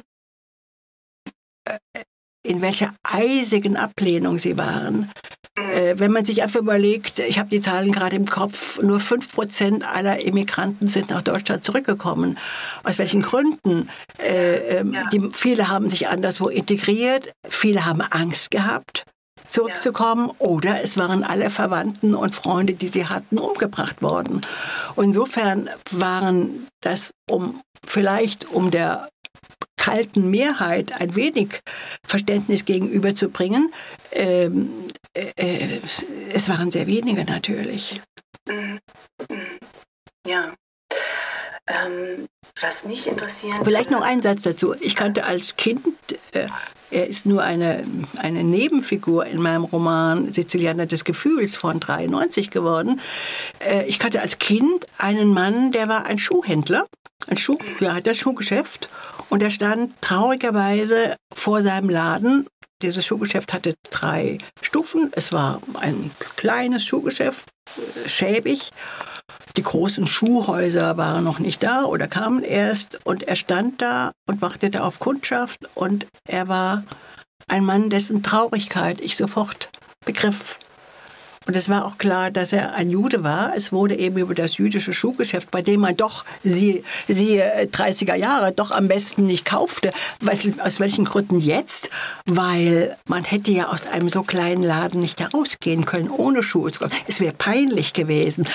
äh, 1.65 1.77
in 2.45 2.61
welcher 2.61 2.93
eisigen 3.03 3.77
Ablehnung 3.77 4.37
sie 4.37 4.57
waren. 4.57 5.09
Äh, 5.55 5.99
wenn 5.99 6.11
man 6.11 6.25
sich 6.25 6.41
einfach 6.41 6.59
überlegt, 6.59 7.19
ich 7.19 7.39
habe 7.39 7.49
die 7.49 7.61
Zahlen 7.61 7.91
gerade 7.91 8.15
im 8.15 8.25
Kopf, 8.25 8.81
nur 8.81 8.97
5% 8.97 9.83
aller 9.83 10.19
Immigranten 10.19 10.87
sind 10.87 11.11
nach 11.11 11.21
Deutschland 11.21 11.63
zurückgekommen. 11.63 12.37
Aus 12.83 12.97
welchen 12.97 13.21
Gründen? 13.21 13.89
Äh, 14.19 14.79
äh, 14.79 14.85
die, 15.13 15.29
viele 15.31 15.69
haben 15.69 15.89
sich 15.89 16.09
anderswo 16.09 16.49
integriert, 16.49 17.31
viele 17.47 17.85
haben 17.85 18.01
Angst 18.01 18.51
gehabt 18.51 19.05
zurückzukommen 19.47 20.31
oder 20.39 20.81
es 20.81 20.97
waren 20.97 21.23
alle 21.23 21.49
Verwandten 21.49 22.15
und 22.15 22.35
Freunde, 22.35 22.73
die 22.73 22.87
sie 22.87 23.07
hatten, 23.07 23.37
umgebracht 23.37 24.01
worden. 24.01 24.41
insofern 24.97 25.69
waren 25.91 26.67
das 26.81 27.11
um 27.29 27.61
vielleicht 27.85 28.49
um 28.49 28.71
der 28.71 29.09
kalten 29.77 30.29
Mehrheit 30.31 31.01
ein 31.01 31.15
wenig 31.15 31.59
Verständnis 32.05 32.63
gegenüberzubringen. 32.63 33.73
Ähm, 34.11 34.69
äh, 35.13 35.31
äh, 35.35 35.81
es 36.33 36.47
waren 36.47 36.71
sehr 36.71 36.87
wenige 36.87 37.25
natürlich. 37.25 38.01
Ja. 40.25 40.53
Ähm, 41.67 42.27
was 42.61 42.85
mich 42.85 43.07
interessiert. 43.07 43.55
Vielleicht 43.63 43.89
noch 43.89 44.01
ein 44.01 44.21
Satz 44.21 44.41
dazu. 44.41 44.75
Ich 44.81 44.95
kannte 44.95 45.23
als 45.23 45.55
Kind 45.55 45.85
äh, 46.33 46.47
er 46.93 47.07
ist 47.07 47.25
nur 47.25 47.41
eine, 47.41 47.83
eine 48.19 48.43
Nebenfigur 48.43 49.25
in 49.25 49.41
meinem 49.41 49.63
Roman 49.63 50.31
Sizilianer 50.31 50.85
des 50.85 51.03
Gefühls 51.03 51.55
von 51.55 51.79
93 51.79 52.51
geworden. 52.51 53.01
Äh, 53.59 53.87
ich 53.87 53.97
kannte 53.97 54.21
als 54.21 54.37
Kind 54.37 54.85
einen 54.99 55.29
Mann, 55.29 55.71
der 55.71 55.87
war 55.89 56.05
ein 56.05 56.19
Schuhhändler, 56.19 56.85
ein 57.27 57.37
Schuh, 57.37 57.57
ja, 57.79 57.99
das 57.99 58.17
Schuhgeschäft. 58.17 58.89
Und 59.29 59.41
er 59.41 59.49
stand 59.49 59.99
traurigerweise 60.01 61.15
vor 61.33 61.63
seinem 61.63 61.89
Laden. 61.89 62.45
Dieses 62.83 63.03
Schuhgeschäft 63.03 63.53
hatte 63.53 63.73
drei 63.89 64.37
Stufen. 64.61 65.09
Es 65.13 65.31
war 65.31 65.61
ein 65.79 66.11
kleines 66.35 66.85
Schuhgeschäft, 66.85 67.49
äh, 67.75 68.07
schäbig. 68.07 68.69
Die 69.55 69.63
großen 69.63 70.07
Schuhhäuser 70.07 70.97
waren 70.97 71.23
noch 71.23 71.39
nicht 71.39 71.61
da 71.63 71.83
oder 71.83 72.07
kamen 72.07 72.43
erst 72.43 72.99
und 73.05 73.23
er 73.23 73.35
stand 73.35 73.81
da 73.81 74.11
und 74.27 74.41
wartete 74.41 74.83
auf 74.83 74.99
Kundschaft 74.99 75.59
und 75.75 76.07
er 76.27 76.47
war 76.47 76.83
ein 77.47 77.65
Mann, 77.65 77.89
dessen 77.89 78.23
Traurigkeit 78.23 78.99
ich 79.01 79.15
sofort 79.15 79.69
begriff. 80.05 80.57
Und 81.45 81.57
es 81.57 81.67
war 81.69 81.85
auch 81.85 81.97
klar, 81.97 82.31
dass 82.31 82.53
er 82.53 82.73
ein 82.73 82.89
Jude 82.89 83.23
war. 83.23 83.53
Es 83.55 83.71
wurde 83.71 83.95
eben 83.95 84.17
über 84.17 84.33
das 84.33 84.57
jüdische 84.57 84.93
Schuhgeschäft, 84.93 85.51
bei 85.51 85.61
dem 85.61 85.81
man 85.81 85.97
doch 85.97 86.25
sie, 86.43 86.83
sie 87.07 87.41
30er 87.41 88.15
Jahre 88.15 88.51
doch 88.51 88.71
am 88.71 88.87
besten 88.87 89.25
nicht 89.25 89.45
kaufte. 89.45 89.91
Weiß, 90.21 90.47
aus 90.59 90.79
welchen 90.79 91.05
Gründen 91.05 91.39
jetzt? 91.39 91.89
Weil 92.25 92.95
man 93.07 93.23
hätte 93.23 93.51
ja 93.51 93.67
aus 93.67 93.85
einem 93.85 94.09
so 94.09 94.23
kleinen 94.23 94.63
Laden 94.63 95.01
nicht 95.01 95.19
herausgehen 95.19 95.85
können, 95.85 96.09
ohne 96.09 96.43
Schuhe 96.43 96.71
zu 96.71 96.79
kaufen. 96.79 96.95
Es 97.07 97.19
wäre 97.19 97.33
peinlich 97.33 97.93
gewesen, 97.93 98.47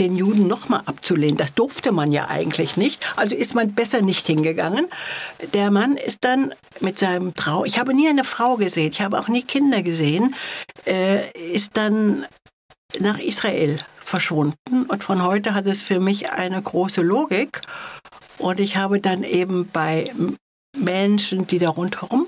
den 0.00 0.16
Juden 0.16 0.48
nochmal 0.48 0.82
abzulehnen. 0.86 1.36
Das 1.36 1.54
durfte 1.54 1.92
man 1.92 2.10
ja 2.10 2.28
eigentlich 2.28 2.76
nicht. 2.76 3.06
Also 3.16 3.36
ist 3.36 3.54
man 3.54 3.74
besser 3.74 4.02
nicht 4.02 4.26
hingegangen. 4.26 4.88
Der 5.52 5.70
Mann 5.70 5.96
ist 5.96 6.24
dann 6.24 6.54
mit 6.80 6.98
seinem 6.98 7.34
Trau, 7.34 7.64
ich 7.64 7.78
habe 7.78 7.94
nie 7.94 8.08
eine 8.08 8.24
Frau 8.24 8.56
gesehen, 8.56 8.90
ich 8.90 9.00
habe 9.00 9.18
auch 9.18 9.28
nie 9.28 9.42
Kinder 9.42 9.82
gesehen, 9.82 10.34
äh, 10.86 11.30
ist 11.52 11.76
dann 11.76 12.23
nach 13.00 13.18
Israel 13.18 13.78
verschwunden. 13.98 14.84
Und 14.86 15.04
von 15.04 15.22
heute 15.22 15.54
hat 15.54 15.66
es 15.66 15.82
für 15.82 16.00
mich 16.00 16.30
eine 16.30 16.60
große 16.60 17.02
Logik. 17.02 17.62
Und 18.38 18.60
ich 18.60 18.76
habe 18.76 19.00
dann 19.00 19.24
eben 19.24 19.68
bei 19.72 20.12
Menschen, 20.76 21.46
die 21.46 21.58
da 21.58 21.70
rundherum 21.70 22.26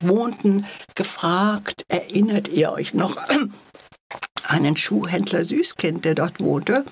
wohnten, 0.00 0.66
gefragt, 0.94 1.84
erinnert 1.88 2.48
ihr 2.48 2.72
euch 2.72 2.94
noch 2.94 3.16
an 3.16 3.54
einen 4.46 4.76
Schuhhändler 4.76 5.44
Süßkind, 5.44 6.04
der 6.04 6.14
dort 6.14 6.40
wohnte? 6.40 6.84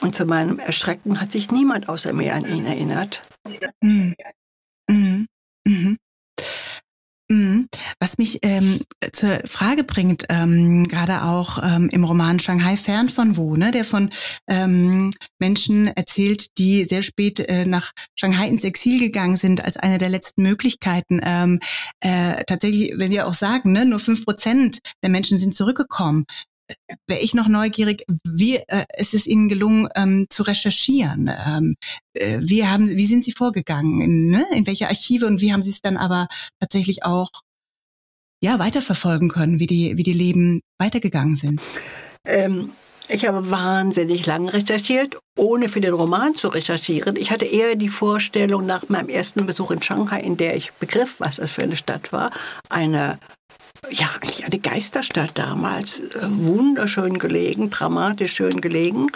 Und 0.00 0.14
zu 0.14 0.26
meinem 0.26 0.58
Erschrecken 0.58 1.20
hat 1.20 1.32
sich 1.32 1.50
niemand 1.50 1.88
außer 1.88 2.12
mir 2.12 2.34
an 2.34 2.48
ihn 2.48 2.66
erinnert. 2.66 3.22
Mhm. 3.82 4.14
Mhm. 4.88 5.26
Mhm. 5.66 5.96
Was 8.00 8.16
mich 8.16 8.38
ähm, 8.42 8.80
zur 9.12 9.40
Frage 9.44 9.82
bringt, 9.82 10.24
ähm, 10.28 10.86
gerade 10.86 11.24
auch 11.24 11.58
ähm, 11.62 11.88
im 11.90 12.04
Roman 12.04 12.38
Shanghai 12.38 12.76
fern 12.76 13.08
von 13.08 13.36
wo, 13.36 13.56
ne, 13.56 13.72
der 13.72 13.84
von 13.84 14.10
ähm, 14.46 15.12
Menschen 15.40 15.88
erzählt, 15.88 16.58
die 16.58 16.84
sehr 16.84 17.02
spät 17.02 17.40
äh, 17.40 17.64
nach 17.64 17.92
Shanghai 18.14 18.48
ins 18.48 18.62
Exil 18.62 19.00
gegangen 19.00 19.36
sind, 19.36 19.64
als 19.64 19.76
eine 19.76 19.98
der 19.98 20.10
letzten 20.10 20.42
Möglichkeiten. 20.42 21.20
Ähm, 21.24 21.58
äh, 22.00 22.44
tatsächlich, 22.44 22.92
wenn 22.96 23.10
Sie 23.10 23.20
auch 23.20 23.34
sagen, 23.34 23.72
ne, 23.72 23.84
nur 23.84 23.98
fünf 23.98 24.24
Prozent 24.24 24.78
der 25.02 25.10
Menschen 25.10 25.38
sind 25.38 25.54
zurückgekommen 25.54 26.24
wäre 27.06 27.20
ich 27.20 27.34
noch 27.34 27.48
neugierig, 27.48 28.04
wie 28.24 28.56
äh, 28.56 28.84
ist 28.96 29.14
es 29.14 29.26
Ihnen 29.26 29.48
gelungen 29.48 29.88
ähm, 29.94 30.26
zu 30.28 30.42
recherchieren? 30.42 31.30
Ähm, 31.46 31.76
äh, 32.14 32.40
wie, 32.42 32.66
haben, 32.66 32.88
wie 32.90 33.06
sind 33.06 33.24
Sie 33.24 33.32
vorgegangen? 33.32 34.00
In, 34.00 34.30
ne? 34.30 34.44
in 34.54 34.66
welche 34.66 34.88
Archive 34.88 35.26
und 35.26 35.40
wie 35.40 35.52
haben 35.52 35.62
Sie 35.62 35.70
es 35.70 35.80
dann 35.80 35.96
aber 35.96 36.28
tatsächlich 36.60 37.04
auch 37.04 37.30
ja, 38.40 38.58
weiterverfolgen 38.58 39.28
können, 39.28 39.58
wie 39.58 39.66
die, 39.66 39.96
wie 39.96 40.02
die 40.02 40.12
Leben 40.12 40.60
weitergegangen 40.78 41.34
sind? 41.34 41.60
Ähm, 42.24 42.70
ich 43.08 43.26
habe 43.26 43.50
wahnsinnig 43.50 44.26
lang 44.26 44.48
recherchiert, 44.48 45.16
ohne 45.36 45.68
für 45.68 45.80
den 45.80 45.94
Roman 45.94 46.34
zu 46.34 46.48
recherchieren. 46.48 47.16
Ich 47.16 47.30
hatte 47.30 47.46
eher 47.46 47.74
die 47.74 47.88
Vorstellung 47.88 48.66
nach 48.66 48.88
meinem 48.90 49.08
ersten 49.08 49.46
Besuch 49.46 49.70
in 49.70 49.80
Shanghai, 49.80 50.20
in 50.20 50.36
der 50.36 50.56
ich 50.56 50.72
begriff, 50.72 51.20
was 51.20 51.36
das 51.36 51.50
für 51.50 51.62
eine 51.62 51.76
Stadt 51.76 52.12
war, 52.12 52.30
eine 52.68 53.18
ja, 53.90 54.08
eigentlich 54.20 54.44
eine 54.44 54.58
Geisterstadt 54.58 55.32
damals. 55.34 56.00
Äh, 56.00 56.20
wunderschön 56.22 57.18
gelegen, 57.18 57.70
dramatisch 57.70 58.34
schön 58.34 58.60
gelegen. 58.60 59.10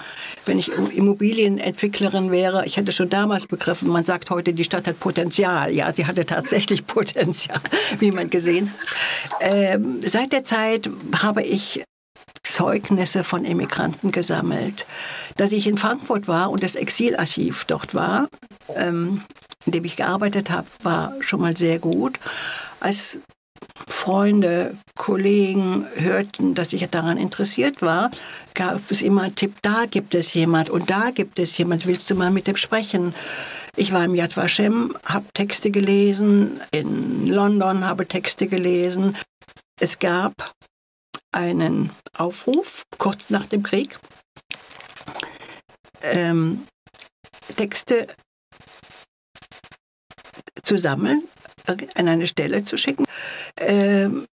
Wenn 0.46 0.58
ich 0.58 0.70
Immobilienentwicklerin 0.72 2.30
wäre, 2.30 2.64
ich 2.66 2.76
hätte 2.76 2.92
schon 2.92 3.10
damals 3.10 3.46
begriffen, 3.46 3.88
man 3.88 4.04
sagt 4.04 4.30
heute, 4.30 4.52
die 4.52 4.64
Stadt 4.64 4.86
hat 4.86 4.98
Potenzial. 4.98 5.72
Ja, 5.72 5.92
sie 5.92 6.06
hatte 6.06 6.24
tatsächlich 6.26 6.86
Potenzial, 6.86 7.60
wie 7.98 8.10
man 8.10 8.30
gesehen 8.30 8.72
hat. 8.72 9.40
Ähm, 9.40 10.00
seit 10.04 10.32
der 10.32 10.44
Zeit 10.44 10.88
habe 11.20 11.42
ich 11.42 11.84
Zeugnisse 12.42 13.24
von 13.24 13.44
Emigranten 13.44 14.12
gesammelt. 14.12 14.86
Dass 15.36 15.52
ich 15.52 15.66
in 15.66 15.78
Frankfurt 15.78 16.28
war 16.28 16.50
und 16.50 16.62
das 16.62 16.76
Exilarchiv 16.76 17.64
dort 17.64 17.94
war, 17.94 18.28
ähm, 18.74 19.22
in 19.64 19.72
dem 19.72 19.84
ich 19.84 19.96
gearbeitet 19.96 20.50
habe, 20.50 20.66
war 20.82 21.14
schon 21.20 21.40
mal 21.40 21.56
sehr 21.56 21.78
gut. 21.78 22.18
Als 22.80 23.20
Freunde, 23.88 24.76
Kollegen 24.96 25.86
hörten, 25.96 26.54
dass 26.54 26.72
ich 26.72 26.88
daran 26.88 27.18
interessiert 27.18 27.82
war, 27.82 28.10
gab 28.54 28.90
es 28.90 29.02
immer 29.02 29.22
einen 29.22 29.34
Tipp, 29.34 29.54
da 29.62 29.86
gibt 29.86 30.14
es 30.14 30.34
jemand 30.34 30.70
und 30.70 30.90
da 30.90 31.10
gibt 31.10 31.38
es 31.38 31.56
jemand, 31.56 31.86
willst 31.86 32.10
du 32.10 32.14
mal 32.14 32.30
mit 32.30 32.46
dem 32.46 32.56
sprechen? 32.56 33.14
Ich 33.76 33.92
war 33.92 34.04
im 34.04 34.14
Yad 34.14 34.36
Vashem, 34.36 34.96
habe 35.04 35.26
Texte 35.32 35.70
gelesen, 35.70 36.60
in 36.72 37.26
London 37.26 37.84
habe 37.84 38.06
Texte 38.06 38.46
gelesen. 38.46 39.16
Es 39.80 39.98
gab 39.98 40.52
einen 41.32 41.90
Aufruf 42.16 42.82
kurz 42.98 43.30
nach 43.30 43.46
dem 43.46 43.62
Krieg, 43.62 43.98
ähm, 46.02 46.66
Texte 47.56 48.08
zu 50.62 50.76
sammeln, 50.76 51.22
an 51.66 52.08
eine 52.08 52.26
Stelle 52.26 52.62
zu 52.62 52.76
schicken. 52.76 53.04
Ähm, 53.58 54.26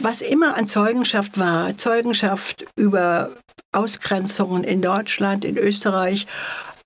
was 0.00 0.22
immer 0.22 0.56
an 0.56 0.66
Zeugenschaft 0.66 1.38
war, 1.38 1.76
Zeugenschaft 1.76 2.64
über 2.76 3.30
Ausgrenzungen 3.72 4.64
in 4.64 4.80
Deutschland, 4.80 5.44
in 5.44 5.58
Österreich, 5.58 6.26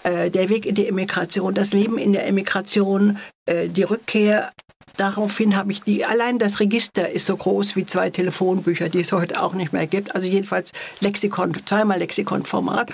äh, 0.05 0.31
der 0.31 0.49
Weg 0.49 0.67
in 0.67 0.75
die 0.75 0.87
Emigration, 0.87 1.55
das 1.55 1.73
Leben 1.73 1.99
in 1.99 2.13
der 2.13 2.27
Emigration, 2.27 3.19
äh, 3.47 3.69
die 3.69 3.83
Rückkehr. 3.83 4.53
Daraufhin 4.97 5.57
habe 5.57 5.71
ich 5.71 5.81
die, 5.83 6.05
allein 6.05 6.39
das 6.39 6.59
Register 6.59 7.09
ist 7.09 7.27
so 7.27 7.37
groß 7.37 7.77
wie 7.77 7.87
zwei 7.87 8.11
Telefonbücher, 8.11 8.89
die 8.89 9.01
es 9.01 9.13
heute 9.13 9.41
auch 9.41 9.55
nicht 9.55 9.73
mehr 9.73 9.87
gibt. 9.87 10.15
Also 10.15 10.27
jedenfalls 10.27 10.73
Lexikon, 11.01 11.55
zweimal 11.65 11.99
Lexikonformat. 11.99 12.91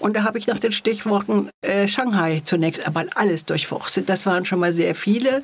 Und 0.00 0.16
da 0.16 0.24
habe 0.24 0.38
ich 0.38 0.46
nach 0.48 0.58
den 0.58 0.72
Stichworten 0.72 1.48
äh, 1.62 1.88
Shanghai 1.88 2.42
zunächst 2.44 2.86
einmal 2.86 3.08
alles 3.14 3.46
durchforstet. 3.46 4.08
Das 4.08 4.26
waren 4.26 4.44
schon 4.44 4.58
mal 4.58 4.72
sehr 4.72 4.94
viele. 4.94 5.42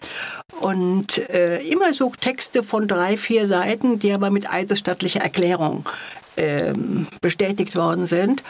Und 0.61 1.19
äh, 1.31 1.63
immer 1.63 1.95
so 1.95 2.13
Texte 2.21 2.63
von 2.63 2.89
drei, 2.89 3.17
vier 3.17 3.47
Seiten, 3.47 3.99
die 3.99 4.13
aber 4.13 4.31
mit 4.31 4.53
eidesstattlicher 4.53 5.21
Erklärung 5.21 5.89
bestätigt 7.21 7.77
worden 7.77 8.07
sind. 8.07 8.43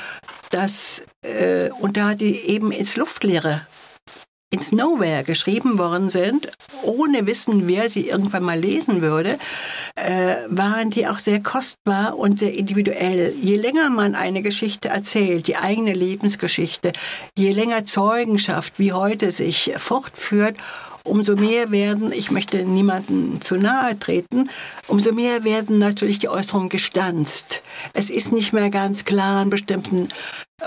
Dass, 0.51 1.03
äh, 1.23 1.71
und 1.81 1.97
da 1.97 2.15
die 2.15 2.35
eben 2.35 2.73
ins 2.73 2.97
Luftleere 2.97 3.63
ins 4.53 4.73
Nowhere 4.73 5.23
geschrieben 5.23 5.79
worden 5.79 6.11
sind, 6.11 6.51
ohne 6.83 7.27
wissen, 7.27 7.69
wer 7.69 7.89
sie 7.89 8.09
irgendwann 8.09 8.43
mal 8.43 8.59
lesen 8.59 9.01
würde, 9.01 9.39
äh, 9.95 10.37
waren 10.49 10.91
die 10.91 11.07
auch 11.07 11.21
sehr 11.21 11.41
kostbar 11.41 12.19
und 12.19 12.41
sehr 12.41 12.53
individuell. 12.53 13.33
Je 13.41 13.57
länger 13.57 13.91
man 13.91 14.17
eine 14.17 14.43
Geschichte 14.43 14.89
erzählt, 14.89 15.47
die 15.47 15.57
eigene 15.57 15.93
Lebensgeschichte, 15.93 16.93
je 17.39 17.53
länger 17.53 17.85
Zeugenschaft 17.85 18.81
wie 18.81 18.93
heute 18.93 19.31
sich 19.31 19.73
fortführt, 19.77 20.57
umso 21.05 21.37
mehr 21.37 21.71
werden, 21.71 22.13
ich 22.13 22.31
möchte 22.31 22.65
niemandem 22.65 23.41
zu 23.41 23.57
nahe 23.57 23.99
treten, 23.99 24.49
umso 24.89 25.13
mehr 25.13 25.45
werden 25.45 25.79
natürlich 25.79 26.19
die 26.19 26.29
Äußerungen 26.29 26.69
gestanzt. 26.69 27.63
Es 27.95 28.11
ist 28.11 28.33
nicht 28.33 28.53
mehr 28.53 28.71
ganz 28.71 29.05
klar 29.05 29.41
an 29.41 29.51
bestimmten 29.51 30.09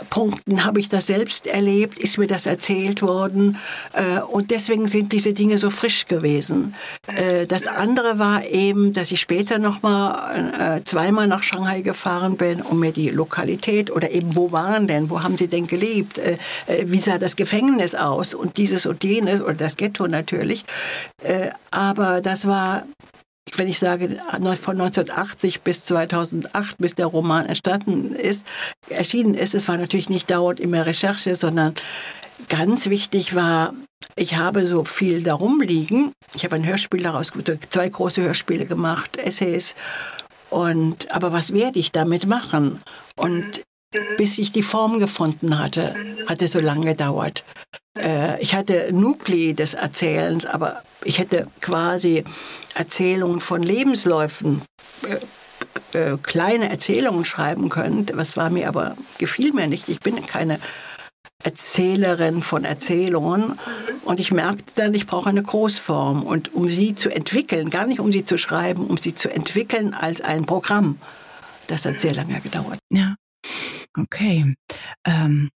Punkten, 0.09 0.63
habe 0.63 0.79
ich 0.79 0.89
das 0.89 1.07
selbst 1.07 1.47
erlebt, 1.47 1.99
ist 1.99 2.17
mir 2.17 2.27
das 2.27 2.45
erzählt 2.45 3.01
worden 3.01 3.57
äh, 3.93 4.19
und 4.19 4.51
deswegen 4.51 4.87
sind 4.87 5.11
diese 5.11 5.33
Dinge 5.33 5.57
so 5.57 5.69
frisch 5.69 6.07
gewesen. 6.07 6.75
Äh, 7.07 7.47
das 7.47 7.67
andere 7.67 8.19
war 8.19 8.45
eben, 8.45 8.93
dass 8.93 9.11
ich 9.11 9.19
später 9.19 9.59
noch 9.59 9.81
mal 9.81 10.81
zweimal 10.85 11.27
nach 11.27 11.43
Shanghai 11.43 11.81
gefahren 11.81 12.37
bin, 12.37 12.61
um 12.61 12.79
mir 12.79 12.91
die 12.91 13.09
Lokalität 13.09 13.91
oder 13.91 14.11
eben 14.11 14.35
wo 14.35 14.51
waren 14.51 14.87
denn, 14.87 15.09
wo 15.09 15.23
haben 15.23 15.37
sie 15.37 15.47
denn 15.47 15.67
gelebt, 15.67 16.19
wie 16.85 16.97
sah 16.97 17.17
das 17.17 17.35
Gefängnis 17.35 17.95
aus 17.95 18.33
und 18.33 18.57
dieses 18.57 18.85
und 18.85 19.03
jenes 19.03 19.41
oder 19.41 19.53
das 19.53 19.77
Ghetto 19.77 20.07
natürlich. 20.07 20.65
Äh, 21.23 21.49
aber 21.71 22.21
das 22.21 22.47
war 22.47 22.83
wenn 23.55 23.67
ich 23.67 23.79
sage, 23.79 24.19
von 24.31 24.81
1980 24.81 25.61
bis 25.61 25.85
2008, 25.85 26.77
bis 26.77 26.95
der 26.95 27.07
Roman 27.07 27.45
entstanden 27.45 28.15
ist, 28.15 28.45
erschienen 28.89 29.35
ist, 29.35 29.53
es 29.53 29.67
war 29.67 29.77
natürlich 29.77 30.09
nicht 30.09 30.31
dauernd 30.31 30.59
immer 30.59 30.85
Recherche, 30.85 31.35
sondern 31.35 31.75
ganz 32.49 32.89
wichtig 32.89 33.35
war, 33.35 33.73
ich 34.15 34.35
habe 34.35 34.65
so 34.65 34.83
viel 34.83 35.23
darum 35.23 35.61
liegen. 35.61 36.13
Ich 36.35 36.43
habe 36.43 36.55
ein 36.55 36.65
Hörspiel 36.65 37.01
daraus, 37.01 37.31
zwei 37.69 37.89
große 37.89 38.21
Hörspiele 38.21 38.65
gemacht, 38.65 39.17
Essays. 39.17 39.75
Und, 40.49 41.11
aber 41.11 41.31
was 41.33 41.53
werde 41.53 41.79
ich 41.79 41.91
damit 41.91 42.27
machen? 42.27 42.81
Und 43.15 43.63
bis 44.17 44.37
ich 44.37 44.51
die 44.51 44.61
Form 44.61 44.99
gefunden 44.99 45.57
hatte, 45.57 45.95
hat 46.27 46.41
es 46.41 46.51
so 46.51 46.59
lange 46.59 46.85
gedauert. 46.85 47.43
Äh, 47.97 48.41
ich 48.41 48.53
hatte 48.55 48.91
Nukli 48.91 49.53
des 49.53 49.73
Erzählens, 49.73 50.45
aber 50.45 50.83
ich 51.03 51.19
hätte 51.19 51.47
quasi 51.61 52.23
Erzählungen 52.75 53.39
von 53.39 53.63
Lebensläufen, 53.63 54.61
äh, 55.07 55.19
äh, 55.97 56.17
kleine 56.21 56.69
Erzählungen 56.69 57.25
schreiben 57.25 57.69
können. 57.69 58.07
Was 58.13 58.35
war 58.37 58.49
mir 58.49 58.67
aber, 58.67 58.97
gefiel 59.17 59.53
mir 59.53 59.67
nicht. 59.67 59.89
Ich 59.89 59.99
bin 59.99 60.21
keine 60.25 60.59
Erzählerin 61.43 62.41
von 62.41 62.63
Erzählungen. 62.63 63.59
Und 64.05 64.19
ich 64.19 64.31
merkte 64.31 64.73
dann, 64.75 64.93
ich 64.93 65.05
brauche 65.05 65.29
eine 65.29 65.43
Großform. 65.43 66.23
Und 66.23 66.53
um 66.53 66.69
sie 66.69 66.95
zu 66.95 67.09
entwickeln, 67.09 67.69
gar 67.69 67.85
nicht 67.85 67.99
um 67.99 68.11
sie 68.11 68.25
zu 68.25 68.37
schreiben, 68.37 68.87
um 68.87 68.97
sie 68.97 69.13
zu 69.13 69.29
entwickeln 69.29 69.93
als 69.93 70.21
ein 70.21 70.45
Programm 70.45 70.97
Das 71.67 71.85
hat 71.85 71.99
sehr 71.99 72.13
lange 72.13 72.39
gedauert. 72.41 72.79
Ja. 72.91 73.15
Okay. 73.97 74.53
Ähm, 75.05 75.49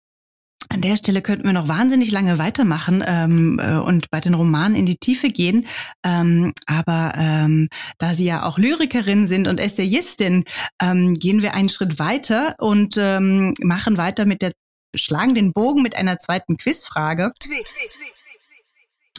an 0.69 0.81
der 0.81 0.95
Stelle 0.97 1.21
könnten 1.21 1.45
wir 1.45 1.53
noch 1.53 1.67
wahnsinnig 1.67 2.11
lange 2.11 2.37
weitermachen 2.37 3.03
ähm, 3.05 3.59
äh, 3.61 3.77
und 3.77 4.09
bei 4.09 4.19
den 4.19 4.33
Romanen 4.33 4.75
in 4.75 4.85
die 4.85 4.97
Tiefe 4.97 5.27
gehen. 5.29 5.67
Ähm, 6.03 6.53
aber 6.65 7.13
ähm, 7.17 7.69
da 7.97 8.13
Sie 8.13 8.25
ja 8.25 8.43
auch 8.43 8.57
Lyrikerin 8.57 9.27
sind 9.27 9.47
und 9.47 9.59
Essayistin, 9.59 10.45
ähm, 10.81 11.13
gehen 11.13 11.41
wir 11.41 11.53
einen 11.53 11.69
Schritt 11.69 11.99
weiter 11.99 12.55
und 12.59 12.95
ähm, 12.97 13.53
machen 13.61 13.97
weiter 13.97 14.25
mit 14.25 14.41
der, 14.41 14.53
schlagen 14.95 15.35
den 15.35 15.53
Bogen 15.53 15.81
mit 15.81 15.95
einer 15.95 16.19
zweiten 16.19 16.57
Quizfrage. 16.57 17.31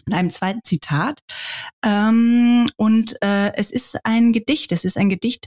In 0.07 0.15
einem 0.15 0.31
zweiten 0.31 0.61
Zitat. 0.63 1.21
Ähm, 1.85 2.69
und 2.77 3.17
äh, 3.23 3.53
es 3.55 3.71
ist 3.73 3.99
ein 4.05 4.33
Gedicht. 4.33 4.73
Es 4.73 4.85
ist 4.85 4.97
ein 4.97 5.09
Gedicht 5.09 5.47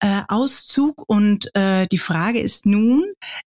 äh, 0.00 0.22
Auszug 0.28 1.04
und 1.06 1.54
äh, 1.54 1.86
die 1.86 1.98
Frage 1.98 2.40
ist 2.40 2.66
nun, 2.66 3.04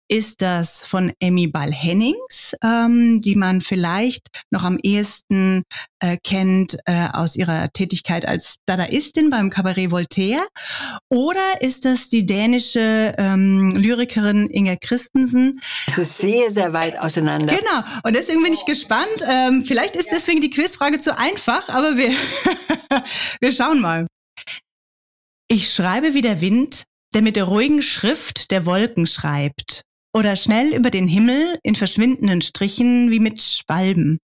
ist 0.08 0.42
das 0.42 0.86
von 0.86 1.12
Emmy 1.20 1.48
Ball-Hennings, 1.48 2.56
ähm, 2.64 3.20
die 3.22 3.36
man 3.36 3.62
vielleicht 3.62 4.28
noch 4.52 4.64
am 4.64 4.78
ehesten 4.82 5.64
äh, 6.00 6.18
kennt 6.24 6.78
äh, 6.86 7.08
aus 7.12 7.36
ihrer 7.36 7.70
Tätigkeit 7.74 8.28
als 8.28 8.58
Dadaistin 8.68 9.30
beim 9.30 9.50
Cabaret 9.50 9.92
Voltaire, 9.92 10.46
oder 11.10 11.62
ist 11.62 11.86
das 11.86 12.10
die 12.10 12.26
dänische 12.26 13.14
ähm, 13.18 13.72
Lyrikerin 13.76 14.50
Inge 14.50 14.78
Christensen? 14.78 15.60
Es 15.88 15.98
ist 15.98 16.18
sehr, 16.20 16.52
sehr 16.52 16.74
weit 16.74 17.00
auseinander. 17.00 17.56
Genau, 17.56 17.84
und 18.04 18.16
deswegen 18.16 18.44
bin 18.44 18.54
ich 18.54 18.66
gespannt. 18.66 19.08
Ähm, 19.28 19.66
vielleicht 19.66 19.96
ist 19.96 20.12
deswegen 20.12 20.42
die 20.42 20.50
Quizfrage 20.50 21.00
zu 21.00 21.18
einfach, 21.18 21.70
aber 21.70 21.98
wir, 21.98 22.12
wir 23.40 23.52
schauen 23.52 23.82
mal. 23.82 24.08
Ich 25.48 25.72
schreibe 25.72 26.14
wie 26.14 26.22
der 26.22 26.42
Wind, 26.42 26.84
der 27.14 27.22
mit 27.22 27.36
der 27.36 27.46
ruhigen 27.46 27.82
Schrift 27.82 28.52
der 28.52 28.66
Wolken 28.66 29.06
schreibt. 29.06 29.84
Oder 30.16 30.36
schnell 30.36 30.74
über 30.74 30.90
den 30.90 31.08
Himmel 31.08 31.58
in 31.64 31.76
verschwindenden 31.76 32.42
Strichen 32.42 33.12
wie 33.12 33.20
mit 33.20 33.42
Schwalben. 33.42 34.20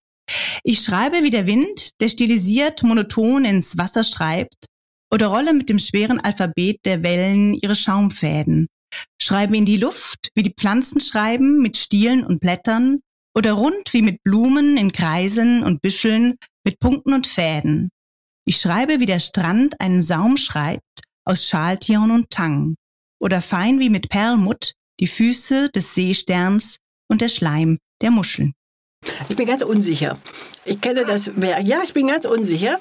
Ich 0.62 0.80
schreibe 0.80 1.22
wie 1.22 1.30
der 1.30 1.46
Wind, 1.46 2.00
der 2.00 2.08
stilisiert 2.08 2.82
monoton 2.82 3.44
ins 3.44 3.76
Wasser 3.76 4.04
schreibt. 4.04 4.66
Oder 5.12 5.26
rolle 5.26 5.52
mit 5.52 5.68
dem 5.68 5.78
schweren 5.78 6.20
Alphabet 6.20 6.80
der 6.84 7.02
Wellen 7.02 7.54
ihre 7.54 7.74
Schaumfäden. 7.74 8.68
Schreibe 9.20 9.56
in 9.56 9.64
die 9.64 9.76
Luft, 9.76 10.28
wie 10.34 10.42
die 10.42 10.54
Pflanzen 10.54 11.00
schreiben, 11.00 11.60
mit 11.60 11.76
Stielen 11.76 12.24
und 12.24 12.40
Blättern. 12.40 13.00
Oder 13.36 13.52
rund 13.52 13.92
wie 13.92 14.02
mit 14.02 14.22
Blumen 14.22 14.76
in 14.76 14.92
Kreisen 14.92 15.62
und 15.62 15.82
Büscheln, 15.82 16.36
mit 16.64 16.78
Punkten 16.78 17.12
und 17.12 17.26
Fäden. 17.26 17.90
Ich 18.44 18.56
schreibe, 18.56 19.00
wie 19.00 19.06
der 19.06 19.20
Strand 19.20 19.80
einen 19.80 20.02
Saum 20.02 20.36
schreibt, 20.36 20.82
aus 21.24 21.46
Schaltieren 21.46 22.10
und 22.10 22.30
Tang 22.30 22.74
oder 23.20 23.40
fein 23.40 23.78
wie 23.80 23.90
mit 23.90 24.08
Perlmutt 24.08 24.72
die 25.00 25.06
Füße 25.06 25.70
des 25.70 25.94
Seesterns 25.94 26.76
und 27.08 27.20
der 27.20 27.28
Schleim 27.28 27.78
der 28.02 28.10
Muscheln. 28.10 28.52
Ich 29.28 29.36
bin 29.36 29.46
ganz 29.46 29.62
unsicher. 29.62 30.18
Ich 30.64 30.80
kenne 30.80 31.04
das, 31.04 31.30
ja, 31.62 31.82
ich 31.82 31.94
bin 31.94 32.06
ganz 32.06 32.26
unsicher. 32.26 32.78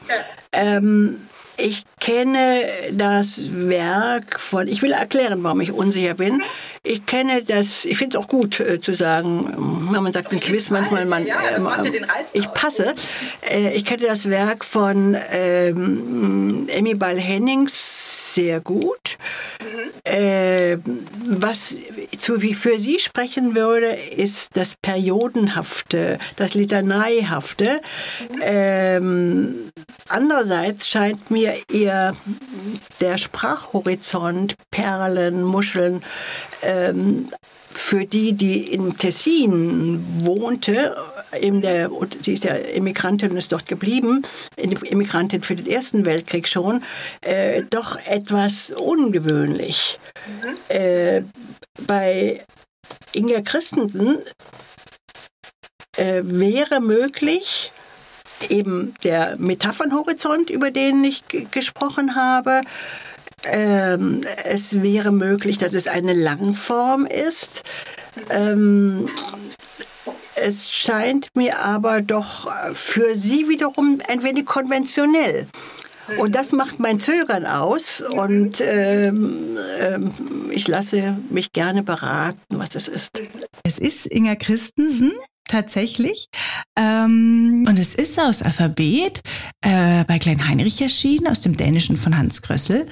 Ähm, 0.51 1.21
ich 1.57 1.83
kenne 1.99 2.63
das 2.91 3.41
Werk 3.53 4.39
von, 4.39 4.67
ich 4.67 4.81
will 4.81 4.91
erklären, 4.91 5.43
warum 5.43 5.61
ich 5.61 5.71
unsicher 5.71 6.13
bin. 6.13 6.41
Ich 6.83 7.05
kenne 7.05 7.43
das, 7.43 7.83
ich 7.85 7.97
finde 7.97 8.17
es 8.17 8.23
auch 8.23 8.29
gut 8.29 8.59
äh, 8.59 8.79
zu 8.79 8.95
sagen, 8.95 9.89
wenn 9.91 10.01
man 10.01 10.13
sagt 10.13 10.31
ein 10.31 10.39
Quiz 10.39 10.69
manchmal, 10.69 11.05
man, 11.05 11.27
äh, 11.27 11.33
ich 12.33 12.51
passe. 12.53 12.95
Äh, 13.49 13.73
ich 13.75 13.83
kenne 13.83 14.07
das 14.07 14.29
Werk 14.29 14.63
von 14.63 15.17
ähm, 15.31 16.67
Emmy 16.69 16.95
Ball-Hennings, 16.95 18.28
sehr 18.39 18.61
gut. 18.61 19.17
Äh, 20.05 20.77
was 21.27 21.75
zu, 22.17 22.41
wie 22.41 22.53
für 22.53 22.79
Sie 22.79 22.97
sprechen 22.99 23.53
würde, 23.53 23.87
ist 24.15 24.55
das 24.55 24.75
Periodenhafte, 24.81 26.19
das 26.37 26.53
Litaneihafte. 26.53 27.81
Ähm, 28.41 29.71
andererseits 30.07 30.87
scheint 30.87 31.29
mir 31.29 31.53
ihr 31.69 32.15
der 33.01 33.17
Sprachhorizont, 33.17 34.55
Perlen, 34.71 35.43
Muscheln, 35.43 36.01
ähm, 36.61 37.27
für 37.71 38.05
die, 38.05 38.33
die 38.33 38.71
in 38.73 38.95
Tessin 38.95 40.01
wohnte, 40.25 40.95
in 41.39 41.61
der, 41.61 41.89
sie 42.23 42.33
ist 42.33 42.43
ja 42.43 42.53
Immigrantin 42.53 43.31
und 43.31 43.37
ist 43.37 43.51
dort 43.51 43.67
geblieben, 43.67 44.23
Immigrantin 44.57 45.41
für 45.41 45.55
den 45.55 45.67
Ersten 45.67 46.05
Weltkrieg 46.05 46.47
schon, 46.47 46.83
äh, 47.21 47.63
doch 47.69 47.97
etwas 48.05 48.71
ungewöhnlich. 48.71 49.99
Mhm. 50.27 50.75
Äh, 50.75 51.23
bei 51.87 52.41
Inga 53.13 53.41
Christensen 53.41 54.19
äh, 55.97 56.21
wäre 56.23 56.79
möglich, 56.79 57.71
eben 58.47 58.93
der 59.03 59.35
Metaphernhorizont, 59.37 60.49
über 60.49 60.71
den 60.71 61.03
ich 61.03 61.23
gesprochen 61.51 62.15
habe, 62.15 62.61
ähm, 63.45 64.21
es 64.43 64.81
wäre 64.81 65.11
möglich, 65.11 65.57
dass 65.57 65.73
es 65.73 65.87
eine 65.87 66.13
Langform 66.13 67.05
ist. 67.05 67.63
Ähm, 68.29 69.09
es 70.41 70.69
scheint 70.69 71.29
mir 71.35 71.59
aber 71.59 72.01
doch 72.01 72.47
für 72.73 73.15
sie 73.15 73.49
wiederum 73.49 73.99
ein 74.07 74.23
wenig 74.23 74.45
konventionell. 74.45 75.47
Und 76.17 76.35
das 76.35 76.51
macht 76.51 76.79
mein 76.79 76.99
Zögern 76.99 77.45
aus. 77.45 78.01
Und 78.01 78.61
ähm, 78.61 79.57
ähm, 79.79 80.11
ich 80.51 80.67
lasse 80.67 81.17
mich 81.29 81.51
gerne 81.51 81.83
beraten, 81.83 82.57
was 82.57 82.75
es 82.75 82.87
ist. 82.87 83.21
Es 83.63 83.77
ist 83.77 84.07
Inga 84.07 84.35
Christensen 84.35 85.11
tatsächlich. 85.47 86.27
Ähm, 86.77 87.65
und 87.67 87.77
es 87.77 87.95
ist 87.95 88.19
aus 88.19 88.41
Alphabet 88.41 89.21
äh, 89.61 90.03
bei 90.05 90.19
Klein 90.19 90.47
Heinrich 90.47 90.81
erschienen, 90.81 91.27
aus 91.27 91.41
dem 91.41 91.57
Dänischen 91.57 91.97
von 91.97 92.17
Hans 92.17 92.41
Grössel. 92.41 92.87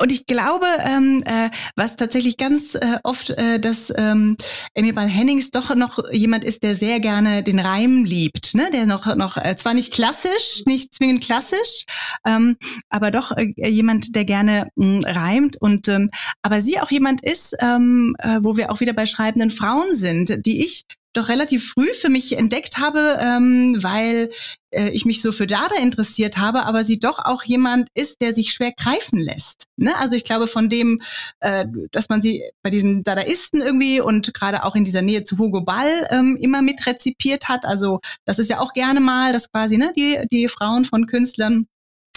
Und 0.00 0.12
ich 0.12 0.26
glaube, 0.26 0.66
ähm, 0.84 1.22
äh, 1.26 1.50
was 1.74 1.96
tatsächlich 1.96 2.36
ganz 2.36 2.76
äh, 2.76 2.98
oft, 3.02 3.30
äh, 3.30 3.58
dass 3.58 3.92
ähm, 3.96 4.36
Amy 4.76 4.92
Ball 4.92 5.08
Hennings 5.08 5.50
doch 5.50 5.74
noch 5.74 5.98
jemand 6.12 6.44
ist, 6.44 6.62
der 6.62 6.76
sehr 6.76 7.00
gerne 7.00 7.42
den 7.42 7.58
Reim 7.58 8.04
liebt, 8.04 8.54
ne? 8.54 8.70
der 8.72 8.86
noch 8.86 9.16
noch 9.16 9.36
äh, 9.36 9.56
zwar 9.56 9.74
nicht 9.74 9.92
klassisch, 9.92 10.62
nicht 10.66 10.94
zwingend 10.94 11.24
klassisch, 11.24 11.84
ähm, 12.24 12.56
aber 12.88 13.10
doch 13.10 13.36
äh, 13.36 13.52
jemand, 13.56 14.14
der 14.14 14.24
gerne 14.24 14.68
mh, 14.76 15.00
reimt 15.10 15.56
und 15.60 15.88
ähm, 15.88 16.10
aber 16.42 16.60
sie 16.60 16.78
auch 16.80 16.90
jemand 16.92 17.22
ist, 17.22 17.56
ähm, 17.60 18.14
äh, 18.20 18.38
wo 18.42 18.56
wir 18.56 18.70
auch 18.70 18.78
wieder 18.80 18.92
bei 18.92 19.06
schreibenden 19.06 19.50
Frauen 19.50 19.94
sind, 19.94 20.46
die 20.46 20.64
ich 20.64 20.84
doch 21.12 21.28
relativ 21.28 21.70
früh 21.70 21.92
für 21.92 22.08
mich 22.08 22.36
entdeckt 22.36 22.78
habe, 22.78 23.18
ähm, 23.20 23.76
weil 23.80 24.30
äh, 24.70 24.90
ich 24.90 25.04
mich 25.04 25.22
so 25.22 25.32
für 25.32 25.46
Dada 25.46 25.76
interessiert 25.80 26.38
habe, 26.38 26.64
aber 26.64 26.84
sie 26.84 26.98
doch 26.98 27.18
auch 27.18 27.42
jemand 27.42 27.88
ist, 27.94 28.20
der 28.20 28.34
sich 28.34 28.52
schwer 28.52 28.72
greifen 28.72 29.18
lässt. 29.18 29.64
Ne? 29.76 29.96
Also 29.96 30.16
ich 30.16 30.24
glaube 30.24 30.46
von 30.46 30.68
dem, 30.68 31.00
äh, 31.40 31.66
dass 31.90 32.08
man 32.08 32.22
sie 32.22 32.44
bei 32.62 32.70
diesen 32.70 33.02
Dadaisten 33.02 33.60
irgendwie 33.60 34.00
und 34.00 34.32
gerade 34.34 34.64
auch 34.64 34.74
in 34.74 34.84
dieser 34.84 35.02
Nähe 35.02 35.22
zu 35.22 35.38
Hugo 35.38 35.62
Ball 35.62 36.06
ähm, 36.10 36.36
immer 36.40 36.62
mit 36.62 36.86
rezipiert 36.86 37.48
hat. 37.48 37.64
Also 37.64 38.00
das 38.24 38.38
ist 38.38 38.50
ja 38.50 38.60
auch 38.60 38.72
gerne 38.72 39.00
mal, 39.00 39.32
dass 39.32 39.50
quasi 39.50 39.78
ne, 39.78 39.92
die, 39.96 40.20
die 40.30 40.48
Frauen 40.48 40.84
von 40.84 41.06
Künstlern 41.06 41.66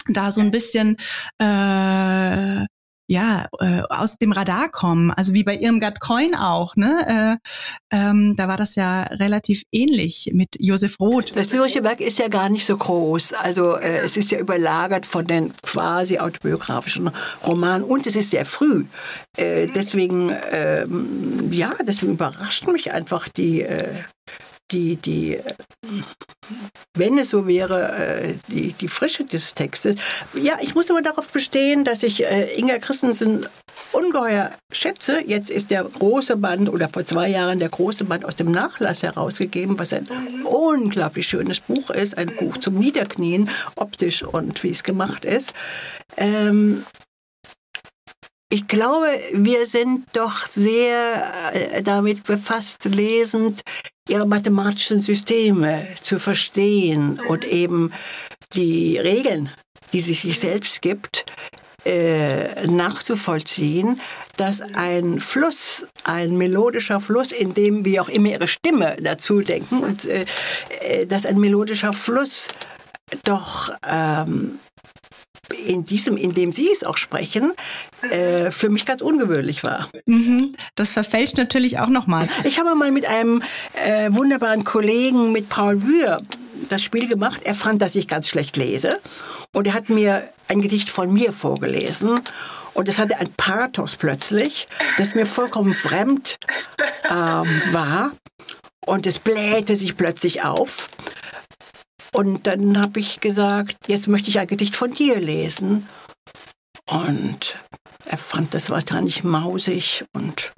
da 0.08 0.32
so 0.32 0.40
ein 0.40 0.50
bisschen 0.50 0.96
äh, 1.38 2.66
ja, 3.08 3.46
äh, 3.60 3.82
aus 3.88 4.16
dem 4.16 4.32
Radar 4.32 4.68
kommen. 4.70 5.10
Also 5.10 5.34
wie 5.34 5.44
bei 5.44 5.56
Irmgard 5.56 6.00
Coin 6.00 6.34
auch, 6.34 6.76
ne? 6.76 7.38
Äh, 7.92 7.96
ähm, 7.96 8.34
da 8.36 8.48
war 8.48 8.56
das 8.56 8.74
ja 8.74 9.02
relativ 9.02 9.62
ähnlich 9.72 10.30
mit 10.32 10.56
Josef 10.58 10.98
Roth. 11.00 11.36
Das 11.36 11.50
lyrische 11.52 11.82
Werk 11.84 12.00
ist 12.00 12.18
ja 12.18 12.28
gar 12.28 12.48
nicht 12.48 12.64
so 12.64 12.76
groß. 12.76 13.34
Also 13.34 13.76
äh, 13.76 13.98
es 13.98 14.16
ist 14.16 14.30
ja 14.30 14.38
überlagert 14.38 15.06
von 15.06 15.26
den 15.26 15.52
quasi 15.62 16.18
autobiografischen 16.18 17.10
Romanen 17.46 17.84
und 17.84 18.06
es 18.06 18.16
ist 18.16 18.30
sehr 18.30 18.44
früh. 18.44 18.84
Äh, 19.36 19.66
deswegen, 19.66 20.34
ähm, 20.50 21.50
ja, 21.50 21.72
deswegen 21.86 22.12
überrascht 22.12 22.66
mich 22.66 22.92
einfach 22.92 23.28
die 23.28 23.62
äh, 23.62 23.94
die, 24.72 24.96
die, 24.96 25.38
wenn 26.94 27.18
es 27.18 27.30
so 27.30 27.46
wäre, 27.46 27.92
äh, 27.92 28.34
die, 28.48 28.72
die 28.72 28.88
Frische 28.88 29.24
des 29.24 29.54
Textes. 29.54 29.96
Ja, 30.34 30.58
ich 30.60 30.74
muss 30.74 30.90
aber 30.90 31.02
darauf 31.02 31.30
bestehen, 31.30 31.84
dass 31.84 32.02
ich 32.02 32.24
äh, 32.24 32.58
Inga 32.58 32.78
Christensen 32.78 33.46
ungeheuer 33.92 34.52
schätze. 34.72 35.20
Jetzt 35.26 35.50
ist 35.50 35.70
der 35.70 35.84
große 35.84 36.36
Band 36.36 36.68
oder 36.68 36.88
vor 36.88 37.04
zwei 37.04 37.28
Jahren 37.28 37.58
der 37.58 37.68
große 37.68 38.04
Band 38.04 38.24
aus 38.24 38.36
dem 38.36 38.50
Nachlass 38.50 39.02
herausgegeben, 39.02 39.78
was 39.78 39.92
ein 39.92 40.08
unglaublich 40.44 41.26
schönes 41.26 41.60
Buch 41.60 41.90
ist, 41.90 42.16
ein 42.16 42.34
Buch 42.36 42.56
zum 42.58 42.78
Niederknien, 42.78 43.50
optisch 43.76 44.22
und 44.22 44.62
wie 44.62 44.70
es 44.70 44.82
gemacht 44.82 45.24
ist. 45.24 45.54
Ähm, 46.16 46.84
ich 48.52 48.68
glaube, 48.68 49.06
wir 49.32 49.66
sind 49.66 50.04
doch 50.12 50.44
sehr 50.46 51.54
äh, 51.54 51.82
damit 51.82 52.24
befasst, 52.24 52.84
lesend 52.84 53.62
ihre 54.06 54.26
mathematischen 54.26 55.00
Systeme 55.00 55.86
zu 55.98 56.18
verstehen 56.18 57.18
und 57.28 57.46
eben 57.46 57.94
die 58.52 58.98
Regeln, 58.98 59.48
die 59.94 60.00
sie 60.00 60.12
sich 60.12 60.38
selbst 60.38 60.82
gibt, 60.82 61.24
äh, 61.86 62.66
nachzuvollziehen, 62.66 63.98
dass 64.36 64.60
ein 64.60 65.18
Fluss, 65.20 65.86
ein 66.04 66.36
melodischer 66.36 67.00
Fluss, 67.00 67.32
in 67.32 67.54
dem 67.54 67.86
wir 67.86 68.02
auch 68.02 68.10
immer 68.10 68.28
ihre 68.28 68.48
Stimme 68.48 68.98
dazu 69.00 69.40
denken, 69.40 69.78
und 69.78 70.04
äh, 70.04 70.26
dass 71.06 71.24
ein 71.24 71.40
melodischer 71.40 71.94
Fluss 71.94 72.48
doch 73.24 73.70
ähm, 73.88 74.58
in 75.52 75.84
diesem, 75.84 76.16
in 76.16 76.34
dem 76.34 76.52
Sie 76.52 76.70
es 76.70 76.84
auch 76.84 76.96
sprechen, 76.96 77.52
äh, 78.10 78.50
für 78.50 78.68
mich 78.68 78.86
ganz 78.86 79.02
ungewöhnlich 79.02 79.62
war. 79.64 79.88
Mhm. 80.06 80.54
Das 80.74 80.90
verfälscht 80.90 81.36
natürlich 81.36 81.78
auch 81.78 81.88
nochmal. 81.88 82.28
Ich 82.44 82.58
habe 82.58 82.74
mal 82.74 82.90
mit 82.90 83.06
einem 83.06 83.42
äh, 83.84 84.08
wunderbaren 84.12 84.64
Kollegen, 84.64 85.32
mit 85.32 85.48
Paul 85.48 85.82
Wühr, 85.82 86.20
das 86.68 86.82
Spiel 86.82 87.08
gemacht. 87.08 87.42
Er 87.44 87.54
fand, 87.54 87.82
dass 87.82 87.94
ich 87.94 88.08
ganz 88.08 88.28
schlecht 88.28 88.56
lese. 88.56 88.98
Und 89.52 89.66
er 89.66 89.74
hat 89.74 89.88
mir 89.90 90.28
ein 90.48 90.62
Gedicht 90.62 90.90
von 90.90 91.12
mir 91.12 91.32
vorgelesen. 91.32 92.20
Und 92.74 92.88
es 92.88 92.98
hatte 92.98 93.18
ein 93.18 93.32
Pathos 93.36 93.96
plötzlich, 93.96 94.66
das 94.96 95.14
mir 95.14 95.26
vollkommen 95.26 95.74
fremd 95.74 96.36
ähm, 97.08 97.62
war. 97.70 98.12
Und 98.86 99.06
es 99.06 99.18
blähte 99.18 99.76
sich 99.76 99.96
plötzlich 99.96 100.42
auf. 100.42 100.88
Und 102.14 102.46
dann 102.46 102.80
habe 102.80 103.00
ich 103.00 103.20
gesagt, 103.20 103.88
jetzt 103.88 104.08
möchte 104.08 104.28
ich 104.28 104.38
ein 104.38 104.46
Gedicht 104.46 104.76
von 104.76 104.92
dir 104.92 105.18
lesen. 105.18 105.88
Und 106.90 107.56
er 108.04 108.18
fand 108.18 108.54
das 108.54 108.70
wahrscheinlich 108.70 109.24
mausig 109.24 110.04
und 110.12 110.52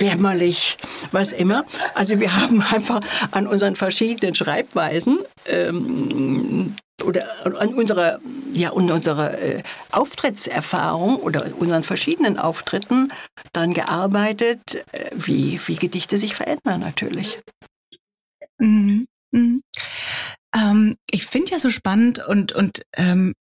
jämmerlich, 0.00 0.78
was 1.12 1.32
immer. 1.32 1.64
Also 1.94 2.18
wir 2.18 2.36
haben 2.36 2.62
einfach 2.62 3.00
an 3.30 3.46
unseren 3.46 3.76
verschiedenen 3.76 4.34
Schreibweisen 4.34 5.20
ähm, 5.46 6.74
oder 7.04 7.28
an 7.44 7.74
unserer, 7.74 8.18
ja, 8.52 8.70
und 8.70 8.90
unserer 8.90 9.38
äh, 9.38 9.62
Auftrittserfahrung 9.92 11.16
oder 11.16 11.46
unseren 11.58 11.84
verschiedenen 11.84 12.38
Auftritten 12.38 13.12
dann 13.52 13.72
gearbeitet, 13.72 14.84
äh, 14.92 15.10
wie, 15.14 15.60
wie 15.66 15.76
Gedichte 15.76 16.18
sich 16.18 16.34
verändern 16.34 16.80
natürlich. 16.80 17.38
Mhm. 18.58 19.06
Mhm. 19.30 19.62
Ähm, 20.54 20.96
ich 21.10 21.26
finde 21.26 21.52
ja 21.52 21.58
so 21.58 21.70
spannend 21.70 22.26
und, 22.26 22.52
und 22.52 22.82
ähm, 22.96 23.34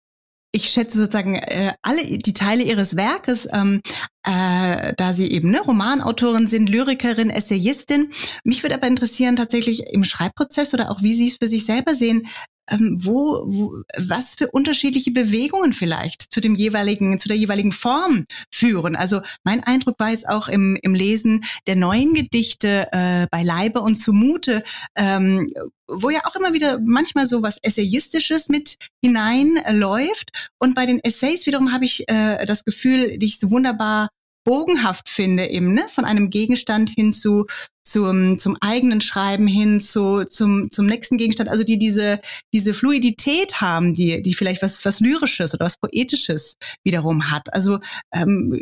ich 0.51 0.69
schätze 0.69 0.97
sozusagen 0.97 1.35
äh, 1.35 1.73
alle 1.81 2.03
die 2.03 2.33
Teile 2.33 2.63
ihres 2.63 2.95
Werkes, 2.95 3.47
ähm, 3.51 3.81
äh, 4.23 4.93
da 4.97 5.13
sie 5.13 5.31
eben 5.31 5.51
ne, 5.51 5.59
Romanautorin 5.61 6.47
sind, 6.47 6.69
Lyrikerin, 6.69 7.29
Essayistin. 7.29 8.11
Mich 8.43 8.63
würde 8.63 8.75
aber 8.75 8.87
interessieren 8.87 9.35
tatsächlich 9.35 9.87
im 9.91 10.03
Schreibprozess 10.03 10.73
oder 10.73 10.89
auch 10.89 11.01
wie 11.01 11.13
Sie 11.13 11.27
es 11.27 11.37
für 11.39 11.47
sich 11.47 11.65
selber 11.65 11.93
sehen, 11.93 12.27
ähm, 12.70 12.97
wo, 12.99 13.43
wo, 13.45 13.82
was 13.97 14.36
für 14.36 14.49
unterschiedliche 14.51 15.11
Bewegungen 15.11 15.74
vielleicht 15.74 16.22
zu 16.34 16.41
dem 16.41 16.55
jeweiligen, 16.55 17.20
zu 17.20 17.28
der 17.28 17.38
jeweiligen 17.38 17.72
Form 17.72 18.26
führen. 18.51 18.95
Also 18.95 19.22
mein 19.43 19.63
Eindruck 19.63 19.99
war 19.99 20.09
jetzt 20.11 20.28
auch 20.28 20.47
im, 20.47 20.78
im 20.82 20.93
Lesen 20.93 21.43
der 21.68 21.76
neuen 21.76 22.13
Gedichte 22.13 22.88
äh, 22.91 23.28
bei 23.32 23.43
Leibe 23.43 23.82
und 23.82 23.95
zumute, 23.95 24.63
ähm, 24.95 25.51
wo 25.88 26.09
ja 26.09 26.22
auch 26.26 26.36
immer 26.36 26.53
wieder 26.53 26.80
manchmal 26.84 27.26
so 27.26 27.41
was 27.41 27.57
Essayistisches 27.61 28.49
mit 28.49 28.78
hineinläuft. 29.01 30.51
Und 30.59 30.76
bei 30.76 30.86
den 30.86 30.99
Essays 31.03 31.45
wiederum 31.45 31.74
habe 31.74 31.86
ich 31.86 32.07
äh, 32.09 32.45
das 32.45 32.65
Gefühl, 32.65 33.18
die 33.18 33.26
ich 33.26 33.39
so 33.39 33.51
wunderbar 33.51 34.09
bogenhaft 34.47 35.09
finde, 35.09 35.47
eben, 35.47 35.73
ne? 35.73 35.85
von 35.89 36.05
einem 36.05 36.29
Gegenstand 36.29 36.89
hin 36.89 37.11
zu 37.11 37.47
zum, 37.83 38.37
zum 38.37 38.57
eigenen 38.61 39.01
Schreiben 39.01 39.45
hin, 39.45 39.81
zu, 39.81 40.23
zum, 40.23 40.71
zum 40.71 40.85
nächsten 40.85 41.17
Gegenstand, 41.17 41.49
also 41.49 41.65
die 41.65 41.77
diese, 41.77 42.19
diese 42.53 42.73
Fluidität 42.73 43.59
haben, 43.59 43.93
die, 43.93 44.21
die 44.21 44.33
vielleicht 44.33 44.61
was, 44.61 44.85
was 44.85 45.01
Lyrisches 45.01 45.53
oder 45.53 45.65
was 45.65 45.77
Poetisches 45.77 46.55
wiederum 46.85 47.29
hat. 47.29 47.53
Also 47.53 47.79
ähm, 48.13 48.61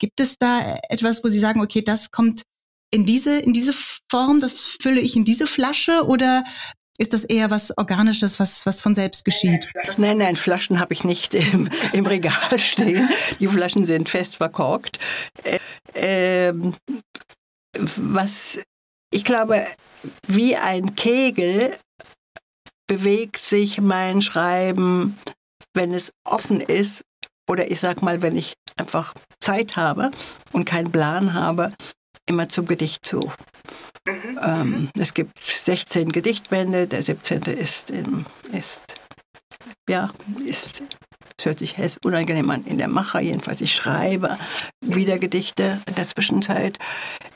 gibt 0.00 0.20
es 0.20 0.36
da 0.36 0.78
etwas, 0.88 1.22
wo 1.22 1.28
Sie 1.28 1.38
sagen, 1.38 1.60
okay, 1.60 1.82
das 1.82 2.10
kommt 2.10 2.42
in 2.92 3.06
diese, 3.06 3.38
in 3.38 3.52
diese 3.52 3.72
Form, 4.10 4.40
das 4.40 4.76
fülle 4.80 5.00
ich 5.00 5.14
in 5.14 5.24
diese 5.24 5.46
Flasche 5.46 6.06
oder 6.06 6.44
ist 6.98 7.12
das 7.12 7.24
eher 7.24 7.50
was 7.50 7.76
Organisches, 7.76 8.40
was, 8.40 8.64
was 8.66 8.80
von 8.80 8.94
selbst 8.94 9.24
geschieht? 9.24 9.72
Nein, 9.98 10.18
nein, 10.18 10.36
Flaschen 10.36 10.80
habe 10.80 10.94
ich 10.94 11.04
nicht 11.04 11.34
im, 11.34 11.68
im 11.92 12.06
Regal 12.06 12.58
stehen. 12.58 13.08
Die 13.38 13.48
Flaschen 13.48 13.86
sind 13.86 14.08
fest 14.08 14.36
verkorkt. 14.36 14.98
Äh, 15.94 16.52
was 17.78 18.60
ich 19.10 19.24
glaube, 19.24 19.66
wie 20.26 20.56
ein 20.56 20.94
Kegel 20.94 21.76
bewegt 22.86 23.38
sich 23.38 23.80
mein 23.80 24.22
Schreiben, 24.22 25.18
wenn 25.74 25.94
es 25.94 26.12
offen 26.24 26.60
ist 26.60 27.02
oder 27.48 27.70
ich 27.70 27.80
sag 27.80 28.02
mal, 28.02 28.22
wenn 28.22 28.36
ich 28.36 28.54
einfach 28.76 29.14
Zeit 29.40 29.76
habe 29.76 30.10
und 30.52 30.64
keinen 30.64 30.92
Plan 30.92 31.34
habe, 31.34 31.72
immer 32.26 32.48
zum 32.48 32.66
Gedicht 32.66 33.06
zu. 33.06 33.32
Mhm. 34.06 34.38
Ähm, 34.42 34.88
es 34.98 35.14
gibt 35.14 35.42
16 35.42 36.10
Gedichtbände, 36.10 36.86
der 36.86 37.02
17. 37.02 37.42
ist, 37.42 37.90
in, 37.90 38.24
ist 38.52 38.96
ja, 39.88 40.10
ist, 40.44 40.82
es 41.38 41.44
hört 41.44 41.58
sich 41.58 41.76
unangenehm 42.02 42.48
an, 42.50 42.64
in 42.64 42.78
der 42.78 42.88
Macher 42.88 43.20
jedenfalls. 43.20 43.60
Ich 43.60 43.74
schreibe 43.74 44.38
wieder 44.80 45.18
Gedichte 45.18 45.80
in 45.86 45.94
der 45.94 46.08
Zwischenzeit. 46.08 46.78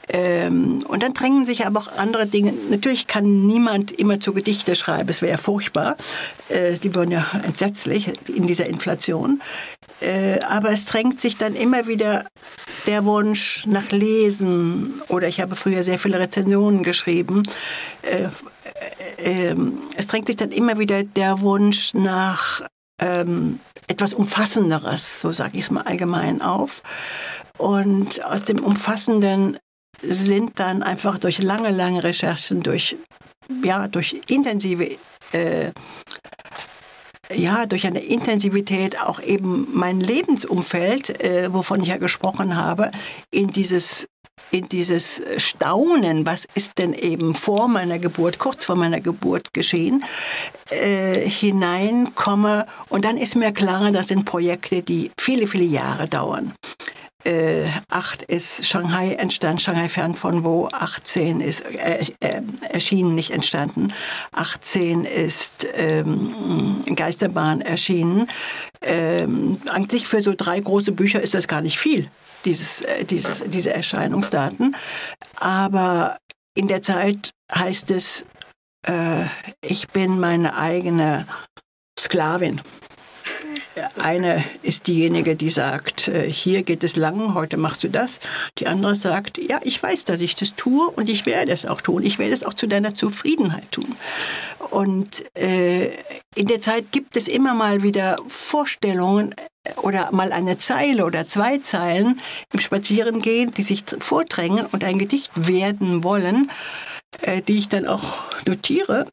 Ähm, 0.08 0.84
und 0.88 1.02
dann 1.02 1.14
drängen 1.14 1.44
sich 1.44 1.66
aber 1.66 1.80
auch 1.80 1.98
andere 1.98 2.26
Dinge. 2.26 2.52
Natürlich 2.70 3.06
kann 3.06 3.46
niemand 3.46 3.92
immer 3.92 4.18
zu 4.18 4.32
Gedichte 4.32 4.74
schreiben, 4.74 5.08
es 5.08 5.22
wäre 5.22 5.32
ja 5.32 5.36
furchtbar. 5.36 5.96
Äh, 6.48 6.74
die 6.74 6.94
würden 6.94 7.12
ja 7.12 7.26
entsetzlich 7.44 8.10
in 8.28 8.46
dieser 8.46 8.66
Inflation. 8.66 9.40
Äh, 10.00 10.40
aber 10.40 10.70
es 10.70 10.86
drängt 10.86 11.20
sich 11.20 11.36
dann 11.36 11.54
immer 11.54 11.86
wieder 11.86 12.26
der 12.86 13.04
Wunsch 13.04 13.66
nach 13.66 13.90
Lesen. 13.90 14.94
Oder 15.08 15.28
ich 15.28 15.40
habe 15.40 15.54
früher 15.54 15.82
sehr 15.82 15.98
viele 15.98 16.18
Rezensionen 16.18 16.82
geschrieben. 16.82 17.42
Äh, 18.02 18.24
äh, 18.24 19.50
ähm, 19.50 19.78
es 19.96 20.06
drängt 20.06 20.26
sich 20.26 20.36
dann 20.36 20.50
immer 20.50 20.78
wieder 20.78 21.04
der 21.04 21.40
Wunsch 21.42 21.92
nach 21.94 22.62
ähm, 23.00 23.60
etwas 23.88 24.14
Umfassenderes, 24.14 25.20
so 25.20 25.32
sage 25.32 25.58
ich 25.58 25.64
es 25.64 25.70
mal 25.70 25.82
allgemein 25.82 26.42
auf. 26.42 26.82
Und 27.58 28.24
aus 28.24 28.44
dem 28.44 28.60
Umfassenden 28.60 29.58
sind 30.02 30.58
dann 30.60 30.82
einfach 30.82 31.18
durch 31.18 31.42
lange, 31.42 31.70
lange 31.70 32.02
Recherchen, 32.04 32.62
durch, 32.62 32.96
ja, 33.62 33.88
durch 33.88 34.20
intensive, 34.28 34.96
äh, 35.32 35.72
ja, 37.34 37.66
durch 37.66 37.86
eine 37.86 38.00
Intensivität 38.00 39.00
auch 39.00 39.20
eben 39.20 39.68
mein 39.72 40.00
Lebensumfeld, 40.00 41.20
äh, 41.20 41.52
wovon 41.52 41.82
ich 41.82 41.88
ja 41.88 41.96
gesprochen 41.96 42.56
habe, 42.56 42.90
in 43.30 43.48
dieses 43.48 44.06
in 44.50 44.68
dieses 44.68 45.22
Staunen, 45.36 46.26
was 46.26 46.46
ist 46.54 46.78
denn 46.78 46.92
eben 46.92 47.34
vor 47.34 47.68
meiner 47.68 47.98
Geburt, 47.98 48.38
kurz 48.38 48.64
vor 48.64 48.74
meiner 48.74 49.00
Geburt 49.00 49.52
geschehen, 49.52 50.02
äh, 50.70 51.28
hineinkomme. 51.28 52.66
Und 52.88 53.04
dann 53.04 53.16
ist 53.16 53.36
mir 53.36 53.52
klar, 53.52 53.92
das 53.92 54.08
sind 54.08 54.24
Projekte, 54.24 54.82
die 54.82 55.10
viele, 55.18 55.46
viele 55.46 55.64
Jahre 55.64 56.08
dauern. 56.08 56.52
Äh, 57.24 57.66
8 57.90 58.22
ist 58.22 58.66
Shanghai 58.66 59.12
entstanden, 59.12 59.58
Shanghai 59.58 59.88
fern 59.88 60.14
von 60.14 60.42
wo, 60.42 60.68
18 60.72 61.40
ist 61.40 61.60
äh, 61.66 62.06
äh, 62.20 62.42
erschienen, 62.70 63.14
nicht 63.14 63.30
entstanden, 63.30 63.92
18 64.32 65.04
ist 65.04 65.66
ähm, 65.74 66.82
Geisterbahn 66.96 67.60
erschienen. 67.60 68.28
Ähm, 68.82 69.60
eigentlich 69.70 70.06
für 70.06 70.22
so 70.22 70.34
drei 70.34 70.60
große 70.60 70.92
Bücher 70.92 71.20
ist 71.20 71.34
das 71.34 71.46
gar 71.46 71.60
nicht 71.60 71.78
viel, 71.78 72.08
dieses, 72.46 72.80
äh, 72.82 73.04
dieses, 73.04 73.44
diese 73.46 73.74
Erscheinungsdaten. 73.74 74.74
Aber 75.38 76.16
in 76.54 76.68
der 76.68 76.80
Zeit 76.80 77.30
heißt 77.54 77.90
es, 77.90 78.24
äh, 78.86 79.24
ich 79.62 79.88
bin 79.88 80.20
meine 80.20 80.56
eigene 80.56 81.26
Sklavin. 81.98 82.62
Eine 83.98 84.44
ist 84.62 84.86
diejenige, 84.86 85.36
die 85.36 85.50
sagt, 85.50 86.08
äh, 86.08 86.30
hier 86.30 86.62
geht 86.62 86.84
es 86.84 86.96
lang, 86.96 87.34
heute 87.34 87.56
machst 87.56 87.84
du 87.84 87.88
das. 87.88 88.20
Die 88.58 88.66
andere 88.66 88.94
sagt, 88.94 89.38
ja, 89.38 89.60
ich 89.62 89.82
weiß, 89.82 90.04
dass 90.04 90.20
ich 90.20 90.34
das 90.34 90.54
tue 90.54 90.88
und 90.88 91.08
ich 91.08 91.26
werde 91.26 91.52
es 91.52 91.66
auch 91.66 91.80
tun. 91.80 92.02
Ich 92.02 92.18
werde 92.18 92.32
es 92.32 92.44
auch 92.44 92.54
zu 92.54 92.66
deiner 92.66 92.94
Zufriedenheit 92.94 93.70
tun. 93.70 93.96
Und 94.70 95.24
äh, 95.36 95.90
in 96.34 96.46
der 96.46 96.60
Zeit 96.60 96.92
gibt 96.92 97.16
es 97.16 97.28
immer 97.28 97.54
mal 97.54 97.82
wieder 97.82 98.18
Vorstellungen 98.28 99.34
äh, 99.64 99.72
oder 99.82 100.12
mal 100.12 100.32
eine 100.32 100.58
Zeile 100.58 101.04
oder 101.04 101.26
zwei 101.26 101.58
Zeilen 101.58 102.20
im 102.52 102.60
Spazierengehen, 102.60 103.52
die 103.52 103.62
sich 103.62 103.84
vordrängen 103.98 104.66
und 104.66 104.84
ein 104.84 104.98
Gedicht 104.98 105.30
werden 105.34 106.04
wollen, 106.04 106.50
äh, 107.22 107.42
die 107.42 107.58
ich 107.58 107.68
dann 107.68 107.86
auch 107.86 108.24
notiere 108.46 109.06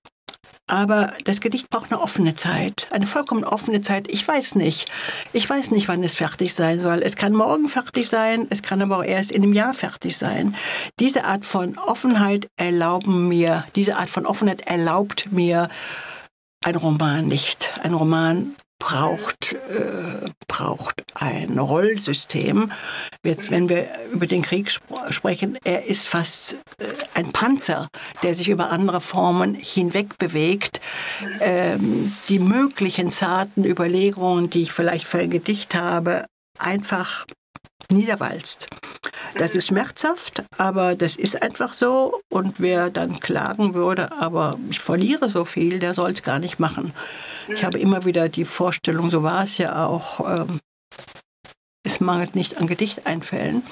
aber 0.68 1.14
das 1.24 1.42
Gedicht 1.42 1.70
braucht 1.70 1.92
eine 1.92 2.02
offene 2.02 2.36
Zeit, 2.36 2.88
eine 2.92 3.08
vollkommen 3.08 3.44
offene 3.46 3.82
Zeit. 3.82 4.12
Ich 4.12 4.28
weiß 4.28 4.56
nicht. 4.56 4.92
Ich 5.34 5.50
weiß 5.50 5.72
nicht, 5.72 5.88
wann 5.88 6.04
es 6.04 6.16
fertig 6.16 6.54
sein 6.54 6.80
soll. 6.80 7.02
Es 7.02 7.16
kann 7.16 7.34
morgen 7.34 7.70
fertig 7.70 8.10
sein, 8.10 8.48
es 8.50 8.62
kann 8.62 8.82
aber 8.82 8.98
auch 8.98 9.04
erst 9.04 9.32
in 9.32 9.44
einem 9.44 9.54
Jahr 9.54 9.74
fertig 9.74 10.18
sein. 10.18 10.56
Diese 11.00 11.24
Art 11.24 11.46
von 11.46 11.78
Offenheit 11.78 12.48
erlauben 12.58 13.28
mir, 13.28 13.66
diese 13.76 13.98
Art 13.98 14.10
von 14.10 14.26
Offenheit 14.26 14.62
erlaubt 14.68 15.32
mir 15.32 15.70
ein 16.64 16.76
Roman 16.76 17.28
nicht. 17.28 17.74
Ein 17.84 17.94
Roman 17.94 18.56
braucht, 18.80 19.54
äh, 19.54 20.30
braucht 20.48 21.04
ein 21.16 21.58
Rollsystem. 21.58 22.72
Jetzt, 23.24 23.52
wenn 23.52 23.70
wir 23.70 23.88
über 24.12 24.28
den 24.28 24.42
Krieg 24.42 24.68
sp 24.70 24.86
sprechen, 25.10 25.58
er 25.64 25.86
ist 25.86 26.08
fast 26.08 26.54
äh, 26.80 26.86
ein 27.14 27.32
Panzer, 27.32 27.88
der 28.24 28.34
sich 28.34 28.50
über 28.50 28.70
andere 28.70 29.02
Formen 29.02 29.56
hinweg 29.56 30.18
bewegt. 30.18 30.82
Ähm, 31.42 32.12
die 32.30 32.40
möglichen 32.40 33.12
zarten 33.12 33.66
Überlegungen, 33.66 34.50
die 34.50 34.64
ich 34.64 34.72
vielleicht 34.72 35.08
für 35.08 35.20
ein 35.20 35.32
Gedicht 35.32 35.76
habe, 35.76 36.26
einfach 36.60 37.26
niederwalzt. 37.90 38.68
Das 39.36 39.56
ist 39.56 39.68
schmerzhaft, 39.68 40.44
aber 40.58 40.96
das 40.96 41.16
ist 41.16 41.42
einfach 41.42 41.74
so. 41.74 42.20
Und 42.30 42.60
wer 42.60 42.90
dann 42.90 43.20
klagen 43.20 43.74
würde, 43.74 44.12
aber 44.14 44.58
ich 44.70 44.80
verliere 44.80 45.30
so 45.30 45.46
viel, 45.46 45.80
der 45.80 45.94
soll 45.94 46.12
es 46.12 46.24
gar 46.24 46.40
nicht 46.40 46.60
machen. 46.60 46.94
Ich 47.48 47.64
habe 47.64 47.80
immer 47.80 48.06
wieder 48.06 48.30
die 48.30 48.46
Vorstellung, 48.46 49.10
so 49.10 49.24
war 49.24 49.44
es 49.44 49.58
ja 49.58 49.86
auch, 49.86 50.20
ähm, 50.28 50.60
es 51.84 52.00
mangelt 52.00 52.36
nicht 52.36 52.58
an 52.58 52.68
Gedichteinfällen 52.68 53.64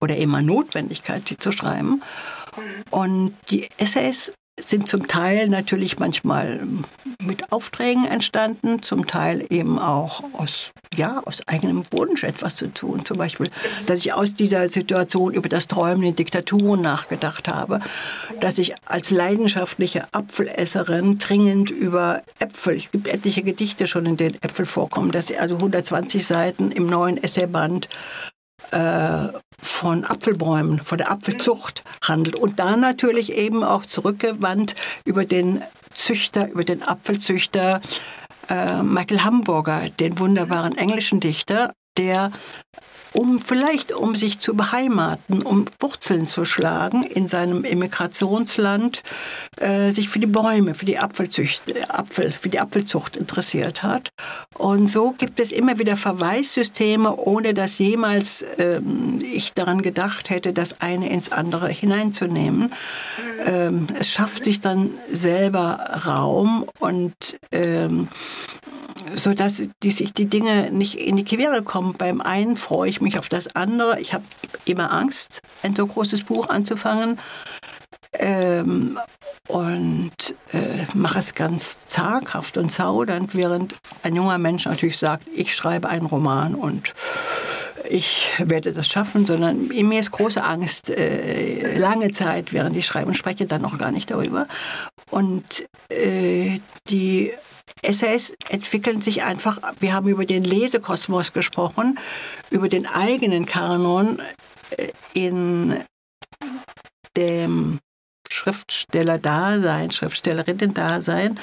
oder 0.00 0.16
immer 0.16 0.42
Notwendigkeit, 0.42 1.26
sie 1.26 1.36
zu 1.36 1.52
schreiben. 1.52 2.02
Und 2.90 3.34
die 3.50 3.68
Essays 3.78 4.32
sind 4.60 4.88
zum 4.88 5.06
Teil 5.06 5.48
natürlich 5.48 5.98
manchmal 5.98 6.60
mit 7.22 7.52
Aufträgen 7.52 8.06
entstanden, 8.06 8.82
zum 8.82 9.06
Teil 9.06 9.44
eben 9.50 9.78
auch 9.78 10.22
aus, 10.32 10.70
ja, 10.96 11.22
aus 11.24 11.46
eigenem 11.46 11.82
Wunsch 11.92 12.24
etwas 12.24 12.56
zu 12.56 12.72
tun. 12.72 13.04
Zum 13.04 13.18
Beispiel, 13.18 13.50
dass 13.86 14.00
ich 14.00 14.12
aus 14.12 14.34
dieser 14.34 14.68
Situation 14.68 15.34
über 15.34 15.48
das 15.48 15.68
Träumen 15.68 16.02
in 16.04 16.16
Diktaturen 16.16 16.80
nachgedacht 16.80 17.48
habe, 17.48 17.80
dass 18.40 18.58
ich 18.58 18.74
als 18.86 19.10
leidenschaftliche 19.10 20.04
Apfelesserin 20.12 21.18
dringend 21.18 21.70
über 21.70 22.22
Äpfel, 22.38 22.76
es 22.76 22.90
gibt 22.90 23.08
etliche 23.08 23.42
Gedichte 23.42 23.86
schon, 23.86 24.06
in 24.06 24.16
denen 24.16 24.36
Äpfel 24.42 24.66
vorkommen, 24.66 25.10
dass 25.10 25.30
ich 25.30 25.40
also 25.40 25.56
120 25.56 26.24
Seiten 26.24 26.70
im 26.70 26.86
neuen 26.86 27.22
Essayband 27.22 27.88
äh, 28.70 29.28
von 29.60 30.04
Apfelbäumen, 30.04 30.78
von 30.78 30.98
der 30.98 31.10
Apfelzucht 31.10 31.84
handelt. 32.02 32.36
Und 32.36 32.58
da 32.60 32.76
natürlich 32.76 33.32
eben 33.32 33.64
auch 33.64 33.84
zurückgewandt 33.84 34.74
über 35.04 35.24
den 35.24 35.62
Züchter, 35.92 36.50
über 36.50 36.64
den 36.64 36.82
Apfelzüchter 36.82 37.80
äh, 38.48 38.82
Michael 38.82 39.20
Hamburger, 39.24 39.88
den 39.90 40.18
wunderbaren 40.18 40.76
englischen 40.76 41.20
Dichter, 41.20 41.72
der 41.98 42.30
um 43.12 43.40
vielleicht 43.40 43.92
um 43.92 44.14
sich 44.14 44.40
zu 44.40 44.54
beheimaten, 44.54 45.42
um 45.42 45.64
Wurzeln 45.80 46.26
zu 46.26 46.44
schlagen 46.44 47.02
in 47.02 47.26
seinem 47.26 47.64
Immigrationsland, 47.64 49.02
äh, 49.56 49.90
sich 49.90 50.08
für 50.08 50.18
die 50.18 50.26
Bäume, 50.26 50.74
für 50.74 50.84
die 50.84 50.98
Apfelzucht, 50.98 51.62
Apfel, 51.88 52.30
für 52.30 52.48
die 52.48 52.60
Apfelzucht 52.60 53.16
interessiert 53.16 53.82
hat. 53.82 54.10
Und 54.56 54.88
so 54.88 55.12
gibt 55.12 55.40
es 55.40 55.52
immer 55.52 55.78
wieder 55.78 55.96
Verweissysteme, 55.96 57.16
ohne 57.16 57.54
dass 57.54 57.78
jemals 57.78 58.44
ähm, 58.58 59.20
ich 59.22 59.54
daran 59.54 59.82
gedacht 59.82 60.30
hätte, 60.30 60.52
das 60.52 60.80
eine 60.80 61.08
ins 61.08 61.32
andere 61.32 61.68
hineinzunehmen. 61.68 62.72
Ähm, 63.46 63.86
es 63.98 64.10
schafft 64.10 64.44
sich 64.44 64.60
dann 64.60 64.90
selber 65.10 66.02
Raum 66.06 66.66
und 66.78 67.38
ähm, 67.52 68.08
so 69.14 69.34
dass 69.34 69.62
die, 69.82 69.90
sich 69.90 70.12
die 70.12 70.26
Dinge 70.26 70.70
nicht 70.70 70.96
in 70.98 71.16
die 71.16 71.24
Quere 71.24 71.62
kommen. 71.62 71.94
Beim 71.94 72.20
einen 72.20 72.56
freue 72.56 72.88
ich 72.88 73.00
mich 73.00 73.18
auf 73.18 73.28
das 73.28 73.54
andere. 73.54 74.00
Ich 74.00 74.14
habe 74.14 74.24
immer 74.64 74.92
Angst, 74.92 75.40
ein 75.62 75.74
so 75.74 75.86
großes 75.86 76.24
Buch 76.24 76.48
anzufangen. 76.48 77.18
Ähm, 78.12 78.98
und 79.48 80.34
äh, 80.52 80.86
mache 80.94 81.18
es 81.18 81.34
ganz 81.34 81.86
zaghaft 81.86 82.56
und 82.56 82.70
zaudernd, 82.70 83.34
während 83.34 83.74
ein 84.02 84.16
junger 84.16 84.38
Mensch 84.38 84.64
natürlich 84.64 84.98
sagt, 84.98 85.26
ich 85.34 85.54
schreibe 85.54 85.88
einen 85.88 86.06
Roman 86.06 86.54
und 86.54 86.94
ich 87.88 88.32
werde 88.38 88.72
das 88.72 88.88
schaffen, 88.88 89.26
sondern 89.26 89.70
in 89.70 89.88
mir 89.88 90.00
ist 90.00 90.10
große 90.10 90.42
Angst, 90.42 90.90
äh, 90.90 91.76
lange 91.78 92.10
Zeit, 92.10 92.52
während 92.52 92.76
ich 92.76 92.86
schreibe 92.86 93.08
und 93.08 93.14
spreche, 93.14 93.46
dann 93.46 93.62
noch 93.62 93.78
gar 93.78 93.90
nicht 93.90 94.10
darüber. 94.10 94.46
Und 95.10 95.64
äh, 95.88 96.60
die 96.88 97.32
Essays 97.82 98.34
entwickeln 98.48 99.02
sich 99.02 99.22
einfach, 99.22 99.60
wir 99.80 99.92
haben 99.92 100.08
über 100.08 100.26
den 100.26 100.44
Lesekosmos 100.44 101.32
gesprochen, 101.32 101.98
über 102.50 102.68
den 102.68 102.86
eigenen 102.86 103.46
Kanon 103.46 104.20
äh, 104.70 104.88
in 105.14 105.78
dem 107.16 107.78
Schriftsteller-Dasein, 108.30 109.90
Schriftstellerinnen-Dasein. 109.90 111.38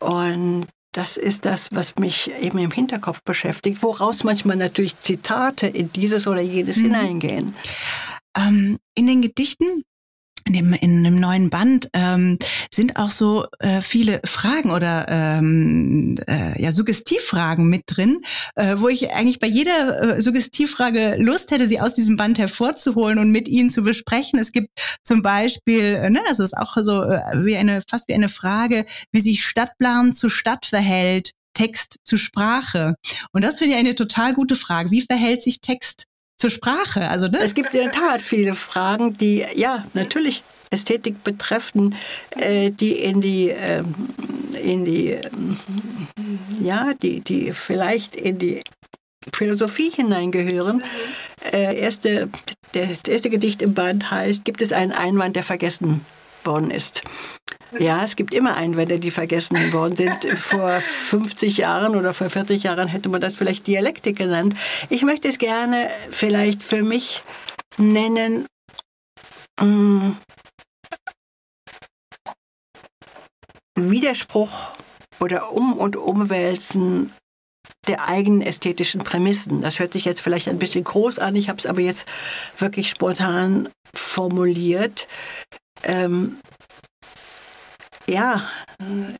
Und 0.00 0.66
das 0.92 1.16
ist 1.16 1.46
das, 1.46 1.68
was 1.72 1.96
mich 1.96 2.32
eben 2.40 2.58
im 2.58 2.70
Hinterkopf 2.70 3.22
beschäftigt, 3.22 3.82
woraus 3.82 4.24
manchmal 4.24 4.56
natürlich 4.56 4.98
Zitate 4.98 5.66
in 5.66 5.92
dieses 5.92 6.26
oder 6.26 6.40
jenes 6.40 6.78
mhm. 6.78 6.82
hineingehen. 6.82 7.54
Ähm, 8.36 8.78
in 8.94 9.06
den 9.06 9.22
Gedichten 9.22 9.82
in 10.44 10.52
dem, 10.52 10.72
in 10.72 11.04
dem 11.04 11.20
neuen 11.20 11.50
Band 11.50 11.88
ähm, 11.92 12.38
sind 12.72 12.96
auch 12.96 13.10
so 13.10 13.46
äh, 13.58 13.82
viele 13.82 14.20
Fragen 14.24 14.70
oder 14.70 15.06
ähm, 15.08 16.16
äh, 16.28 16.60
ja, 16.60 16.72
Suggestivfragen 16.72 17.68
mit 17.68 17.82
drin, 17.86 18.22
äh, 18.54 18.76
wo 18.78 18.88
ich 18.88 19.12
eigentlich 19.12 19.38
bei 19.38 19.46
jeder 19.46 20.16
äh, 20.16 20.22
Suggestivfrage 20.22 21.16
Lust 21.18 21.50
hätte, 21.50 21.68
sie 21.68 21.80
aus 21.80 21.94
diesem 21.94 22.16
Band 22.16 22.38
hervorzuholen 22.38 23.18
und 23.18 23.30
mit 23.30 23.48
Ihnen 23.48 23.70
zu 23.70 23.82
besprechen. 23.82 24.38
Es 24.38 24.52
gibt 24.52 24.70
zum 25.02 25.22
Beispiel, 25.22 25.94
äh, 25.96 26.10
ne, 26.10 26.20
also 26.28 26.42
es 26.42 26.52
ist 26.52 26.58
auch 26.58 26.76
so 26.80 27.02
äh, 27.02 27.20
wie 27.44 27.56
eine, 27.56 27.82
fast 27.88 28.08
wie 28.08 28.14
eine 28.14 28.28
Frage, 28.28 28.84
wie 29.12 29.20
sich 29.20 29.44
Stadtplan 29.44 30.14
zu 30.14 30.28
Stadt 30.28 30.66
verhält, 30.66 31.32
Text 31.54 31.96
zu 32.04 32.16
Sprache. 32.16 32.94
Und 33.32 33.42
das 33.42 33.58
finde 33.58 33.74
ich 33.74 33.80
eine 33.80 33.94
total 33.94 34.34
gute 34.34 34.54
Frage. 34.54 34.90
Wie 34.90 35.02
verhält 35.02 35.42
sich 35.42 35.60
Text 35.60 36.04
zur 36.40 36.50
Sprache. 36.50 37.08
Also, 37.08 37.28
ne? 37.28 37.38
Es 37.38 37.54
gibt 37.54 37.74
in 37.74 37.82
der 37.82 37.92
Tat 37.92 38.22
viele 38.22 38.54
Fragen, 38.54 39.16
die 39.18 39.44
ja 39.54 39.84
natürlich 39.92 40.42
Ästhetik 40.70 41.22
betreffen, 41.22 41.94
äh, 42.36 42.70
die 42.70 42.92
in 42.92 43.20
die, 43.20 43.50
äh, 43.50 43.84
in 44.62 44.84
die, 44.84 45.10
äh, 45.10 45.30
ja, 46.62 46.92
die, 47.02 47.20
die 47.20 47.52
vielleicht 47.52 48.16
in 48.16 48.38
die 48.38 48.62
Philosophie 49.34 49.90
hineingehören. 49.90 50.82
Äh, 51.52 51.78
erste, 51.78 52.30
der, 52.72 52.86
das 52.86 53.12
erste 53.12 53.28
Gedicht 53.28 53.60
im 53.60 53.74
Band 53.74 54.10
heißt, 54.10 54.44
gibt 54.44 54.62
es 54.62 54.72
einen 54.72 54.92
Einwand, 54.92 55.36
der 55.36 55.42
vergessen 55.42 56.06
worden 56.46 56.70
ist. 56.70 57.02
Ja, 57.78 58.02
es 58.04 58.16
gibt 58.16 58.34
immer 58.34 58.56
Einwände, 58.56 58.98
die 58.98 59.10
vergessen 59.10 59.72
worden 59.72 59.94
sind. 59.94 60.38
Vor 60.38 60.68
50 60.70 61.58
Jahren 61.58 61.94
oder 61.94 62.12
vor 62.12 62.28
40 62.28 62.64
Jahren 62.64 62.88
hätte 62.88 63.08
man 63.08 63.20
das 63.20 63.34
vielleicht 63.34 63.66
Dialektik 63.66 64.16
genannt. 64.16 64.54
Ich 64.88 65.02
möchte 65.02 65.28
es 65.28 65.38
gerne 65.38 65.88
vielleicht 66.10 66.64
für 66.64 66.82
mich 66.82 67.22
nennen. 67.78 68.46
Ähm, 69.60 70.16
Widerspruch 73.76 74.72
oder 75.20 75.52
Um- 75.52 75.78
und 75.78 75.96
Umwälzen 75.96 77.12
der 77.86 78.08
eigenen 78.08 78.42
ästhetischen 78.42 79.02
Prämissen. 79.04 79.62
Das 79.62 79.78
hört 79.78 79.92
sich 79.92 80.04
jetzt 80.04 80.20
vielleicht 80.20 80.48
ein 80.48 80.58
bisschen 80.58 80.84
groß 80.84 81.18
an, 81.18 81.36
ich 81.36 81.48
habe 81.48 81.58
es 81.58 81.66
aber 81.66 81.80
jetzt 81.80 82.06
wirklich 82.58 82.88
spontan 82.90 83.68
formuliert. 83.94 85.08
Ähm, 85.84 86.38
ja, 88.06 88.48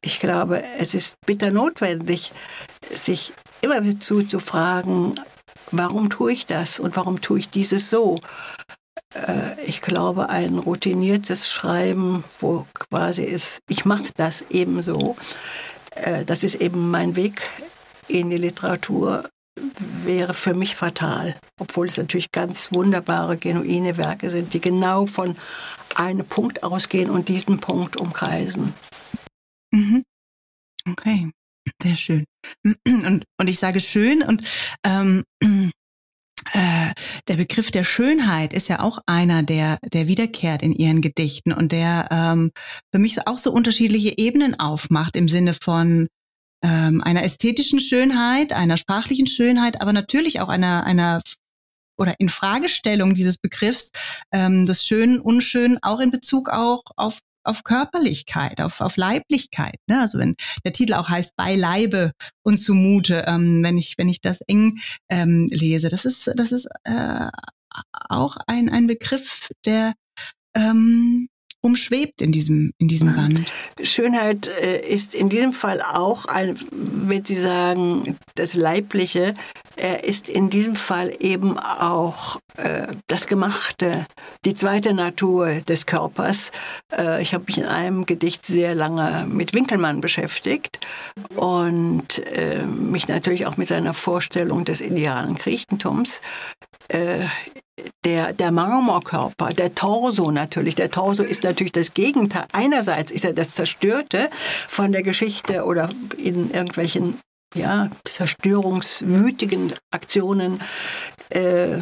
ich 0.00 0.20
glaube, 0.20 0.62
es 0.78 0.94
ist 0.94 1.16
bitter 1.26 1.50
notwendig, 1.50 2.32
sich 2.82 3.32
immer 3.60 3.84
wieder 3.84 4.00
zu 4.00 4.40
fragen, 4.40 5.14
warum 5.70 6.10
tue 6.10 6.32
ich 6.32 6.46
das 6.46 6.80
und 6.80 6.96
warum 6.96 7.20
tue 7.20 7.38
ich 7.38 7.50
dieses 7.50 7.90
so? 7.90 8.20
Äh, 9.14 9.62
ich 9.64 9.82
glaube, 9.82 10.28
ein 10.28 10.58
routiniertes 10.58 11.50
Schreiben, 11.50 12.24
wo 12.40 12.66
quasi 12.74 13.24
ist, 13.24 13.60
ich 13.68 13.84
mache 13.84 14.10
das 14.16 14.42
eben 14.50 14.82
so, 14.82 15.16
äh, 15.94 16.24
das 16.24 16.42
ist 16.42 16.56
eben 16.56 16.90
mein 16.90 17.16
Weg 17.16 17.48
in 18.08 18.30
die 18.30 18.36
Literatur, 18.36 19.28
wäre 20.04 20.34
für 20.34 20.54
mich 20.54 20.76
fatal. 20.76 21.36
Obwohl 21.58 21.88
es 21.88 21.96
natürlich 21.96 22.32
ganz 22.32 22.72
wunderbare, 22.72 23.36
genuine 23.36 23.96
Werke 23.96 24.30
sind, 24.30 24.54
die 24.54 24.60
genau 24.60 25.06
von 25.06 25.36
einem 25.94 26.26
Punkt 26.26 26.62
ausgehen 26.62 27.10
und 27.10 27.28
diesen 27.28 27.60
Punkt 27.60 27.96
umkreisen. 27.96 28.74
Mhm. 29.72 30.02
Okay, 30.88 31.30
sehr 31.82 31.96
schön. 31.96 32.24
Und, 32.64 33.24
und 33.38 33.48
ich 33.48 33.58
sage 33.58 33.80
schön 33.80 34.22
und 34.22 34.42
ähm, 34.84 35.24
äh, 36.52 36.92
der 37.28 37.36
Begriff 37.36 37.70
der 37.70 37.84
Schönheit 37.84 38.52
ist 38.52 38.68
ja 38.68 38.80
auch 38.80 38.98
einer, 39.06 39.42
der, 39.42 39.78
der 39.84 40.08
wiederkehrt 40.08 40.62
in 40.62 40.72
ihren 40.72 41.02
Gedichten 41.02 41.52
und 41.52 41.72
der 41.72 42.08
ähm, 42.10 42.50
für 42.92 42.98
mich 42.98 43.26
auch 43.26 43.38
so 43.38 43.52
unterschiedliche 43.52 44.16
Ebenen 44.16 44.58
aufmacht 44.58 45.16
im 45.16 45.28
Sinne 45.28 45.54
von 45.54 46.08
ähm, 46.62 47.02
einer 47.02 47.24
ästhetischen 47.24 47.80
Schönheit, 47.80 48.52
einer 48.52 48.76
sprachlichen 48.76 49.26
Schönheit, 49.26 49.80
aber 49.80 49.92
natürlich 49.92 50.40
auch 50.40 50.48
einer, 50.48 50.84
einer 50.84 51.22
oder 51.96 52.14
in 52.18 52.28
Fragestellung 52.28 53.14
dieses 53.14 53.36
Begriffs 53.36 53.90
ähm, 54.32 54.64
des 54.64 54.86
Schönen, 54.86 55.20
Unschönen, 55.20 55.78
auch 55.82 56.00
in 56.00 56.10
Bezug 56.10 56.48
auch 56.48 56.82
auf 56.96 57.20
auf 57.42 57.64
Körperlichkeit, 57.64 58.60
auf, 58.60 58.82
auf 58.82 58.98
Leiblichkeit. 58.98 59.76
Ne? 59.88 60.00
Also 60.00 60.18
wenn 60.18 60.36
der 60.62 60.72
Titel 60.72 60.92
auch 60.92 61.08
heißt 61.08 61.36
bei 61.36 61.56
Leibe 61.56 62.12
und 62.42 62.58
zumute, 62.58 63.24
ähm, 63.26 63.62
wenn 63.62 63.78
ich 63.78 63.96
wenn 63.96 64.10
ich 64.10 64.20
das 64.20 64.42
eng 64.42 64.78
ähm, 65.08 65.48
lese, 65.50 65.88
das 65.88 66.04
ist 66.04 66.30
das 66.36 66.52
ist 66.52 66.68
äh, 66.84 67.28
auch 68.08 68.36
ein 68.46 68.68
ein 68.68 68.86
Begriff, 68.86 69.48
der 69.64 69.94
ähm, 70.54 71.29
umschwebt 71.62 72.22
in 72.22 72.32
diesem, 72.32 72.72
in 72.78 72.88
diesem 72.88 73.14
Band. 73.14 73.40
Schönheit 73.82 74.46
äh, 74.46 74.80
ist 74.80 75.14
in 75.14 75.28
diesem 75.28 75.52
Fall 75.52 75.82
auch, 75.82 76.24
ein, 76.24 76.56
wenn 76.70 77.24
Sie 77.24 77.36
sagen, 77.36 78.16
das 78.34 78.54
Leibliche, 78.54 79.34
er 79.76 80.04
ist 80.04 80.28
in 80.28 80.50
diesem 80.50 80.76
Fall 80.76 81.14
eben 81.20 81.58
auch 81.58 82.38
äh, 82.56 82.86
das 83.06 83.26
Gemachte, 83.26 84.06
die 84.44 84.54
zweite 84.54 84.94
Natur 84.94 85.60
des 85.68 85.86
Körpers. 85.86 86.50
Äh, 86.96 87.22
ich 87.22 87.34
habe 87.34 87.44
mich 87.46 87.58
in 87.58 87.64
einem 87.64 88.06
Gedicht 88.06 88.44
sehr 88.44 88.74
lange 88.74 89.26
mit 89.26 89.54
Winkelmann 89.54 90.00
beschäftigt 90.00 90.80
und 91.36 92.18
äh, 92.26 92.62
mich 92.64 93.08
natürlich 93.08 93.46
auch 93.46 93.56
mit 93.56 93.68
seiner 93.68 93.94
Vorstellung 93.94 94.64
des 94.64 94.80
idealen 94.80 95.36
Griechentums. 95.36 96.20
Der, 98.04 98.32
der 98.32 98.50
Marmorkörper, 98.50 99.50
der 99.50 99.74
Torso 99.74 100.30
natürlich. 100.30 100.74
Der 100.74 100.90
Torso 100.90 101.22
ist 101.22 101.44
natürlich 101.44 101.72
das 101.72 101.94
Gegenteil. 101.94 102.46
Einerseits 102.52 103.10
ist 103.10 103.24
er 103.24 103.32
das 103.32 103.52
Zerstörte 103.52 104.30
von 104.68 104.92
der 104.92 105.02
Geschichte 105.02 105.64
oder 105.64 105.90
in 106.16 106.50
irgendwelchen 106.50 107.18
ja, 107.54 107.90
zerstörungswütigen 108.04 109.72
Aktionen 109.90 110.60
äh, 111.30 111.78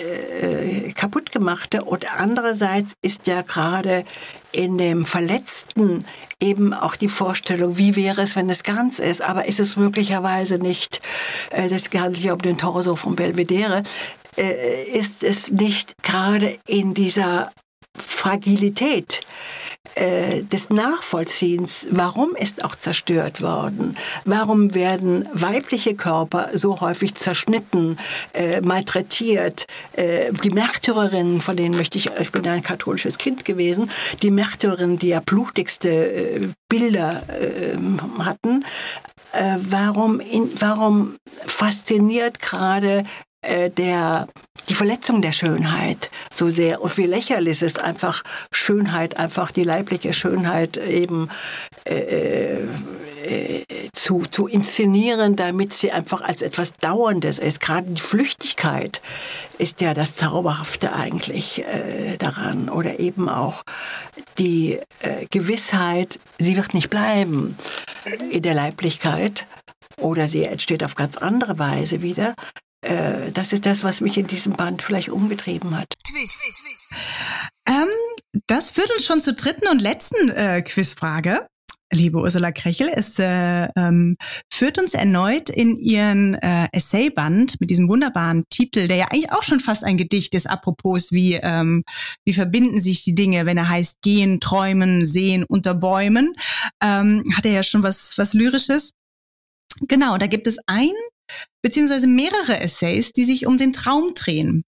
äh, 0.00 0.92
kaputt 0.92 1.32
gemachte. 1.32 1.84
Und 1.84 2.06
andererseits 2.18 2.94
ist 3.02 3.26
ja 3.26 3.42
gerade 3.42 4.04
in 4.52 4.76
dem 4.78 5.04
Verletzten 5.04 6.04
eben 6.40 6.74
auch 6.74 6.96
die 6.96 7.08
Vorstellung, 7.08 7.78
wie 7.78 7.96
wäre 7.96 8.22
es, 8.22 8.36
wenn 8.36 8.50
es 8.50 8.62
ganz 8.62 8.98
ist. 8.98 9.22
Aber 9.22 9.46
ist 9.46 9.60
es 9.60 9.76
möglicherweise 9.76 10.58
nicht, 10.58 11.00
äh, 11.50 11.68
das 11.68 11.90
handelt 11.94 12.18
sich 12.18 12.30
um 12.30 12.38
den 12.38 12.58
Torso 12.58 12.96
von 12.96 13.16
Belvedere, 13.16 13.82
ist 14.36 15.22
es 15.22 15.50
nicht 15.50 15.94
gerade 16.02 16.58
in 16.66 16.94
dieser 16.94 17.52
Fragilität 17.96 19.20
äh, 19.94 20.42
des 20.42 20.70
Nachvollziehens, 20.70 21.86
warum 21.90 22.34
ist 22.34 22.64
auch 22.64 22.74
zerstört 22.74 23.42
worden? 23.42 23.96
Warum 24.24 24.74
werden 24.74 25.28
weibliche 25.32 25.94
Körper 25.94 26.50
so 26.54 26.80
häufig 26.80 27.14
zerschnitten, 27.14 27.98
äh, 28.32 28.60
malträtiert? 28.60 29.66
Äh, 29.92 30.32
die 30.32 30.50
Märtyrerinnen, 30.50 31.40
von 31.40 31.56
denen 31.56 31.76
möchte 31.76 31.98
ich, 31.98 32.10
ich 32.18 32.32
bin 32.32 32.44
ja 32.44 32.52
ein 32.52 32.62
katholisches 32.62 33.18
Kind 33.18 33.44
gewesen, 33.44 33.90
die 34.22 34.30
Märtyrerinnen, 34.30 34.98
die 34.98 35.08
ja 35.08 35.20
blutigste 35.20 35.90
äh, 35.90 36.48
Bilder 36.68 37.22
äh, 37.28 37.76
hatten, 38.18 38.64
äh, 39.32 39.56
warum, 39.58 40.18
in, 40.18 40.50
warum 40.58 41.16
fasziniert 41.46 42.40
gerade 42.40 43.04
äh, 43.46 43.70
der, 43.70 44.28
die 44.68 44.74
Verletzung 44.74 45.22
der 45.22 45.32
Schönheit 45.32 46.10
so 46.34 46.50
sehr 46.50 46.82
und 46.82 46.96
wie 46.98 47.06
lächerlich 47.06 47.62
ist 47.62 47.78
einfach 47.78 48.22
Schönheit, 48.52 49.16
einfach 49.18 49.50
die 49.50 49.64
leibliche 49.64 50.12
Schönheit 50.12 50.76
eben 50.76 51.28
äh, 51.84 52.58
äh, 53.24 53.64
zu, 53.92 54.22
zu 54.30 54.46
inszenieren, 54.46 55.36
damit 55.36 55.72
sie 55.72 55.92
einfach 55.92 56.20
als 56.20 56.42
etwas 56.42 56.72
Dauerndes 56.74 57.38
ist. 57.38 57.60
Gerade 57.60 57.90
die 57.90 58.00
Flüchtigkeit 58.00 59.00
ist 59.58 59.80
ja 59.80 59.94
das 59.94 60.14
Zauberhafte 60.16 60.92
eigentlich 60.92 61.60
äh, 61.60 62.16
daran 62.18 62.68
oder 62.68 62.98
eben 62.98 63.28
auch 63.28 63.62
die 64.38 64.78
äh, 65.00 65.26
Gewissheit, 65.30 66.18
sie 66.38 66.56
wird 66.56 66.74
nicht 66.74 66.90
bleiben 66.90 67.56
in 68.30 68.42
der 68.42 68.54
Leiblichkeit 68.54 69.46
oder 70.00 70.28
sie 70.28 70.44
entsteht 70.44 70.84
auf 70.84 70.94
ganz 70.94 71.16
andere 71.16 71.58
Weise 71.58 72.02
wieder. 72.02 72.34
Äh, 72.84 73.32
das 73.32 73.52
ist 73.52 73.66
das, 73.66 73.84
was 73.84 74.00
mich 74.00 74.18
in 74.18 74.26
diesem 74.26 74.52
Band 74.52 74.82
vielleicht 74.82 75.08
umgetrieben 75.08 75.76
hat. 75.76 75.94
Ähm, 77.66 77.88
das 78.46 78.70
führt 78.70 78.90
uns 78.92 79.04
schon 79.04 79.20
zur 79.20 79.34
dritten 79.34 79.68
und 79.68 79.80
letzten 79.80 80.30
äh, 80.30 80.62
Quizfrage. 80.62 81.46
Liebe 81.92 82.18
Ursula 82.18 82.50
Krechel, 82.50 82.90
es 82.92 83.18
äh, 83.18 83.68
ähm, 83.76 84.16
führt 84.52 84.78
uns 84.78 84.94
erneut 84.94 85.48
in 85.48 85.78
ihren 85.78 86.34
äh, 86.34 86.66
Essayband 86.72 87.60
mit 87.60 87.70
diesem 87.70 87.88
wunderbaren 87.88 88.44
Titel, 88.50 88.88
der 88.88 88.96
ja 88.96 89.06
eigentlich 89.10 89.30
auch 89.30 89.44
schon 89.44 89.60
fast 89.60 89.84
ein 89.84 89.96
Gedicht 89.96 90.34
ist, 90.34 90.48
apropos 90.48 91.12
wie, 91.12 91.34
ähm, 91.34 91.84
wie 92.24 92.32
verbinden 92.32 92.80
sich 92.80 93.04
die 93.04 93.14
Dinge, 93.14 93.46
wenn 93.46 93.58
er 93.58 93.68
heißt 93.68 94.02
gehen, 94.02 94.40
träumen, 94.40 95.04
sehen, 95.04 95.44
unter 95.46 95.74
Bäumen, 95.74 96.34
ähm, 96.82 97.22
hat 97.36 97.44
er 97.44 97.52
ja 97.52 97.62
schon 97.62 97.84
was, 97.84 98.18
was 98.18 98.34
Lyrisches. 98.34 98.90
Genau, 99.80 100.18
da 100.18 100.26
gibt 100.26 100.48
es 100.48 100.58
ein 100.66 100.92
beziehungsweise 101.62 102.06
mehrere 102.06 102.60
Essays, 102.60 103.12
die 103.12 103.24
sich 103.24 103.46
um 103.46 103.58
den 103.58 103.72
Traum 103.72 104.14
drehen. 104.14 104.64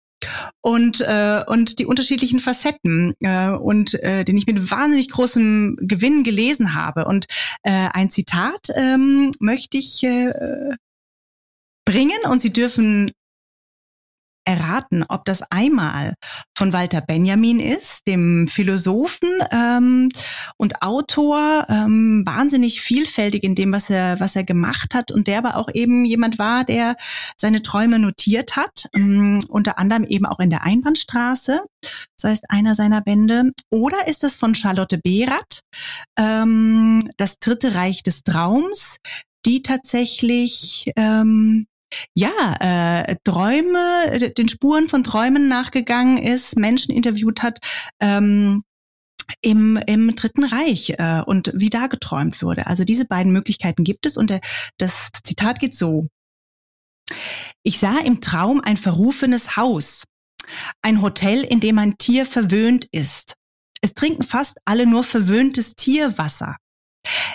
Und 0.62 1.01
äh, 1.01 1.43
und 1.45 1.78
die 1.78 1.86
unterschiedlichen 1.86 2.39
Facetten 2.39 3.14
äh, 3.20 3.49
und 3.49 3.93
äh, 3.95 4.24
den 4.24 4.38
ich 4.38 4.47
mit 4.47 4.72
wahnsinnig 4.72 5.10
großem 5.10 5.78
Gewinn 5.82 6.24
gelesen 6.24 6.74
habe. 6.74 7.06
Und 7.06 7.26
äh, 7.64 7.89
ein 7.93 8.10
Zitat 8.10 8.70
ähm, 8.76 9.32
möchte 9.39 9.78
ich 9.78 10.03
äh, 10.03 10.32
bringen. 11.86 12.18
Und 12.30 12.41
Sie 12.41 12.51
dürfen 12.51 13.12
erraten, 14.46 15.04
ob 15.10 15.26
das 15.26 15.41
einmal 15.52 16.14
von 16.56 16.72
Walter 16.72 17.02
Benjamin 17.02 17.60
ist, 17.60 18.08
dem 18.08 18.48
Philosophen 18.48 19.30
ähm, 19.52 20.10
und 20.58 20.82
Autor, 20.82 21.66
ähm, 21.70 22.24
wahnsinnig 22.26 22.82
vielfältig 22.82 23.43
in 23.43 23.56
dem, 23.56 23.74
was 23.74 23.89
er, 23.89 24.20
was 24.20 24.36
er 24.36 24.43
gemacht 24.43 24.93
hat 24.93 25.12
und 25.12 25.28
der 25.28 25.39
aber 25.39 25.58
auch 25.58 25.70
eben 25.74 26.06
jemand 26.06 26.39
war, 26.39 26.64
der 26.64 26.96
seine 27.38 27.62
Träume 27.62 28.00
notiert 28.00 28.56
hat, 28.56 28.86
ähm, 28.93 29.43
unter 29.50 29.78
anderem 29.80 30.06
eben 30.06 30.26
auch 30.26 30.39
in 30.39 30.50
der 30.50 30.64
Einbahnstraße, 30.64 31.64
so 32.16 32.30
heißt 32.30 32.46
einer 32.50 32.76
seiner 32.76 33.02
Bände. 33.02 33.52
Oder 33.70 34.08
ist 34.08 34.24
es 34.24 34.36
von 34.36 34.56
Charlotte 34.56 35.00
Behrath, 35.00 35.62
ähm, 36.18 37.10
das 37.18 37.39
Dritte 37.39 37.76
Reich 37.76 38.04
des 38.04 38.24
Traums, 38.24 38.98
die 39.46 39.62
tatsächlich 39.62 40.91
ähm, 40.96 41.68
ja, 42.14 42.56
äh, 42.60 43.16
Träume, 43.24 44.32
den 44.38 44.50
Spuren 44.50 44.88
von 44.88 45.04
Träumen 45.04 45.48
nachgegangen 45.48 46.18
ist, 46.18 46.58
Menschen 46.58 46.93
interviewt 46.93 47.43
hat, 47.43 47.60
ähm, 48.00 48.64
im, 49.41 49.78
im 49.88 50.16
Dritten 50.16 50.43
Reich 50.43 50.93
äh, 50.98 51.22
und 51.26 51.52
wie 51.56 51.70
da 51.70 51.88
geträumt 51.88 52.41
wurde. 52.41 52.68
Also 52.68 52.84
diese 52.84 53.06
beiden 53.06 53.32
Möglichkeiten 53.32 53.84
gibt 53.84 54.06
es 54.06 54.18
und 54.18 54.30
der, 54.30 54.39
das 54.78 55.10
Zitat 55.24 55.60
geht 55.60 55.76
so. 55.76 56.08
Ich 57.64 57.80
sah 57.80 58.00
im 58.00 58.22
Traum 58.22 58.62
ein 58.62 58.78
verrufenes 58.78 59.58
Haus, 59.58 60.04
ein 60.82 61.02
Hotel, 61.02 61.43
in 61.43 61.60
dem 61.60 61.80
ein 61.80 61.98
Tier 61.98 62.26
verwöhnt 62.26 62.88
ist. 62.91 63.36
Es 63.82 63.93
trinken 63.93 64.24
fast 64.24 64.58
alle 64.66 64.86
nur 64.86 65.04
verwöhntes 65.04 65.76
Tierwasser. 65.76 66.58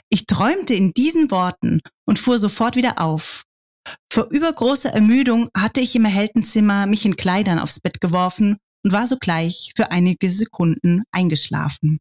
Ich 0.09 0.27
träumte 0.27 0.75
in 0.75 0.93
diesen 0.93 1.31
Worten 1.31 1.81
und 2.05 2.19
fuhr 2.19 2.39
sofort 2.39 2.75
wieder 2.75 3.01
auf. 3.01 3.45
Vor 4.13 4.29
übergroßer 4.31 4.91
Ermüdung 4.91 5.49
hatte 5.57 5.81
ich 5.81 5.95
im 5.95 6.05
erhellten 6.05 6.43
Zimmer 6.43 6.87
mich 6.87 7.05
in 7.05 7.17
Kleidern 7.17 7.59
aufs 7.59 7.81
Bett 7.81 8.01
geworfen 8.01 8.57
und 8.85 8.93
war 8.93 9.07
sogleich 9.07 9.73
für 9.77 9.91
einige 9.91 10.31
Sekunden 10.31 11.03
eingeschlafen. 11.13 11.99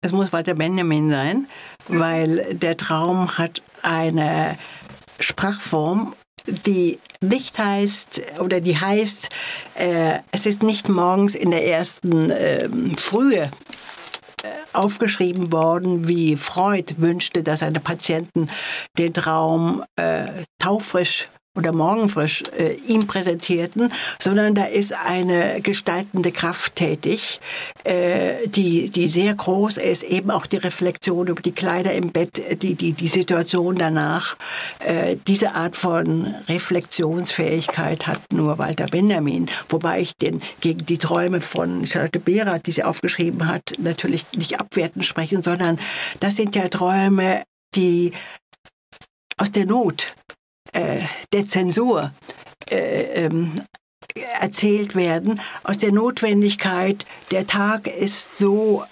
Es 0.00 0.12
muss 0.12 0.32
Walter 0.32 0.54
Benjamin 0.54 1.10
sein, 1.10 1.46
weil 1.88 2.54
der 2.54 2.76
Traum 2.76 3.36
hat 3.36 3.62
eine 3.82 4.56
Sprachform, 5.18 6.14
die 6.46 6.98
nicht 7.20 7.58
heißt 7.58 8.40
oder 8.40 8.60
die 8.60 8.78
heißt, 8.78 9.28
äh, 9.74 10.20
es 10.30 10.46
ist 10.46 10.62
nicht 10.62 10.88
morgens 10.88 11.34
in 11.34 11.50
der 11.50 11.66
ersten 11.66 12.30
äh, 12.30 12.68
Frühe 12.96 13.50
aufgeschrieben 14.72 15.52
worden, 15.52 16.08
wie 16.08 16.36
Freud 16.36 16.94
wünschte, 16.98 17.42
dass 17.42 17.60
seine 17.60 17.80
Patienten 17.80 18.48
den 18.98 19.14
Traum 19.14 19.84
äh, 19.96 20.26
taufrisch 20.58 21.28
oder 21.56 21.72
morgenfrisch 21.72 22.44
äh, 22.56 22.74
ihm 22.86 23.06
präsentierten, 23.06 23.92
sondern 24.20 24.54
da 24.54 24.64
ist 24.64 24.92
eine 24.92 25.60
gestaltende 25.60 26.30
Kraft 26.30 26.76
tätig, 26.76 27.40
äh, 27.84 28.46
die, 28.46 28.88
die 28.88 29.08
sehr 29.08 29.34
groß 29.34 29.78
ist, 29.78 30.04
eben 30.04 30.30
auch 30.30 30.46
die 30.46 30.56
Reflexion 30.56 31.26
über 31.26 31.42
die 31.42 31.52
Kleider 31.52 31.92
im 31.92 32.12
Bett, 32.12 32.62
die, 32.62 32.74
die, 32.74 32.92
die 32.92 33.08
Situation 33.08 33.76
danach. 33.76 34.36
Äh, 34.78 35.16
diese 35.26 35.54
Art 35.54 35.76
von 35.76 36.32
Reflexionsfähigkeit 36.48 38.06
hat 38.06 38.20
nur 38.32 38.58
Walter 38.58 38.86
Benjamin, 38.86 39.50
wobei 39.68 40.00
ich 40.00 40.16
den 40.16 40.40
gegen 40.60 40.86
die 40.86 40.98
Träume 40.98 41.40
von 41.40 41.84
Charlotte 41.86 42.20
Behrath, 42.20 42.66
die 42.66 42.72
sie 42.72 42.84
aufgeschrieben 42.84 43.48
hat, 43.48 43.72
natürlich 43.78 44.26
nicht 44.36 44.60
abwertend 44.60 45.04
sprechen, 45.04 45.42
sondern 45.42 45.78
das 46.20 46.36
sind 46.36 46.54
ja 46.54 46.68
Träume, 46.68 47.42
die 47.74 48.12
aus 49.36 49.50
der 49.50 49.66
Not 49.66 50.14
äh, 50.72 51.00
der 51.32 51.44
Zensur 51.46 52.12
äh, 52.70 53.24
ähm, 53.24 53.52
erzählt 54.40 54.94
werden, 54.94 55.40
aus 55.64 55.78
der 55.78 55.92
Notwendigkeit, 55.92 57.04
der 57.30 57.46
Tag 57.46 57.86
ist 57.86 58.38
so 58.38 58.84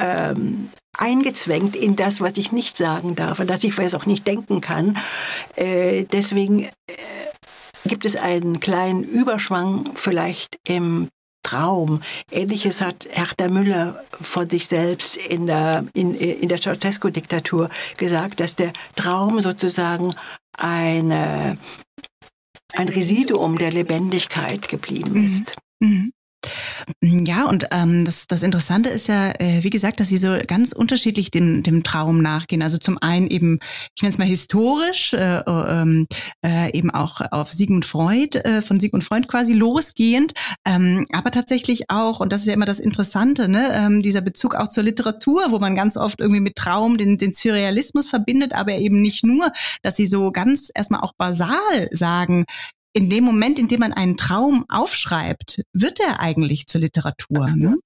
ähm, 0.00 0.70
eingezwängt 0.96 1.76
in 1.76 1.96
das, 1.96 2.20
was 2.20 2.36
ich 2.36 2.52
nicht 2.52 2.76
sagen 2.76 3.14
darf 3.14 3.40
und 3.40 3.48
dass 3.50 3.64
ich 3.64 3.74
vielleicht 3.74 3.94
auch 3.94 4.06
nicht 4.06 4.26
denken 4.26 4.60
kann. 4.60 4.96
Äh, 5.56 6.04
deswegen 6.04 6.64
äh, 6.64 6.70
gibt 7.84 8.04
es 8.04 8.16
einen 8.16 8.60
kleinen 8.60 9.02
Überschwang 9.02 9.90
vielleicht 9.94 10.58
im 10.66 11.08
Traum. 11.44 12.02
Ähnliches 12.32 12.80
hat 12.80 13.06
Hertha 13.12 13.48
Müller 13.48 14.02
von 14.20 14.50
sich 14.50 14.66
selbst 14.66 15.16
in 15.16 15.46
der, 15.46 15.86
in, 15.94 16.14
in 16.14 16.48
der 16.48 16.58
Ceausescu-Diktatur 16.60 17.70
gesagt, 17.96 18.40
dass 18.40 18.56
der 18.56 18.72
Traum 18.96 19.40
sozusagen 19.40 20.14
eine, 20.58 21.56
ein 22.72 22.88
Residuum 22.88 23.58
der 23.58 23.70
Lebendigkeit 23.70 24.68
geblieben 24.68 25.12
mhm. 25.12 25.24
ist. 25.24 25.56
Mhm. 25.80 26.12
Ja, 27.02 27.46
und 27.46 27.68
ähm, 27.70 28.04
das, 28.04 28.26
das 28.26 28.42
Interessante 28.42 28.88
ist 28.88 29.08
ja, 29.08 29.30
äh, 29.38 29.62
wie 29.62 29.70
gesagt, 29.70 30.00
dass 30.00 30.08
sie 30.08 30.18
so 30.18 30.36
ganz 30.46 30.72
unterschiedlich 30.72 31.30
dem, 31.30 31.62
dem 31.62 31.82
Traum 31.82 32.22
nachgehen. 32.22 32.62
Also 32.62 32.78
zum 32.78 32.98
einen 32.98 33.26
eben, 33.28 33.58
ich 33.96 34.02
nenne 34.02 34.12
es 34.12 34.18
mal 34.18 34.26
historisch, 34.26 35.12
äh, 35.14 35.38
äh, 35.38 36.06
äh, 36.44 36.76
eben 36.76 36.90
auch 36.90 37.20
auf 37.30 37.52
Sigmund 37.52 37.84
Freud, 37.84 38.38
äh, 38.38 38.62
von 38.62 38.80
Sigmund 38.80 39.04
Freud 39.04 39.26
quasi 39.26 39.52
losgehend, 39.52 40.32
ähm, 40.66 41.06
aber 41.12 41.30
tatsächlich 41.30 41.90
auch, 41.90 42.20
und 42.20 42.32
das 42.32 42.42
ist 42.42 42.46
ja 42.46 42.54
immer 42.54 42.64
das 42.64 42.80
Interessante, 42.80 43.48
ne, 43.48 43.70
ähm, 43.72 44.02
dieser 44.02 44.20
Bezug 44.20 44.54
auch 44.54 44.68
zur 44.68 44.84
Literatur, 44.84 45.46
wo 45.50 45.58
man 45.58 45.74
ganz 45.74 45.96
oft 45.96 46.20
irgendwie 46.20 46.40
mit 46.40 46.56
Traum 46.56 46.98
den, 46.98 47.18
den 47.18 47.32
Surrealismus 47.32 48.08
verbindet, 48.08 48.52
aber 48.52 48.72
eben 48.72 49.00
nicht 49.00 49.24
nur, 49.24 49.52
dass 49.82 49.96
sie 49.96 50.06
so 50.06 50.30
ganz 50.32 50.70
erstmal 50.74 51.00
auch 51.00 51.12
basal 51.16 51.88
sagen, 51.92 52.44
in 52.94 53.10
dem 53.10 53.24
Moment, 53.24 53.58
in 53.58 53.68
dem 53.68 53.80
man 53.80 53.92
einen 53.92 54.16
Traum 54.16 54.64
aufschreibt, 54.68 55.62
wird 55.72 56.00
er 56.00 56.20
eigentlich 56.20 56.66
zur 56.66 56.80
Literatur. 56.80 57.50
Ne? 57.54 57.76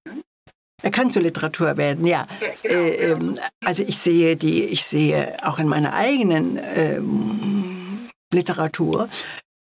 Er 0.81 0.91
kann 0.91 1.11
zur 1.11 1.23
Literatur 1.23 1.75
werden, 1.77 2.05
ja. 2.05 2.27
ja 2.39 2.47
genau, 2.63 2.75
äh, 2.75 3.15
genau. 3.15 3.41
Also 3.65 3.83
ich 3.83 3.97
sehe 3.97 4.37
die, 4.37 4.63
ich 4.63 4.85
sehe 4.85 5.35
auch 5.43 5.59
in 5.59 5.67
meiner 5.67 5.93
eigenen 5.93 6.59
ähm, 6.75 8.07
Literatur 8.33 9.09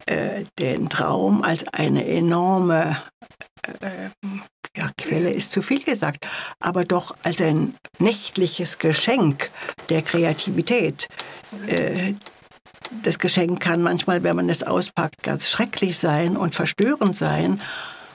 äh, 0.06 0.44
den 0.58 0.88
Traum 0.88 1.42
als 1.42 1.66
eine 1.68 2.06
enorme 2.06 3.02
äh, 3.80 4.10
ja, 4.76 4.90
Quelle 4.96 5.32
ist 5.32 5.50
zu 5.50 5.62
viel 5.62 5.82
gesagt, 5.82 6.26
aber 6.60 6.84
doch 6.84 7.16
als 7.24 7.40
ein 7.40 7.74
nächtliches 7.98 8.78
Geschenk 8.78 9.50
der 9.88 10.02
Kreativität, 10.02 11.08
äh, 11.66 12.14
das 13.02 13.18
Geschenk 13.18 13.60
kann 13.60 13.82
manchmal, 13.82 14.22
wenn 14.22 14.36
man 14.36 14.48
es 14.48 14.62
auspackt, 14.62 15.22
ganz 15.22 15.48
schrecklich 15.48 15.98
sein 15.98 16.36
und 16.36 16.54
verstörend 16.54 17.16
sein. 17.16 17.60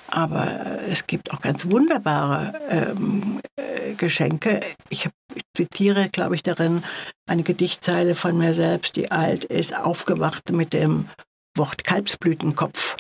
Aber 0.08 0.80
es 0.88 1.08
gibt 1.08 1.32
auch 1.32 1.42
ganz 1.42 1.66
wunderbare 1.70 2.54
ähm, 2.70 3.40
äh, 3.56 3.94
Geschenke. 3.96 4.60
Ich, 4.90 5.06
hab, 5.06 5.14
ich 5.34 5.42
zitiere, 5.56 6.10
glaube 6.10 6.36
ich, 6.36 6.44
darin 6.44 6.84
eine 7.28 7.44
Gedichtzeile 7.44 8.14
von 8.14 8.38
mir 8.38 8.54
selbst, 8.54 8.96
die 8.96 9.12
alt 9.12 9.44
ist, 9.44 9.76
aufgewacht 9.76 10.52
mit 10.52 10.74
dem 10.74 11.10
Wort 11.56 11.84
Kalbsblütenkopf. 11.84 12.98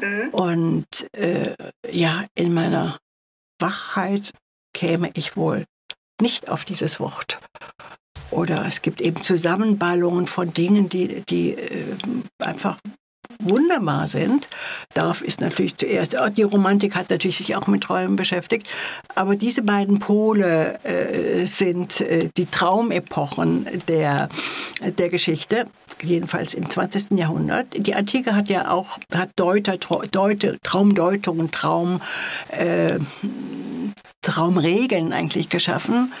Mhm. 0.00 0.28
Und 0.30 1.14
äh, 1.14 1.54
ja, 1.90 2.24
in 2.34 2.54
meiner 2.54 2.96
Wachheit 3.60 4.30
käme 4.72 5.10
ich 5.14 5.36
wohl 5.36 5.64
nicht 6.20 6.48
auf 6.48 6.64
dieses 6.64 7.00
Wort. 7.00 7.38
Oder 8.30 8.66
es 8.66 8.82
gibt 8.82 9.00
eben 9.00 9.22
Zusammenballungen 9.22 10.26
von 10.26 10.52
Dingen, 10.52 10.88
die, 10.88 11.22
die 11.28 11.50
äh, 11.52 11.96
einfach 12.38 12.78
wunderbar 13.40 14.08
sind. 14.08 14.48
Darf 14.94 15.20
ist 15.20 15.40
natürlich 15.40 15.76
zuerst, 15.76 16.16
die 16.36 16.42
Romantik 16.42 16.94
hat 16.94 17.10
natürlich 17.10 17.36
sich 17.38 17.56
auch 17.56 17.66
mit 17.66 17.82
Träumen 17.82 18.16
beschäftigt, 18.16 18.68
aber 19.14 19.36
diese 19.36 19.62
beiden 19.62 19.98
Pole 19.98 20.78
äh, 20.84 21.46
sind 21.46 22.00
äh, 22.00 22.30
die 22.36 22.46
Traumepochen 22.46 23.66
der, 23.88 24.28
der 24.98 25.08
Geschichte, 25.08 25.66
jedenfalls 26.02 26.54
im 26.54 26.68
20. 26.68 27.12
Jahrhundert. 27.12 27.66
Die 27.76 27.94
Antike 27.94 28.34
hat 28.34 28.48
ja 28.48 28.70
auch 28.70 28.98
hat 29.12 29.30
Deuter, 29.36 29.78
Deute, 30.10 30.58
Traumdeutungen, 30.62 31.50
Traum, 31.50 32.00
äh, 32.50 32.98
Traumregeln 34.22 35.12
eigentlich 35.12 35.48
geschaffen 35.48 36.12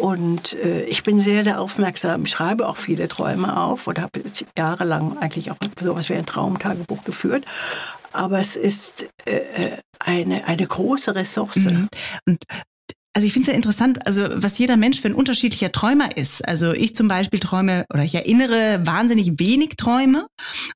und 0.00 0.54
äh, 0.54 0.84
ich 0.84 1.02
bin 1.02 1.20
sehr, 1.20 1.44
sehr 1.44 1.60
aufmerksam. 1.60 2.24
Ich 2.24 2.30
schreibe 2.30 2.66
auch 2.66 2.76
viele 2.76 3.08
Träume 3.08 3.60
auf 3.60 3.86
oder 3.86 4.02
habe 4.02 4.22
jahrelang 4.56 5.18
eigentlich 5.18 5.50
auch 5.50 5.56
sowas 5.78 6.08
wie 6.08 6.14
ein 6.14 6.26
Traumtagebuch 6.26 7.04
geführt. 7.04 7.44
Aber 8.12 8.40
es 8.40 8.56
ist 8.56 9.06
äh, 9.24 9.76
eine, 9.98 10.46
eine 10.46 10.66
große 10.66 11.14
Ressource. 11.14 11.56
Mhm. 11.56 11.88
Und 12.26 12.44
also 13.14 13.26
ich 13.26 13.32
finde 13.34 13.46
es 13.46 13.52
ja 13.52 13.56
interessant, 13.56 14.06
also 14.06 14.26
was 14.34 14.56
jeder 14.56 14.76
Mensch 14.76 15.00
für 15.00 15.08
ein 15.08 15.14
unterschiedlicher 15.14 15.70
Träumer 15.70 16.16
ist. 16.16 16.46
Also 16.48 16.72
ich 16.72 16.96
zum 16.96 17.08
Beispiel 17.08 17.40
träume 17.40 17.84
oder 17.92 18.02
ich 18.02 18.14
erinnere 18.14 18.80
wahnsinnig 18.84 19.38
wenig 19.38 19.76
Träume. 19.76 20.26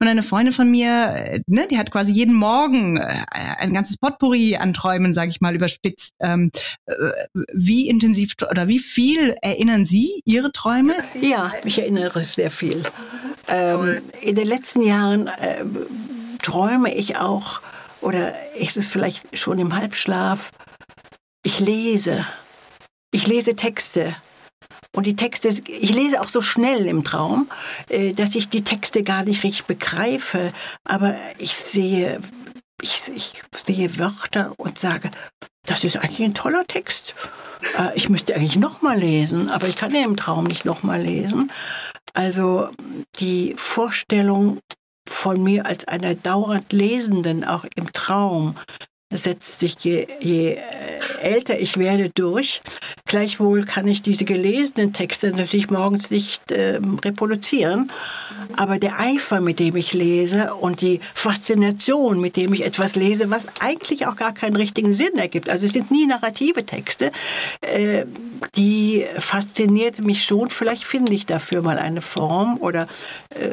Und 0.01 0.09
eine 0.09 0.23
Freundin 0.23 0.53
von 0.53 0.71
mir, 0.71 1.15
äh, 1.17 1.41
ne, 1.47 1.67
die 1.71 1.79
hat 1.79 1.91
quasi 1.91 2.13
jeden 2.13 2.35
Morgen 2.35 2.99
äh, 2.99 3.09
ein 3.59 3.73
ganzes 3.73 3.97
Potpourri 3.97 4.57
an 4.57 4.75
Träumen, 4.75 5.15
sage 5.15 5.31
ich 5.31 5.41
mal, 5.41 5.55
überspitzt. 5.55 6.13
Ähm, 6.21 6.51
äh, 6.85 6.93
wie 7.55 7.89
intensiv 7.89 8.35
oder 8.51 8.69
wie 8.69 8.81
viel 8.81 9.35
erinnern 9.41 9.87
Sie 9.87 10.21
Ihre 10.27 10.53
Träume? 10.53 10.95
Ja, 11.21 11.53
ich 11.65 11.79
erinnere 11.79 12.23
sehr 12.23 12.51
viel. 12.51 12.83
Ähm, 13.49 14.03
in 14.21 14.35
den 14.35 14.47
letzten 14.47 14.83
Jahren 14.83 15.29
äh, 15.29 15.65
träume 16.43 16.95
ich 16.95 17.17
auch, 17.17 17.63
oder 18.03 18.35
ist 18.57 18.77
es 18.77 18.89
vielleicht 18.89 19.39
schon 19.39 19.59
im 19.59 19.75
Halbschlaf, 19.75 20.51
ich 21.47 21.61
lese. 21.61 22.27
Ich 23.13 23.29
lese 23.29 23.55
Texte. 23.55 24.17
Und 24.97 25.07
die 25.07 25.15
Texte, 25.15 25.49
ich 25.49 25.95
lese 25.95 26.21
auch 26.21 26.29
so 26.29 26.43
schnell 26.43 26.87
im 26.87 27.05
Traum, 27.05 27.49
äh, 27.89 28.13
dass 28.13 28.35
ich 28.35 28.49
die 28.49 28.65
Texte 28.65 29.05
gar 29.05 29.23
nicht 29.23 29.45
richtig 29.45 29.67
begreife. 29.67 30.53
Aber 30.83 31.15
ich 31.39 31.55
sehe, 31.55 32.21
ich, 32.83 33.03
ich 33.15 33.43
sehe 33.65 33.97
Wörter 33.99 34.55
und 34.57 34.77
sage, 34.77 35.11
das 35.65 35.85
ist 35.85 35.99
eigentlich 35.99 36.25
ein 36.25 36.35
toller 36.35 36.67
Text. 36.67 37.15
Äh, 37.79 37.95
ich 37.95 38.09
müsste 38.09 38.35
eigentlich 38.35 38.57
nochmal 38.57 38.99
lesen, 38.99 39.49
aber 39.49 39.69
ich 39.69 39.77
kann 39.77 39.95
ja 39.95 40.03
im 40.03 40.17
Traum 40.17 40.45
nicht 40.45 40.65
nochmal 40.65 41.01
lesen. 41.01 41.53
Also 42.13 42.71
die 43.21 43.55
Vorstellung 43.57 44.59
von 45.09 45.41
mir 45.41 45.67
als 45.67 45.87
einer 45.87 46.17
dauernd 46.17 46.73
Lesenden, 46.73 47.45
auch 47.45 47.65
im 47.77 47.93
Traum, 47.93 48.57
setzt 49.11 49.61
sich 49.61 49.77
je, 49.81 50.07
je 50.21 50.55
äh, 50.55 50.61
älter 51.23 51.59
ich 51.59 51.79
werde 51.79 52.11
durch. 52.11 52.61
Gleichwohl 53.05 53.65
kann 53.65 53.87
ich 53.87 54.03
diese 54.03 54.25
gelesenen 54.25 54.93
Texte 54.93 55.31
natürlich 55.31 55.71
morgens 55.71 56.11
nicht 56.11 56.51
äh, 56.51 56.81
reproduzieren, 57.05 57.93
aber 58.57 58.79
der 58.79 58.99
Eifer, 58.99 59.41
mit 59.41 59.61
dem 59.61 59.77
ich 59.77 59.93
lese 59.93 60.55
und 60.55 60.81
die 60.81 61.01
Faszination, 61.15 62.21
mit 62.21 62.37
dem 62.37 62.53
ich 62.53 62.65
etwas 62.65 62.97
lese, 62.97 63.31
was 63.31 63.47
eigentlich 63.61 64.07
auch 64.07 64.17
gar 64.17 64.35
keinen 64.35 64.57
richtigen 64.57 64.93
Sinn 64.93 65.17
ergibt, 65.17 65.49
also 65.49 65.67
es 65.67 65.73
sind 65.73 65.93
nie 65.93 66.07
narrative 66.07 66.67
Texte, 66.67 67.13
äh, 67.61 68.07
die 68.57 69.07
fasziniert 69.19 70.03
mich 70.03 70.25
schon. 70.25 70.51
Vielleicht 70.51 70.85
finde 70.85 71.15
ich 71.15 71.27
dafür 71.27 71.63
mal 71.63 71.79
eine 71.79 72.03
Form 72.03 72.59
oder 72.59 72.89
äh, 73.31 73.51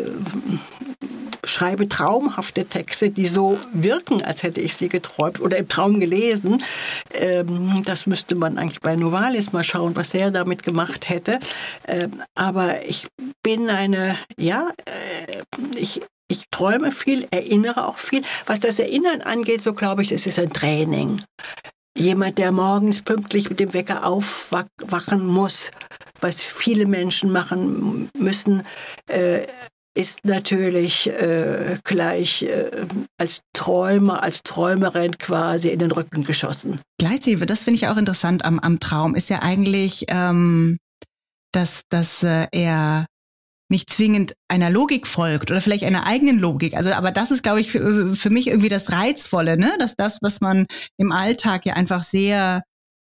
schreibe 1.46 1.88
traumhafte 1.88 2.66
Texte, 2.66 3.10
die 3.10 3.26
so 3.26 3.60
wirken, 3.74 4.24
als 4.24 4.44
hätte 4.44 4.62
ich 4.62 4.76
sie 4.76 4.90
geträumt 4.90 5.40
oder 5.44 5.58
im 5.58 5.68
Traum 5.68 6.00
gelesen. 6.00 6.64
Ähm, 7.14 7.84
das 7.86 8.08
müsste 8.08 8.36
man 8.36 8.58
eigentlich 8.58 8.82
bei 8.82 8.96
Novalis 8.96 9.52
mal 9.52 9.64
schauen, 9.64 9.96
was 9.96 10.14
er 10.14 10.32
damit 10.32 10.64
gemacht 10.64 11.10
hätte. 11.10 11.40
Ähm, 11.88 12.24
aber 12.36 12.86
ich 12.86 13.08
bin 13.44 13.70
eine, 13.70 14.18
ja, 14.40 14.70
äh, 14.86 15.42
ich, 15.76 16.02
ich 16.28 16.46
träume 16.50 16.92
viel, 16.92 17.28
erinnere 17.32 17.88
auch 17.88 17.98
viel. 17.98 18.24
Was 18.46 18.60
das 18.60 18.80
Erinnern 18.80 19.22
angeht, 19.22 19.62
so 19.62 19.74
glaube 19.74 20.02
ich, 20.02 20.12
es 20.12 20.26
ist 20.26 20.40
ein 20.40 20.54
Training. 20.54 21.22
Jemand, 21.96 22.40
der 22.40 22.52
morgens 22.52 23.02
pünktlich 23.02 23.50
mit 23.50 23.60
dem 23.60 23.74
Wecker 23.74 24.06
aufwachen 24.06 25.28
muss, 25.28 25.70
was 26.22 26.42
viele 26.42 26.88
Menschen 26.88 27.32
machen 27.32 28.10
müssen, 28.18 28.64
äh, 29.10 29.46
ist 29.96 30.26
natürlich 30.26 31.08
äh, 31.10 31.78
gleich 31.84 32.44
äh, 32.44 32.72
als 33.18 33.42
Träumer, 33.54 34.24
als 34.24 34.42
Träumerin 34.44 35.18
quasi 35.18 35.70
in 35.70 35.80
den 35.80 35.92
Rücken 35.92 36.24
geschossen. 36.24 36.82
Gleichzeitig, 36.98 37.40
das 37.46 37.64
finde 37.64 37.78
ich 37.78 37.88
auch 37.88 37.98
interessant 37.98 38.44
am, 38.46 38.60
am 38.60 38.80
Traum, 38.80 39.16
ist 39.16 39.30
ja 39.30 39.42
eigentlich, 39.42 40.06
ähm, 40.10 40.78
dass, 41.52 41.82
dass 41.90 42.24
äh, 42.24 42.48
er 42.52 43.06
nicht 43.70 43.90
zwingend 43.90 44.34
einer 44.48 44.70
Logik 44.70 45.08
folgt 45.08 45.50
oder 45.50 45.62
vielleicht 45.62 45.84
einer 45.84 46.06
eigenen 46.06 46.40
Logik. 46.40 46.76
Also, 46.76 46.92
aber 46.92 47.12
das 47.12 47.32
ist, 47.32 47.44
glaube 47.44 47.62
ich, 47.62 47.72
für, 47.72 48.16
für 48.16 48.30
mich 48.30 48.48
irgendwie 48.48 48.70
das 48.70 48.92
Reizvolle, 48.92 49.58
ne? 49.58 49.76
Dass 49.80 49.96
das, 49.96 50.20
was 50.22 50.42
man 50.42 50.68
im 50.98 51.12
Alltag 51.12 51.66
ja 51.66 51.74
einfach 51.74 52.04
sehr 52.04 52.64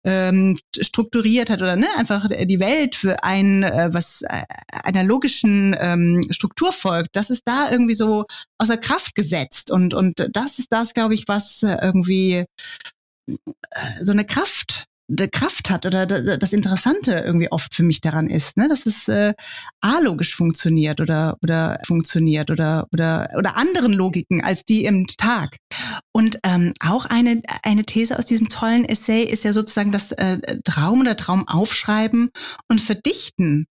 ähm, 0.04 0.58
strukturiert 0.80 1.50
hat 1.50 1.60
oder 1.60 1.76
ne, 1.76 1.86
einfach 1.96 2.26
die 2.28 2.60
Welt 2.60 2.96
für 2.96 3.22
ein, 3.22 3.62
äh, 3.62 3.88
was 3.92 4.22
äh, 4.22 4.42
einer 4.84 5.04
logischen 5.04 5.76
ähm, 5.78 6.26
Struktur 6.30 6.72
folgt, 6.72 7.16
das 7.16 7.30
ist 7.30 7.46
da 7.46 7.70
irgendwie 7.70 7.94
so 7.94 8.24
außer 8.58 8.78
Kraft 8.78 9.14
gesetzt. 9.14 9.70
Und, 9.70 9.94
und 9.94 10.28
das 10.32 10.58
ist 10.58 10.72
das, 10.72 10.94
glaube 10.94 11.14
ich, 11.14 11.24
was 11.28 11.62
äh, 11.62 11.76
irgendwie 11.82 12.44
so 14.00 14.12
eine 14.12 14.24
Kraft 14.24 14.86
Kraft 15.28 15.70
hat 15.70 15.86
oder 15.86 16.06
das 16.06 16.52
Interessante 16.52 17.12
irgendwie 17.12 17.50
oft 17.50 17.74
für 17.74 17.82
mich 17.82 18.00
daran 18.00 18.28
ist, 18.28 18.56
ne? 18.56 18.68
dass 18.68 18.86
es 18.86 19.08
äh, 19.08 19.34
alogisch 19.80 20.34
funktioniert 20.34 21.00
oder 21.00 21.36
oder 21.42 21.78
funktioniert 21.86 22.50
oder 22.50 22.86
oder 22.92 23.28
oder 23.36 23.56
anderen 23.56 23.92
Logiken 23.92 24.42
als 24.42 24.64
die 24.64 24.84
im 24.84 25.06
Tag. 25.06 25.56
Und 26.12 26.38
ähm, 26.44 26.72
auch 26.80 27.06
eine 27.06 27.42
eine 27.62 27.84
These 27.84 28.18
aus 28.18 28.26
diesem 28.26 28.48
tollen 28.48 28.84
Essay 28.84 29.22
ist 29.22 29.44
ja 29.44 29.52
sozusagen 29.52 29.92
das 29.92 30.12
äh, 30.12 30.38
Traum 30.64 31.00
oder 31.00 31.16
Traum 31.16 31.46
aufschreiben 31.48 32.30
und 32.68 32.80
verdichten 32.80 33.66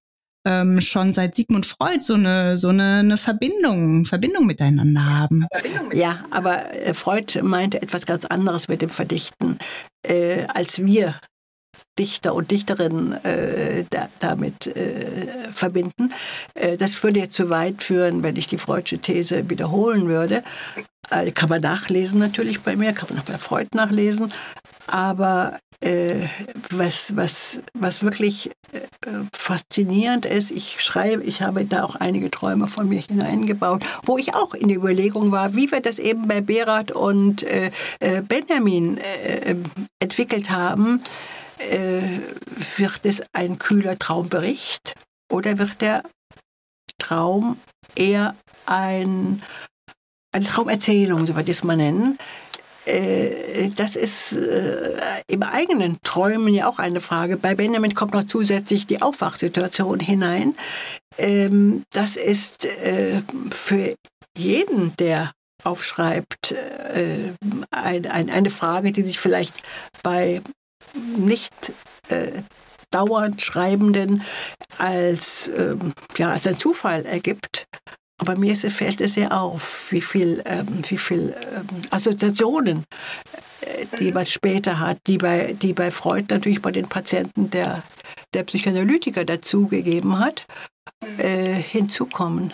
ähm, 0.46 0.80
schon 0.82 1.14
seit 1.14 1.36
Sigmund 1.36 1.66
Freud 1.66 2.02
so 2.02 2.14
eine 2.14 2.58
so 2.58 2.70
eine, 2.70 3.00
eine 3.00 3.18
Verbindung 3.18 4.06
Verbindung 4.06 4.46
miteinander 4.46 5.06
haben. 5.06 5.46
Ja, 5.92 6.24
aber 6.32 6.74
äh, 6.74 6.94
Freud 6.94 7.42
meinte 7.42 7.82
etwas 7.82 8.06
ganz 8.06 8.26
anderes 8.26 8.68
mit 8.68 8.82
dem 8.82 8.90
Verdichten, 8.90 9.60
äh, 10.04 10.46
als 10.48 10.84
wir 10.84 11.16
Dichter 12.00 12.34
und 12.34 12.50
Dichterinnen 12.50 13.14
äh, 13.26 13.84
da, 13.90 14.08
damit 14.20 14.68
äh, 14.68 15.52
verbinden. 15.52 16.14
Äh, 16.56 16.78
das 16.78 17.04
würde 17.04 17.20
jetzt 17.20 17.36
zu 17.36 17.50
weit 17.50 17.84
führen, 17.84 18.24
wenn 18.24 18.38
ich 18.38 18.48
die 18.48 18.58
Freudsche 18.58 19.00
These 19.00 19.50
wiederholen 19.50 20.08
würde. 20.08 20.42
Äh, 21.12 21.32
kann 21.32 21.50
man 21.50 21.62
nachlesen 21.62 22.20
natürlich 22.20 22.62
bei 22.62 22.78
mir, 22.78 22.94
kann 22.94 23.10
man 23.10 23.20
auch 23.20 23.26
bei 23.26 23.38
Freud 23.38 23.68
nachlesen. 23.74 24.32
Aber 24.88 25.58
äh, 25.82 26.28
was, 26.72 27.16
was, 27.18 27.60
was 27.74 28.02
wirklich 28.02 28.52
äh, 28.72 28.80
faszinierend 29.34 30.26
ist, 30.26 30.52
ich 30.52 30.82
schreibe, 30.82 31.24
ich 31.24 31.42
habe 31.42 31.66
da 31.66 31.84
auch 31.84 31.96
einige 31.96 32.32
Träume 32.32 32.68
von 32.68 32.88
mir 32.88 33.02
hineingebaut, 33.02 33.84
wo 34.04 34.18
ich 34.18 34.36
auch 34.36 34.54
in 34.54 34.70
der 34.70 34.78
Überlegung 34.78 35.32
war, 35.32 35.54
wie 35.54 35.70
wir 35.70 35.82
das 35.82 36.00
eben 36.00 36.28
bei 36.28 36.42
Berat 36.42 36.92
und 36.92 37.46
Benjamin 38.28 39.00
entwickelt 40.00 40.50
haben. 40.50 41.02
Wird 41.60 43.06
es 43.06 43.24
ein 43.34 43.60
kühler 43.60 44.00
Traumbericht 44.00 44.94
oder 45.32 45.58
wird 45.58 45.82
der 45.82 46.04
Traum 46.98 47.58
eher 47.96 48.36
ein, 48.66 49.42
eine 50.32 50.46
Traumerzählung, 50.46 51.26
so 51.26 51.36
würde 51.36 51.52
ich 51.52 51.58
es 51.58 51.64
mal 51.64 51.78
nennen, 51.78 52.18
äh, 52.90 53.70
das 53.76 53.96
ist 53.96 54.34
äh, 54.34 54.98
im 55.28 55.44
eigenen 55.44 55.98
Träumen 56.04 56.54
ja 56.54 56.68
auch 56.68 56.80
eine 56.80 57.02
Frage. 57.02 57.38
Bei 57.38 57.56
Benjamin 57.56 57.94
kommt 57.94 58.14
noch 58.14 58.26
zusätzlich 58.26 58.88
die 58.88 59.02
Aufwachsituation 59.02 60.00
hinein. 60.00 60.56
Ähm, 61.18 61.84
das 61.92 62.16
ist 62.16 62.66
äh, 62.66 63.22
für 63.52 63.96
jeden, 64.38 64.96
der 64.98 65.32
aufschreibt, 65.66 66.56
eine 67.72 68.50
Frage, 68.50 68.94
die 68.94 69.02
sich 69.02 69.20
vielleicht 69.20 69.54
bei 70.04 70.42
nicht 71.18 71.74
dauernd 72.92 73.42
Schreibenden 73.42 74.24
als, 74.78 75.50
ähm, 75.56 75.94
ja, 76.18 76.32
als 76.32 76.48
ein 76.48 76.58
Zufall 76.58 77.06
ergibt. 77.06 77.66
Aber 78.20 78.36
mir 78.36 78.56
fällt 78.56 79.00
es 79.00 79.14
sehr 79.14 79.32
auf, 79.38 79.92
wie 79.92 80.02
viel, 80.02 80.42
ähm, 80.46 80.68
wie 80.90 80.98
viel 80.98 81.34
ähm, 81.56 81.68
Assoziationen, 81.90 82.84
äh, 83.62 83.86
die 83.98 84.12
man 84.12 84.26
später 84.26 84.80
hat, 84.80 84.98
die 85.08 85.18
bei, 85.18 85.54
die 85.54 85.74
bei 85.74 85.90
Freud 85.90 86.26
natürlich 86.30 86.62
bei 86.62 86.72
den 86.72 86.90
Patienten 86.90 87.50
der, 87.50 87.84
der 88.34 88.44
Psychoanalytiker 88.44 89.24
dazugegeben 89.24 90.20
hat, 90.20 90.46
äh, 91.18 91.54
hinzukommen. 91.54 92.54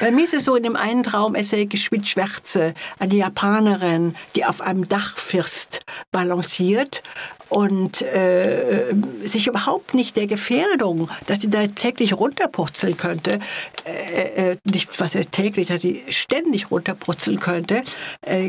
Bei 0.00 0.10
mir 0.10 0.24
ist 0.24 0.34
es 0.34 0.44
so, 0.44 0.56
in 0.56 0.62
dem 0.62 0.76
einen 0.76 1.02
Traum-Essay 1.02 1.66
gespielt 1.66 2.06
Schwärze, 2.06 2.74
eine 2.98 3.14
Japanerin, 3.14 4.14
die 4.34 4.44
auf 4.44 4.60
einem 4.60 4.88
Dachfirst 4.88 5.84
balanciert 6.10 7.02
und 7.48 8.02
äh, 8.02 8.94
sich 9.22 9.46
überhaupt 9.46 9.94
nicht 9.94 10.16
der 10.16 10.26
Gefährdung, 10.26 11.10
dass 11.26 11.40
sie 11.40 11.50
da 11.50 11.66
täglich 11.66 12.14
runterpurzeln 12.14 12.96
könnte, 12.96 13.38
äh, 13.84 14.52
äh, 14.52 14.56
nicht 14.64 14.98
was 15.00 15.14
er 15.14 15.30
täglich, 15.30 15.68
dass 15.68 15.82
sie 15.82 16.02
ständig 16.08 16.70
runterpurzeln 16.70 17.38
könnte, 17.38 17.82
äh, 18.26 18.46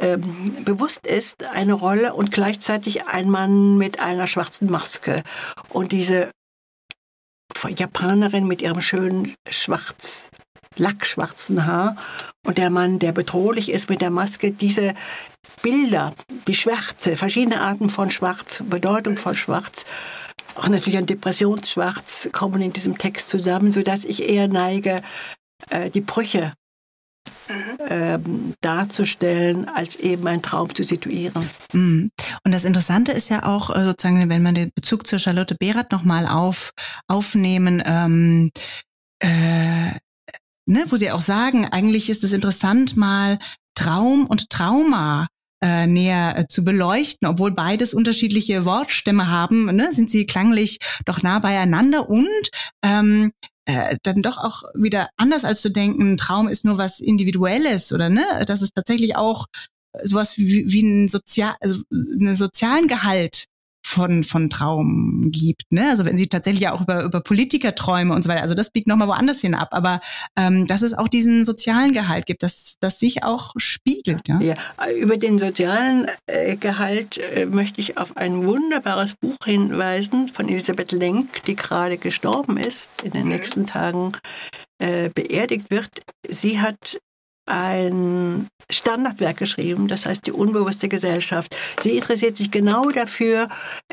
äh, 0.00 0.18
bewusst 0.64 1.06
ist, 1.06 1.44
eine 1.44 1.74
Rolle 1.74 2.14
und 2.14 2.30
gleichzeitig 2.30 3.06
ein 3.06 3.28
Mann 3.28 3.76
mit 3.78 4.00
einer 4.00 4.26
schwarzen 4.26 4.70
Maske. 4.70 5.22
Und 5.70 5.92
diese 5.92 6.30
Japanerin 7.76 8.46
mit 8.46 8.62
ihrem 8.62 8.80
schönen 8.80 9.34
schwarz 9.48 10.30
lackschwarzen 10.76 11.66
Haar 11.66 11.96
und 12.46 12.58
der 12.58 12.70
Mann, 12.70 12.98
der 12.98 13.12
bedrohlich 13.12 13.70
ist 13.70 13.90
mit 13.90 14.00
der 14.00 14.10
Maske, 14.10 14.52
diese 14.52 14.94
Bilder, 15.62 16.14
die 16.46 16.54
Schwärze, 16.54 17.16
verschiedene 17.16 17.60
Arten 17.60 17.90
von 17.90 18.10
Schwarz, 18.10 18.62
Bedeutung 18.68 19.16
von 19.16 19.34
Schwarz, 19.34 19.86
auch 20.54 20.68
natürlich 20.68 20.98
ein 20.98 21.06
Depressionsschwarz 21.06 22.30
kommen 22.32 22.62
in 22.62 22.72
diesem 22.72 22.98
Text 22.98 23.28
zusammen, 23.28 23.72
sodass 23.72 24.04
ich 24.04 24.28
eher 24.28 24.48
neige, 24.48 25.02
äh, 25.70 25.90
die 25.90 26.00
Brüche. 26.00 26.52
Ähm, 27.88 28.54
darzustellen, 28.60 29.68
als 29.68 29.96
eben 29.96 30.26
ein 30.26 30.42
Traum 30.42 30.74
zu 30.74 30.82
situieren. 30.84 31.48
Mhm. 31.72 32.10
Und 32.44 32.52
das 32.52 32.64
Interessante 32.64 33.12
ist 33.12 33.30
ja 33.30 33.44
auch 33.44 33.74
äh, 33.74 33.84
sozusagen, 33.84 34.28
wenn 34.28 34.42
man 34.42 34.54
den 34.54 34.70
Bezug 34.74 35.06
zur 35.06 35.18
Charlotte 35.18 35.54
Behrat 35.54 35.90
nochmal 35.90 36.26
auf, 36.26 36.72
aufnehmen, 37.06 37.82
ähm, 37.86 38.50
äh, 39.20 39.92
ne, 40.66 40.84
wo 40.88 40.96
sie 40.96 41.10
auch 41.10 41.22
sagen, 41.22 41.66
eigentlich 41.66 42.10
ist 42.10 42.24
es 42.24 42.32
interessant, 42.32 42.96
mal 42.96 43.38
Traum 43.74 44.26
und 44.26 44.50
Trauma 44.50 45.28
äh, 45.62 45.86
näher 45.86 46.36
äh, 46.36 46.46
zu 46.48 46.64
beleuchten, 46.64 47.26
obwohl 47.26 47.52
beides 47.52 47.94
unterschiedliche 47.94 48.64
Wortstämme 48.64 49.28
haben, 49.28 49.74
ne, 49.74 49.90
sind 49.92 50.10
sie 50.10 50.26
klanglich 50.26 50.78
doch 51.04 51.22
nah 51.22 51.38
beieinander 51.38 52.08
und 52.08 52.50
ähm, 52.84 53.32
äh, 53.68 53.98
dann 54.02 54.22
doch 54.22 54.38
auch 54.38 54.62
wieder 54.74 55.10
anders 55.16 55.44
als 55.44 55.60
zu 55.60 55.70
denken, 55.70 56.16
Traum 56.16 56.48
ist 56.48 56.64
nur 56.64 56.78
was 56.78 57.00
Individuelles 57.00 57.92
oder 57.92 58.08
ne, 58.08 58.24
dass 58.46 58.62
es 58.62 58.72
tatsächlich 58.72 59.14
auch 59.14 59.46
sowas 60.02 60.38
wie, 60.38 60.72
wie 60.72 60.82
ein 60.82 61.08
sozial, 61.08 61.54
also 61.60 61.82
einen 61.90 62.34
sozialen 62.34 62.88
Gehalt 62.88 63.44
von, 63.88 64.22
von 64.22 64.50
Traum 64.50 65.30
gibt. 65.32 65.72
Ne? 65.72 65.88
Also 65.88 66.04
wenn 66.04 66.16
sie 66.16 66.26
tatsächlich 66.26 66.60
ja 66.60 66.72
auch 66.72 66.82
über, 66.82 67.02
über 67.04 67.20
Politiker 67.20 67.74
träume 67.74 68.14
und 68.14 68.22
so 68.22 68.28
weiter. 68.28 68.42
Also 68.42 68.54
das 68.54 68.70
biegt 68.70 68.86
nochmal 68.86 69.08
woanders 69.08 69.40
hin 69.40 69.54
ab. 69.54 69.68
Aber 69.72 70.00
ähm, 70.36 70.66
dass 70.66 70.82
es 70.82 70.92
auch 70.92 71.08
diesen 71.08 71.44
sozialen 71.44 71.94
Gehalt 71.94 72.26
gibt, 72.26 72.42
dass 72.42 72.76
das 72.80 73.00
sich 73.00 73.24
auch 73.24 73.54
spiegelt. 73.56 74.28
Ja, 74.28 74.40
ja 74.40 74.54
über 75.00 75.16
den 75.16 75.38
sozialen 75.38 76.06
äh, 76.26 76.56
Gehalt 76.56 77.18
äh, 77.18 77.46
möchte 77.46 77.80
ich 77.80 77.96
auf 77.96 78.16
ein 78.16 78.46
wunderbares 78.46 79.14
Buch 79.14 79.38
hinweisen 79.44 80.28
von 80.28 80.48
Elisabeth 80.48 80.92
Lenk, 80.92 81.42
die 81.44 81.56
gerade 81.56 81.96
gestorben 81.96 82.58
ist, 82.58 82.90
in 83.02 83.12
den 83.12 83.28
nächsten 83.28 83.66
Tagen 83.66 84.12
äh, 84.78 85.08
beerdigt 85.08 85.70
wird. 85.70 85.88
Sie 86.28 86.60
hat 86.60 86.98
ein 87.48 88.48
Standardwerk 88.70 89.38
geschrieben, 89.38 89.88
das 89.88 90.06
heißt 90.06 90.26
die 90.26 90.32
unbewusste 90.32 90.88
Gesellschaft. 90.88 91.56
Sie 91.82 91.96
interessiert 91.96 92.36
sich 92.36 92.50
genau 92.50 92.90
dafür, 92.90 93.48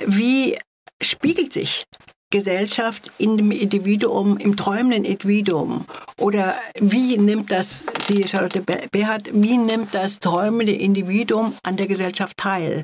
wie 0.06 0.58
spiegelt 1.02 1.54
sich 1.54 1.86
Gesellschaft 2.32 3.12
in 3.18 3.38
dem 3.38 3.52
Individuum, 3.52 4.38
im 4.38 4.58
träumenden 4.58 5.06
Individuum? 5.06 5.86
Oder 6.20 6.56
wie 6.80 7.18
nimmt 7.18 7.52
das, 7.52 7.84
sie 8.04 8.28
Charlotte 8.28 8.62
Behat, 8.62 9.30
wie 9.32 9.58
nimmt 9.58 9.94
das 9.94 10.20
träumende 10.20 10.74
Individuum 10.74 11.54
an 11.64 11.78
der 11.78 11.88
Gesellschaft 11.88 12.36
teil? 12.36 12.84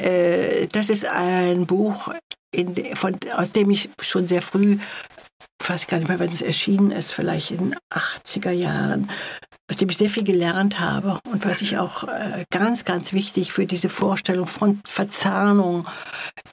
Äh, 0.00 0.66
das 0.68 0.88
ist 0.90 1.04
ein 1.04 1.66
Buch, 1.66 2.14
in, 2.50 2.74
von, 2.96 3.18
aus 3.36 3.52
dem 3.52 3.70
ich 3.70 3.90
schon 4.00 4.26
sehr 4.26 4.42
früh, 4.42 4.78
ich 5.60 5.68
weiß 5.68 5.86
gar 5.86 5.98
nicht 5.98 6.08
mehr, 6.08 6.18
wann 6.18 6.28
es 6.28 6.42
erschienen 6.42 6.90
ist, 6.90 7.12
vielleicht 7.12 7.50
in 7.50 7.58
den 7.70 7.76
80er 7.92 8.50
Jahren, 8.50 9.10
aus 9.70 9.76
dem 9.76 9.90
ich 9.90 9.98
sehr 9.98 10.08
viel 10.08 10.24
gelernt 10.24 10.80
habe 10.80 11.18
und 11.30 11.44
was 11.44 11.62
ich 11.62 11.78
auch 11.78 12.04
äh, 12.04 12.44
ganz, 12.50 12.84
ganz 12.84 13.12
wichtig 13.12 13.52
für 13.52 13.66
diese 13.66 13.88
Vorstellung 13.88 14.46
von 14.46 14.80
Verzahnung 14.84 15.86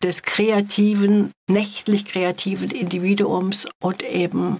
des 0.04 0.24
kreativen, 0.24 1.32
nächtlich 1.50 2.06
kreativen 2.06 2.72
Individuums 2.72 3.68
und 3.82 4.04
eben 4.04 4.60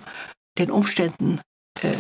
den 0.58 0.72
Umständen 0.72 1.42
äh, 1.82 1.92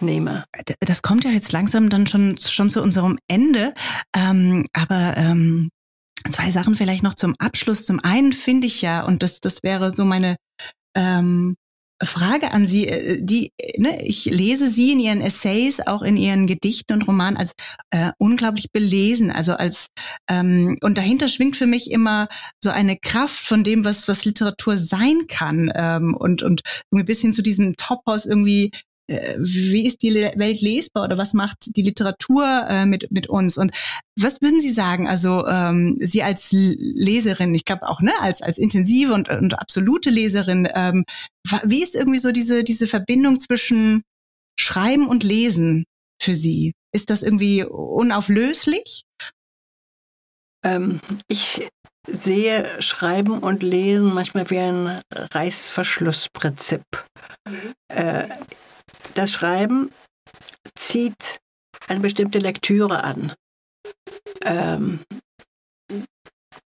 nehme. 0.00 0.44
Das 0.80 1.02
kommt 1.02 1.24
ja 1.24 1.30
jetzt 1.30 1.52
langsam 1.52 1.88
dann 1.88 2.06
schon, 2.06 2.38
schon 2.38 2.70
zu 2.70 2.82
unserem 2.82 3.18
Ende. 3.26 3.74
Ähm, 4.14 4.66
aber 4.72 5.16
ähm, 5.16 5.70
zwei 6.30 6.50
Sachen 6.50 6.76
vielleicht 6.76 7.02
noch 7.02 7.14
zum 7.14 7.34
Abschluss. 7.38 7.84
Zum 7.84 8.00
einen 8.04 8.32
finde 8.32 8.66
ich 8.66 8.82
ja, 8.82 9.02
und 9.04 9.22
das, 9.22 9.40
das 9.40 9.62
wäre 9.62 9.90
so 9.90 10.04
meine 10.04 10.36
ähm, 10.98 11.54
Frage 12.02 12.52
an 12.52 12.66
Sie, 12.66 12.86
äh, 12.86 13.20
die, 13.20 13.50
ne, 13.76 14.00
ich 14.02 14.26
lese 14.26 14.68
Sie 14.68 14.92
in 14.92 15.00
Ihren 15.00 15.20
Essays, 15.20 15.80
auch 15.80 16.02
in 16.02 16.16
Ihren 16.16 16.46
Gedichten 16.46 16.92
und 16.92 17.08
Romanen 17.08 17.36
als 17.36 17.52
äh, 17.90 18.12
unglaublich 18.18 18.70
belesen, 18.72 19.30
also 19.32 19.54
als 19.54 19.88
ähm, 20.30 20.76
und 20.80 20.96
dahinter 20.96 21.28
schwingt 21.28 21.56
für 21.56 21.66
mich 21.66 21.90
immer 21.90 22.28
so 22.62 22.70
eine 22.70 22.96
Kraft 22.96 23.44
von 23.44 23.64
dem, 23.64 23.84
was 23.84 24.06
was 24.06 24.24
Literatur 24.24 24.76
sein 24.76 25.26
kann 25.28 25.72
ähm, 25.74 26.14
und 26.14 26.42
und 26.42 26.60
irgendwie 26.90 27.06
bis 27.06 27.20
hin 27.20 27.32
zu 27.32 27.42
diesem 27.42 27.74
Topos 27.76 28.26
irgendwie 28.26 28.70
wie 29.08 29.86
ist 29.86 30.02
die 30.02 30.14
Welt 30.14 30.60
lesbar 30.60 31.04
oder 31.04 31.16
was 31.16 31.32
macht 31.32 31.76
die 31.76 31.82
Literatur 31.82 32.66
äh, 32.68 32.84
mit, 32.84 33.10
mit 33.10 33.28
uns? 33.28 33.56
Und 33.56 33.72
was 34.16 34.42
würden 34.42 34.60
Sie 34.60 34.70
sagen? 34.70 35.08
Also 35.08 35.46
ähm, 35.46 35.96
Sie 36.00 36.22
als 36.22 36.48
Leserin, 36.52 37.54
ich 37.54 37.64
glaube 37.64 37.88
auch 37.88 38.00
ne, 38.00 38.12
als, 38.20 38.42
als 38.42 38.58
intensive 38.58 39.14
und, 39.14 39.30
und 39.30 39.58
absolute 39.58 40.10
Leserin, 40.10 40.68
ähm, 40.74 41.04
wie 41.64 41.82
ist 41.82 41.94
irgendwie 41.94 42.18
so 42.18 42.32
diese, 42.32 42.64
diese 42.64 42.86
Verbindung 42.86 43.38
zwischen 43.38 44.02
Schreiben 44.60 45.06
und 45.06 45.24
Lesen 45.24 45.84
für 46.20 46.34
Sie? 46.34 46.72
Ist 46.92 47.10
das 47.10 47.22
irgendwie 47.22 47.64
unauflöslich? 47.64 49.04
Ähm, 50.64 51.00
ich 51.28 51.66
sehe 52.06 52.66
Schreiben 52.82 53.38
und 53.38 53.62
Lesen 53.62 54.12
manchmal 54.12 54.50
wie 54.50 54.58
ein 54.58 55.00
Reißverschlussprinzip. 55.12 56.82
Mhm. 57.46 57.74
Äh, 57.88 58.28
das 59.14 59.32
Schreiben 59.32 59.90
zieht 60.74 61.40
eine 61.88 62.00
bestimmte 62.00 62.38
Lektüre 62.38 63.04
an. 63.04 63.32
Ähm, 64.42 65.00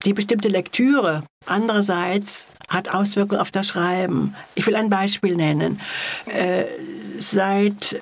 die 0.06 0.14
bestimmte 0.14 0.48
Lektüre 0.48 1.24
andererseits 1.46 2.48
hat 2.70 2.90
Auswirkungen 2.90 3.42
auf 3.42 3.52
das 3.52 3.68
Schreiben. 3.68 4.36
Ich 4.56 4.66
will 4.66 4.76
ein 4.76 4.90
Beispiel 4.90 5.36
nennen. 5.36 5.82
Äh, 6.26 6.66
seit 7.18 8.02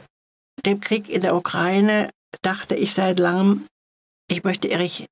dem 0.65 0.79
Krieg 0.79 1.09
in 1.09 1.21
der 1.21 1.35
Ukraine 1.35 2.09
dachte 2.41 2.75
ich 2.75 2.93
seit 2.93 3.19
langem, 3.19 3.65
ich 4.29 4.43
möchte 4.43 4.67
Erich 4.67 5.05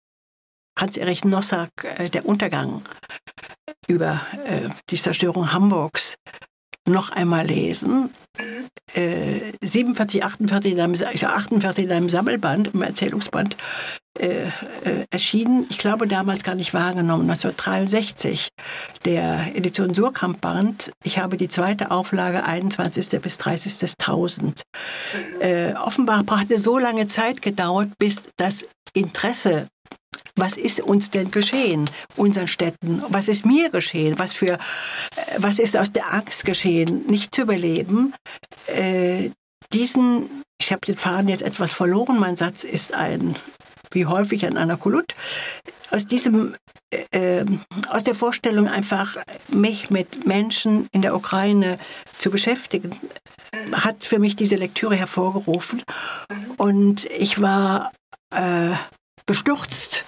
Hans-Erich 0.78 1.24
Nossack, 1.24 1.72
äh, 1.84 2.10
Der 2.10 2.26
Untergang, 2.26 2.84
über 3.88 4.22
äh, 4.46 4.70
die 4.90 4.98
Zerstörung 4.98 5.54
Hamburgs 5.54 6.16
noch 6.88 7.12
einmal 7.12 7.46
lesen. 7.46 8.10
Äh, 8.94 9.54
47, 9.62 10.24
48 10.24 10.74
in 10.74 10.80
einem, 10.80 10.92
also 10.94 11.28
48 11.28 11.86
in 11.86 11.92
einem 11.92 12.10
Sammelband, 12.10 12.74
im 12.74 12.82
Erzählungsband 12.82 13.58
äh, 14.18 14.46
äh, 14.46 15.06
erschienen. 15.10 15.66
Ich 15.70 15.78
glaube, 15.78 16.08
damals 16.08 16.44
gar 16.44 16.56
nicht 16.56 16.74
wahrgenommen, 16.74 17.30
1963, 17.30 18.48
der 19.04 19.56
Edition 19.56 19.94
Surkamp-Band. 19.94 20.92
Ich 21.04 21.20
habe 21.20 21.36
die 21.36 21.50
zweite 21.50 21.92
Auflage, 21.92 22.46
21. 22.46 23.22
bis 23.22 23.40
30.000. 23.40 24.62
Äh, 25.40 25.74
offenbar 25.74 26.24
brachte 26.24 26.58
so 26.58 26.78
lange 26.78 27.08
Zeit 27.08 27.42
gedauert, 27.42 27.90
bis 28.00 28.30
das 28.38 28.66
Interesse 28.94 29.68
was 30.36 30.58
ist 30.58 30.82
uns 30.82 31.12
denn 31.12 31.32
geschehen, 31.32 31.90
unseren 32.18 32.48
Städten? 32.48 33.02
Was 33.10 33.28
ist 33.28 33.46
mir 33.46 33.70
geschehen? 33.70 34.20
Was, 34.20 34.34
für, 34.34 34.54
äh, 34.54 34.58
was 35.38 35.60
ist 35.60 35.78
aus 35.78 35.92
der 35.92 36.14
Angst 36.14 36.46
geschehen, 36.46 37.06
nicht 37.08 37.34
zu 37.34 37.44
überleben? 37.44 38.14
Äh, 38.68 39.32
diesen, 39.72 40.30
ich 40.60 40.72
habe 40.72 40.86
den 40.86 40.98
Faden 40.98 41.30
jetzt 41.30 41.42
etwas 41.42 41.74
verloren, 41.74 42.20
mein 42.20 42.36
Satz 42.36 42.64
ist 42.64 42.94
ein, 42.94 43.36
wie 43.92 44.06
häufig 44.06 44.46
ein 44.46 44.58
Anakolut, 44.58 45.16
aus 45.92 46.06
diesem, 46.06 46.56
äh, 46.92 47.40
äh, 47.40 47.46
aus 47.90 48.04
der 48.04 48.16
Vorstellung 48.16 48.68
einfach, 48.68 49.18
mich 49.48 49.90
mit 49.90 50.26
Menschen 50.26 50.88
in 50.92 51.02
der 51.02 51.16
Ukraine 51.16 51.80
zu 52.18 52.30
beschäftigen, 52.30 53.00
hat 53.72 54.04
für 54.04 54.20
mich 54.20 54.36
diese 54.36 54.58
Lektüre 54.58 54.96
hervorgerufen. 54.96 55.82
Und 56.58 57.06
ich 57.06 57.42
war 57.42 57.94
äh, 58.34 58.72
bestürzt 59.26 60.04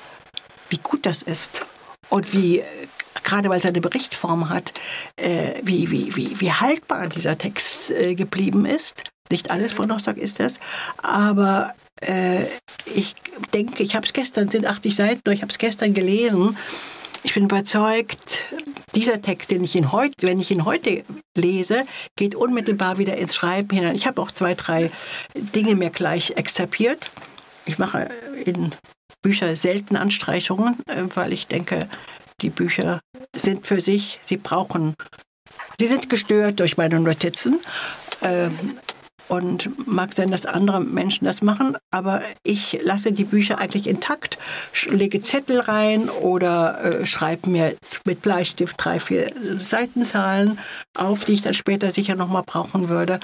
wie 0.69 0.77
gut 0.77 1.05
das 1.05 1.21
ist 1.21 1.63
und 2.09 2.33
wie 2.33 2.63
gerade 3.23 3.49
weil 3.49 3.59
es 3.59 3.65
eine 3.65 3.81
Berichtform 3.81 4.49
hat, 4.49 4.73
äh, 5.17 5.55
wie, 5.61 5.91
wie, 5.91 6.15
wie, 6.15 6.39
wie 6.39 6.51
haltbar 6.51 7.07
dieser 7.07 7.37
Text 7.37 7.91
äh, 7.91 8.15
geblieben 8.15 8.65
ist. 8.65 9.03
Nicht 9.29 9.51
alles 9.51 9.73
von 9.73 9.89
Nossag 9.89 10.17
ist 10.17 10.39
das, 10.39 10.61
aber 10.97 11.73
äh, 12.01 12.43
ich 12.95 13.15
denke, 13.53 13.83
ich 13.83 13.95
habe 13.95 14.05
es 14.05 14.13
gestern, 14.13 14.49
sind 14.49 14.65
80 14.65 14.95
Seiten, 14.95 15.31
ich 15.31 15.41
habe 15.41 15.51
es 15.51 15.57
gestern 15.57 15.93
gelesen. 15.93 16.57
Ich 17.23 17.33
bin 17.33 17.45
überzeugt, 17.45 18.45
dieser 18.95 19.21
Text, 19.21 19.51
den 19.51 19.63
ich 19.63 19.75
ihn 19.75 19.91
heute, 19.91 20.15
wenn 20.21 20.39
ich 20.39 20.49
ihn 20.49 20.63
heute 20.63 21.03
lese, 21.35 21.83
geht 22.15 22.35
unmittelbar 22.35 22.97
wieder 22.97 23.17
ins 23.17 23.35
Schreiben 23.35 23.75
hinein. 23.75 23.95
Ich 23.95 24.07
habe 24.07 24.21
auch 24.21 24.31
zwei, 24.31 24.53
drei 24.53 24.89
Dinge 25.35 25.75
mir 25.75 25.89
gleich 25.89 26.31
exzerpiert. 26.37 27.09
Ich 27.65 27.77
mache 27.77 28.07
in 28.45 28.71
Bücher 29.21 29.55
selten 29.55 29.95
Anstreichungen, 29.95 30.77
äh, 30.87 31.03
weil 31.15 31.33
ich 31.33 31.47
denke, 31.47 31.87
die 32.41 32.49
Bücher 32.49 32.99
sind 33.35 33.65
für 33.65 33.81
sich, 33.81 34.19
sie 34.23 34.37
brauchen, 34.37 34.93
sie 35.79 35.87
sind 35.87 36.09
gestört 36.09 36.59
durch 36.59 36.77
meine 36.77 36.99
Notizen. 36.99 37.59
Ähm, 38.21 38.77
und 39.27 39.87
mag 39.87 40.13
sein, 40.13 40.31
dass 40.31 40.45
andere 40.45 40.79
Menschen 40.79 41.25
das 41.25 41.41
machen, 41.41 41.77
aber 41.91 42.21
ich 42.43 42.79
lasse 42.83 43.11
die 43.11 43.25
Bücher 43.25 43.57
eigentlich 43.57 43.87
intakt, 43.87 44.37
lege 44.89 45.21
Zettel 45.21 45.59
rein 45.59 46.09
oder 46.09 46.83
äh, 46.83 47.05
schreibe 47.05 47.49
mir 47.49 47.75
mit 48.05 48.21
Bleistift 48.21 48.75
drei, 48.77 48.99
vier 48.99 49.33
Seitenzahlen 49.61 50.59
auf, 50.97 51.25
die 51.25 51.33
ich 51.33 51.41
dann 51.41 51.53
später 51.53 51.91
sicher 51.91 52.15
nochmal 52.15 52.43
brauchen 52.45 52.89
würde. 52.89 53.19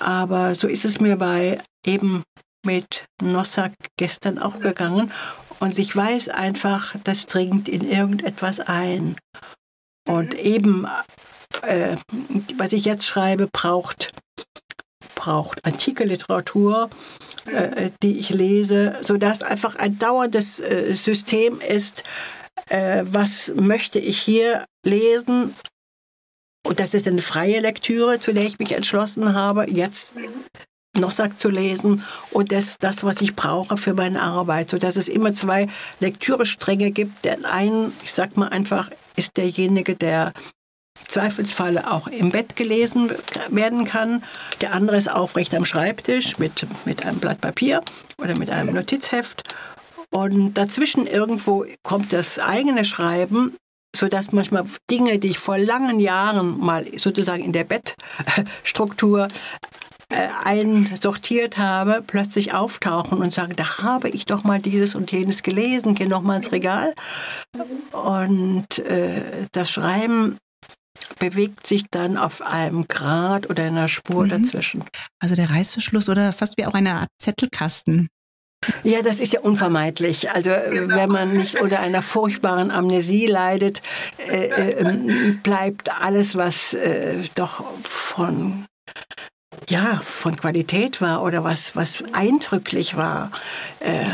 Aber 0.00 0.54
so 0.54 0.68
ist 0.68 0.84
es 0.84 1.00
mir 1.00 1.16
bei 1.16 1.60
eben 1.86 2.22
mit 2.68 3.06
Nossack 3.22 3.72
gestern 3.96 4.38
auch 4.38 4.60
gegangen 4.60 5.10
und 5.58 5.78
ich 5.78 5.96
weiß 5.96 6.28
einfach, 6.28 6.94
das 7.02 7.24
dringt 7.24 7.66
in 7.66 7.88
irgendetwas 7.90 8.60
ein. 8.60 9.16
Und 10.06 10.34
eben, 10.34 10.86
äh, 11.62 11.96
was 12.58 12.74
ich 12.74 12.84
jetzt 12.84 13.06
schreibe, 13.06 13.48
braucht, 13.50 14.12
braucht 15.14 15.64
antike 15.64 16.04
Literatur, 16.04 16.90
äh, 17.46 17.90
die 18.02 18.18
ich 18.18 18.28
lese, 18.28 18.96
sodass 19.00 19.42
einfach 19.42 19.76
ein 19.76 19.98
dauerndes 19.98 20.60
äh, 20.60 20.94
System 20.94 21.62
ist, 21.62 22.04
äh, 22.68 23.02
was 23.06 23.50
möchte 23.56 23.98
ich 23.98 24.20
hier 24.20 24.66
lesen. 24.84 25.54
Und 26.66 26.80
das 26.80 26.92
ist 26.92 27.08
eine 27.08 27.22
freie 27.22 27.60
Lektüre, 27.60 28.20
zu 28.20 28.34
der 28.34 28.44
ich 28.44 28.58
mich 28.58 28.72
entschlossen 28.72 29.32
habe, 29.32 29.70
jetzt 29.70 30.16
Nossack 30.96 31.38
zu 31.38 31.48
lesen 31.48 32.04
und 32.32 32.52
das, 32.52 32.76
das, 32.78 33.04
was 33.04 33.20
ich 33.20 33.36
brauche 33.36 33.76
für 33.76 33.94
meine 33.94 34.22
Arbeit, 34.22 34.70
sodass 34.70 34.96
es 34.96 35.08
immer 35.08 35.34
zwei 35.34 35.68
Lektürestränge 36.00 36.90
gibt. 36.90 37.24
Der 37.24 37.38
einen, 37.50 37.92
ich 38.02 38.12
sag 38.12 38.36
mal 38.36 38.48
einfach, 38.48 38.90
ist 39.16 39.36
derjenige, 39.36 39.94
der 39.94 40.32
Zweifelsfalle 41.06 41.90
auch 41.90 42.08
im 42.08 42.30
Bett 42.30 42.56
gelesen 42.56 43.10
werden 43.48 43.84
kann. 43.84 44.24
Der 44.60 44.72
andere 44.72 44.96
ist 44.96 45.10
aufrecht 45.10 45.54
am 45.54 45.64
Schreibtisch 45.64 46.38
mit, 46.38 46.66
mit 46.84 47.04
einem 47.06 47.18
Blatt 47.18 47.40
Papier 47.40 47.82
oder 48.20 48.36
mit 48.38 48.50
einem 48.50 48.74
Notizheft. 48.74 49.42
Und 50.10 50.54
dazwischen 50.54 51.06
irgendwo 51.06 51.66
kommt 51.82 52.12
das 52.12 52.38
eigene 52.38 52.84
Schreiben, 52.84 53.56
sodass 53.94 54.32
manchmal 54.32 54.64
Dinge, 54.90 55.18
die 55.18 55.28
ich 55.28 55.38
vor 55.38 55.58
langen 55.58 56.00
Jahren 56.00 56.58
mal 56.58 56.86
sozusagen 56.98 57.44
in 57.44 57.52
der 57.52 57.64
Bettstruktur 57.64 59.28
äh, 60.10 60.28
einsortiert 60.44 61.58
habe, 61.58 62.02
plötzlich 62.06 62.54
auftauchen 62.54 63.18
und 63.18 63.32
sagen, 63.32 63.54
da 63.56 63.78
habe 63.78 64.08
ich 64.08 64.24
doch 64.24 64.44
mal 64.44 64.58
dieses 64.58 64.94
und 64.94 65.12
jenes 65.12 65.42
gelesen, 65.42 65.94
gehe 65.94 66.08
noch 66.08 66.22
mal 66.22 66.36
ins 66.36 66.52
Regal. 66.52 66.94
Und 67.92 68.78
äh, 68.78 69.22
das 69.52 69.70
Schreiben 69.70 70.38
bewegt 71.18 71.66
sich 71.66 71.84
dann 71.90 72.16
auf 72.16 72.42
einem 72.42 72.88
Grad 72.88 73.50
oder 73.50 73.64
einer 73.64 73.88
Spur 73.88 74.24
mhm. 74.24 74.30
dazwischen. 74.30 74.84
Also 75.20 75.34
der 75.34 75.50
Reißverschluss 75.50 76.08
oder 76.08 76.32
fast 76.32 76.56
wie 76.56 76.66
auch 76.66 76.74
eine 76.74 76.94
Art 76.94 77.08
Zettelkasten. 77.18 78.08
Ja, 78.82 79.02
das 79.02 79.20
ist 79.20 79.32
ja 79.32 79.40
unvermeidlich. 79.40 80.30
Also 80.30 80.50
wenn 80.50 81.10
man 81.10 81.36
nicht 81.36 81.60
unter 81.60 81.80
einer 81.80 82.02
furchtbaren 82.02 82.70
Amnesie 82.70 83.26
leidet, 83.26 83.82
äh, 84.28 84.46
äh, 84.46 85.32
bleibt 85.42 85.90
alles, 86.02 86.34
was 86.34 86.74
äh, 86.74 87.22
doch 87.36 87.64
von 87.82 88.64
ja, 89.68 90.00
von 90.02 90.36
Qualität 90.36 91.00
war 91.00 91.22
oder 91.22 91.44
was, 91.44 91.76
was 91.76 92.02
eindrücklich 92.12 92.96
war, 92.96 93.30
äh, 93.80 94.04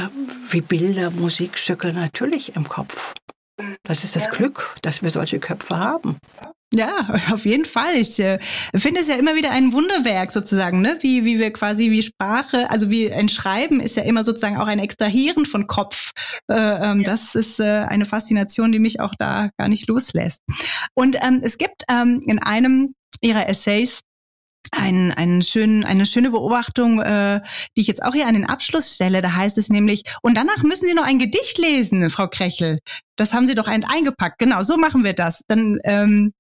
wie 0.49 0.61
Bilder, 0.61 1.11
Musikstücke 1.11 1.93
natürlich 1.93 2.57
im 2.57 2.69
Kopf. 2.69 3.15
Das 3.85 4.05
ist 4.05 4.17
das 4.17 4.31
Glück, 4.31 4.77
dass 4.83 5.03
wir 5.03 5.11
solche 5.11 5.39
Köpfe 5.39 5.77
haben. 5.77 6.19
Ja, 6.73 7.07
auf 7.33 7.45
jeden 7.45 7.67
Fall. 7.67 7.97
Ich 7.97 8.19
äh, 8.19 8.39
finde 8.75 9.01
es 9.01 9.09
ja 9.09 9.15
immer 9.15 9.37
wieder 9.37 9.53
ein 9.53 9.73
Wunderwerk 9.73 10.33
sozusagen, 10.33 10.81
ne? 10.81 10.99
wie, 11.03 11.25
wie 11.25 11.39
wir 11.39 11.53
quasi 11.53 11.91
wie 11.93 12.03
Sprache, 12.03 12.69
also 12.69 12.91
wie 12.91 13.13
ein 13.13 13.29
Schreiben 13.29 13.81
ist 13.81 13.97
ja 13.97 14.03
immer 14.03 14.25
sozusagen 14.25 14.57
auch 14.57 14.67
ein 14.67 14.81
Extrahieren 14.81 15.47
von 15.47 15.69
Kopf. 15.69 16.11
Äh, 16.51 16.55
ähm, 16.55 17.01
ja. 17.01 17.11
Das 17.11 17.37
ist 17.37 17.61
äh, 17.61 17.85
eine 17.89 18.07
Faszination, 18.07 18.73
die 18.73 18.81
mich 18.81 18.99
auch 18.99 19.15
da 19.17 19.51
gar 19.57 19.69
nicht 19.69 19.87
loslässt. 19.87 20.41
Und 20.95 21.17
ähm, 21.23 21.41
es 21.45 21.59
gibt 21.59 21.85
ähm, 21.89 22.23
in 22.27 22.41
einem 22.41 22.95
ihrer 23.21 23.49
Essays 23.49 24.01
ein, 24.77 25.13
einen 25.13 25.43
schönen, 25.43 25.85
eine 25.85 26.07
schöne 26.07 26.31
Beobachtung, 26.31 27.01
äh, 27.01 27.41
die 27.77 27.83
ich 27.83 27.87
jetzt 27.87 28.03
auch 28.03 28.15
hier 28.15 28.27
an 28.27 28.35
den 28.35 28.47
Abschluss 28.47 28.95
stelle. 28.95 29.23
Da 29.23 29.35
heißt 29.35 29.59
es 29.59 29.69
nämlich, 29.69 30.03
und 30.23 30.37
danach 30.37 30.63
müssen 30.63 30.87
Sie 30.87 30.95
noch 30.95 31.05
ein 31.05 31.19
Gedicht 31.19 31.59
lesen, 31.59 32.11
Frau 32.11 32.29
Krechel. 32.29 32.79
Das 33.17 33.33
haben 33.33 33.47
Sie 33.47 33.55
doch 33.55 33.69
ein, 33.69 33.85
eingepackt. 33.85 34.39
Genau, 34.39 34.63
so 34.63 34.77
machen 34.77 35.05
wir 35.05 35.13
das. 35.13 35.43
Dann 35.47 35.79
ähm, 35.85 36.33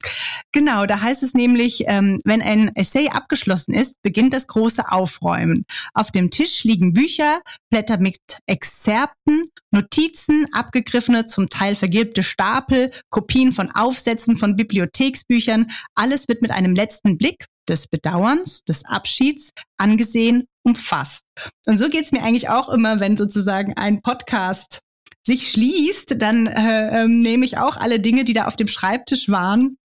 genau, 0.52 0.86
da 0.86 1.00
heißt 1.00 1.22
es 1.22 1.34
nämlich, 1.34 1.84
ähm, 1.86 2.20
wenn 2.24 2.42
ein 2.42 2.74
Essay 2.74 3.10
abgeschlossen 3.10 3.74
ist, 3.74 3.96
beginnt 4.02 4.34
das 4.34 4.48
große 4.48 4.90
Aufräumen. 4.90 5.64
Auf 5.92 6.10
dem 6.10 6.30
Tisch 6.30 6.64
liegen 6.64 6.92
Bücher, 6.92 7.40
Blätter 7.70 7.98
mit 7.98 8.18
Exzerpten, 8.46 9.44
Notizen, 9.70 10.46
abgegriffene, 10.52 11.26
zum 11.26 11.48
Teil 11.48 11.76
vergilbte 11.76 12.22
Stapel, 12.22 12.90
Kopien 13.10 13.52
von 13.52 13.70
Aufsätzen 13.70 14.36
von 14.36 14.56
Bibliotheksbüchern. 14.56 15.70
Alles 15.94 16.28
wird 16.28 16.42
mit 16.42 16.50
einem 16.50 16.74
letzten 16.74 17.18
Blick 17.18 17.46
des 17.68 17.86
Bedauerns, 17.86 18.64
des 18.64 18.84
Abschieds 18.84 19.50
angesehen, 19.78 20.44
umfasst. 20.64 21.22
Und 21.66 21.78
so 21.78 21.88
geht's 21.88 22.12
mir 22.12 22.22
eigentlich 22.22 22.48
auch 22.48 22.68
immer, 22.68 23.00
wenn 23.00 23.16
sozusagen 23.16 23.74
ein 23.76 24.00
Podcast 24.02 24.80
sich 25.26 25.50
schließt, 25.50 26.16
dann 26.20 26.46
äh, 26.46 27.02
äh, 27.02 27.08
nehme 27.08 27.44
ich 27.44 27.58
auch 27.58 27.76
alle 27.76 28.00
Dinge, 28.00 28.24
die 28.24 28.34
da 28.34 28.46
auf 28.46 28.56
dem 28.56 28.68
Schreibtisch 28.68 29.28
waren, 29.28 29.78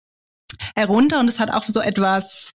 herunter 0.76 1.20
und 1.20 1.30
es 1.30 1.40
hat 1.40 1.52
auch 1.52 1.64
so 1.64 1.80
etwas, 1.80 2.52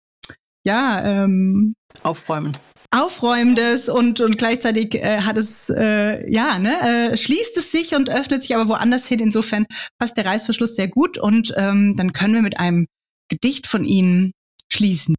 ja, 0.65 1.03
ähm, 1.05 1.75
aufräumen. 2.03 2.53
Aufräumendes 2.91 3.89
und, 3.89 4.21
und 4.21 4.39
gleichzeitig 4.39 4.95
äh, 4.95 5.23
hat 5.23 5.37
es, 5.37 5.69
äh, 5.69 6.31
ja, 6.31 6.59
ne, 6.59 7.11
äh, 7.13 7.17
schließt 7.17 7.57
es 7.57 7.73
sich 7.73 7.95
und 7.95 8.09
öffnet 8.11 8.43
sich 8.43 8.55
aber 8.55 8.69
woanders 8.69 9.07
hin. 9.09 9.19
Insofern 9.19 9.67
passt 9.99 10.17
der 10.17 10.27
Reißverschluss 10.27 10.77
sehr 10.77 10.89
gut 10.89 11.19
und 11.19 11.53
ähm, 11.57 11.95
dann 11.97 12.13
können 12.13 12.35
wir 12.35 12.43
mit 12.43 12.61
einem 12.61 12.87
Gedicht 13.29 13.67
von 13.67 13.85
Ihnen 13.85 14.33
schließen. 14.75 15.15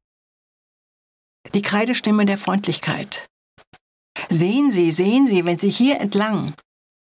Die 1.54 1.62
Kreidestimme 1.62 2.26
der 2.26 2.38
Freundlichkeit. 2.38 3.26
Sehen 4.30 4.72
Sie, 4.72 4.92
sehen 4.92 5.28
Sie, 5.28 5.46
wenn 5.46 5.58
Sie 5.58 5.70
hier 5.70 6.00
entlang, 6.00 6.54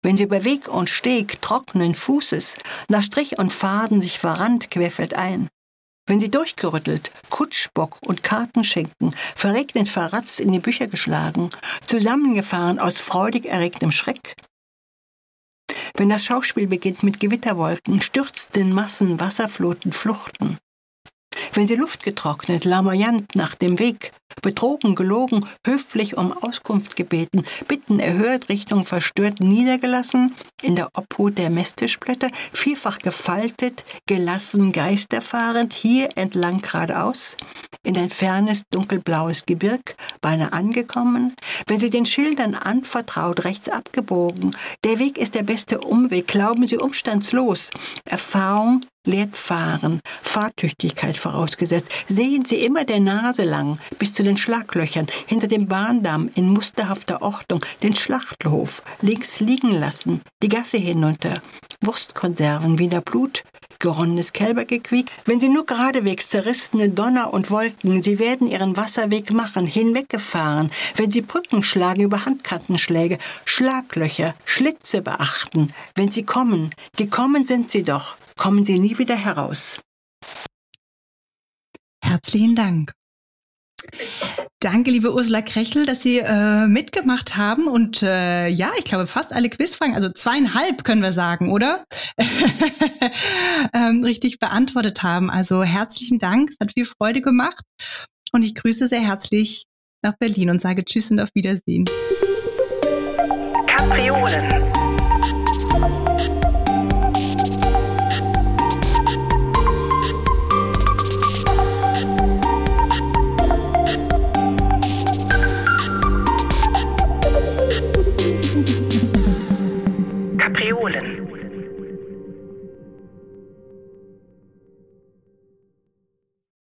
wenn 0.03 0.16
Sie 0.16 0.24
über 0.24 0.45
Weg 0.45 0.68
und 0.68 0.90
Steg 0.90 1.40
trockenen 1.40 1.95
Fußes 1.95 2.59
nach 2.88 3.03
Strich 3.03 3.38
und 3.38 3.53
Faden 3.53 4.01
sich 4.01 4.18
verrannt 4.18 4.70
querfeldein, 4.70 5.49
wenn 6.09 6.18
Sie 6.18 6.30
durchgerüttelt, 6.30 7.12
Kutschbock 7.30 7.99
und 8.05 8.24
Kartenschinken, 8.24 9.14
verregnet 9.36 9.88
verratzt 9.88 10.40
in 10.40 10.51
die 10.51 10.59
Bücher 10.59 10.88
geschlagen, 10.88 11.51
zusammengefahren 11.86 12.80
aus 12.80 12.99
freudig 12.99 13.47
erregtem 13.47 13.93
Schreck, 13.93 14.34
wenn 15.97 16.09
das 16.09 16.24
Schauspiel 16.24 16.66
beginnt 16.66 17.05
mit 17.05 17.20
Gewitterwolken, 17.20 18.03
stürzten 18.03 18.72
Massen, 18.72 19.20
Wasserfluten, 19.20 19.93
Fluchten, 19.93 20.59
wenn 21.53 21.66
sie 21.66 21.74
Luft 21.74 22.03
getrocknet, 22.03 22.64
lamoyant 22.64 23.34
nach 23.34 23.55
dem 23.55 23.78
Weg, 23.78 24.12
betrogen, 24.40 24.94
gelogen, 24.94 25.44
höflich 25.66 26.16
um 26.16 26.32
Auskunft 26.32 26.96
gebeten, 26.96 27.44
Bitten 27.68 28.00
erhört, 28.00 28.48
Richtung 28.48 28.84
verstört 28.84 29.40
niedergelassen, 29.40 30.34
in 30.62 30.76
der 30.76 30.88
Obhut 30.94 31.38
der 31.38 31.50
Messtischblätter, 31.50 32.30
vielfach 32.53 32.98
gefaltet, 32.98 33.84
gelassen, 34.07 34.72
geisterfahrend, 34.72 35.72
hier 35.72 36.16
entlang 36.16 36.62
geradeaus, 36.62 37.36
in 37.84 37.96
ein 37.96 38.11
fernes, 38.11 38.62
dunkelblaues 38.70 39.44
Gebirg, 39.44 39.94
beinahe 40.20 40.53
angekommen, 40.53 41.34
wenn 41.66 41.80
sie 41.80 41.90
den 41.90 42.07
Schildern 42.07 42.55
anvertraut, 42.55 43.44
rechts 43.44 43.68
abgebogen, 43.68 44.57
der 44.84 44.98
Weg 44.98 45.18
ist 45.18 45.34
der 45.34 45.42
beste 45.42 45.80
Umweg, 45.80 46.28
glauben 46.28 46.66
sie 46.66 46.78
umstandslos, 46.78 47.70
Erfahrung 48.05 48.84
lehrt 49.05 49.36
fahren, 49.36 50.00
Fahrtüchtigkeit 50.22 51.16
vorausgesetzt, 51.16 51.90
sehen 52.09 52.44
sie 52.44 52.64
immer 52.64 52.84
der 52.84 53.00
Nase 53.00 53.44
lang, 53.44 53.78
bis 53.98 54.12
zu 54.12 54.22
den 54.22 54.36
Schlaglöchern, 54.36 55.07
hinter 55.26 55.48
dem 55.48 55.66
Bahndamm 55.66 56.30
in 56.34 56.48
musterhafter 56.48 57.22
Ordnung, 57.22 57.64
den 57.82 57.96
Schlachthof, 57.96 58.82
links 59.00 59.40
liegen 59.40 59.72
lassen, 59.72 60.22
die 60.42 60.48
Gasse 60.48 60.78
hinunter, 60.78 61.42
Wurstkonserven, 61.80 62.78
Wiener 62.78 63.00
Blut, 63.00 63.42
geronnenes 63.80 64.32
Kälbergequiek, 64.32 65.11
wenn 65.24 65.40
sie 65.40 65.48
nur 65.48 65.66
geradewegs 65.66 66.28
zerrissene 66.28 66.88
Donner 66.88 67.34
und 67.34 67.50
Wolken, 67.50 68.03
sie 68.05 68.20
werden 68.20 68.48
ihren 68.48 68.76
Wasserweg 68.76 69.32
machen, 69.32 69.66
hinweggefahren, 69.66 70.70
wenn 70.94 71.11
sie 71.11 71.22
Brücken 71.22 71.64
schlagen 71.64 72.03
über 72.03 72.24
Handkantenschläge, 72.24 73.18
Schlaglöcher, 73.44 74.34
Schlitze 74.44 75.03
beachten, 75.03 75.72
wenn 75.96 76.12
sie 76.12 76.22
kommen, 76.22 76.72
gekommen 76.96 77.44
sind 77.44 77.70
sie 77.70 77.82
doch, 77.82 78.16
kommen 78.37 78.64
sie 78.64 78.78
nie 78.78 78.99
wieder 78.99 79.16
heraus. 79.16 79.80
Herzlichen 82.03 82.55
Dank. 82.55 82.93
Danke, 84.61 84.93
liebe 84.93 85.12
Ursula 85.12 85.43
Krechel, 85.43 85.87
dass 85.87 86.03
Sie 86.03 86.18
äh, 86.18 86.68
mitgemacht 86.68 87.37
haben 87.37 87.66
und 87.66 88.03
äh, 88.03 88.47
ja, 88.47 88.70
ich 88.78 88.85
glaube 88.85 89.09
fast 89.09 89.33
alle 89.33 89.49
Quizfragen, 89.49 89.97
also 89.97 90.09
zweieinhalb 90.09 90.85
können 90.85 91.03
wir 91.03 91.11
sagen, 91.11 91.51
oder? 91.51 91.85
ähm, 93.74 94.05
richtig 94.05 94.39
beantwortet 94.39 95.03
haben. 95.03 95.30
Also 95.30 95.64
herzlichen 95.64 96.20
Dank, 96.20 96.51
es 96.51 96.59
hat 96.61 96.74
viel 96.74 96.85
Freude 96.85 97.22
gemacht 97.22 97.64
und 98.30 98.45
ich 98.45 98.55
grüße 98.55 98.87
sehr 98.87 99.01
herzlich 99.01 99.64
nach 100.01 100.14
Berlin 100.16 100.51
und 100.51 100.62
sage 100.62 100.85
Tschüss 100.85 101.11
und 101.11 101.18
auf 101.18 101.30
Wiedersehen. 101.35 101.87
Kapriolen 103.66 104.71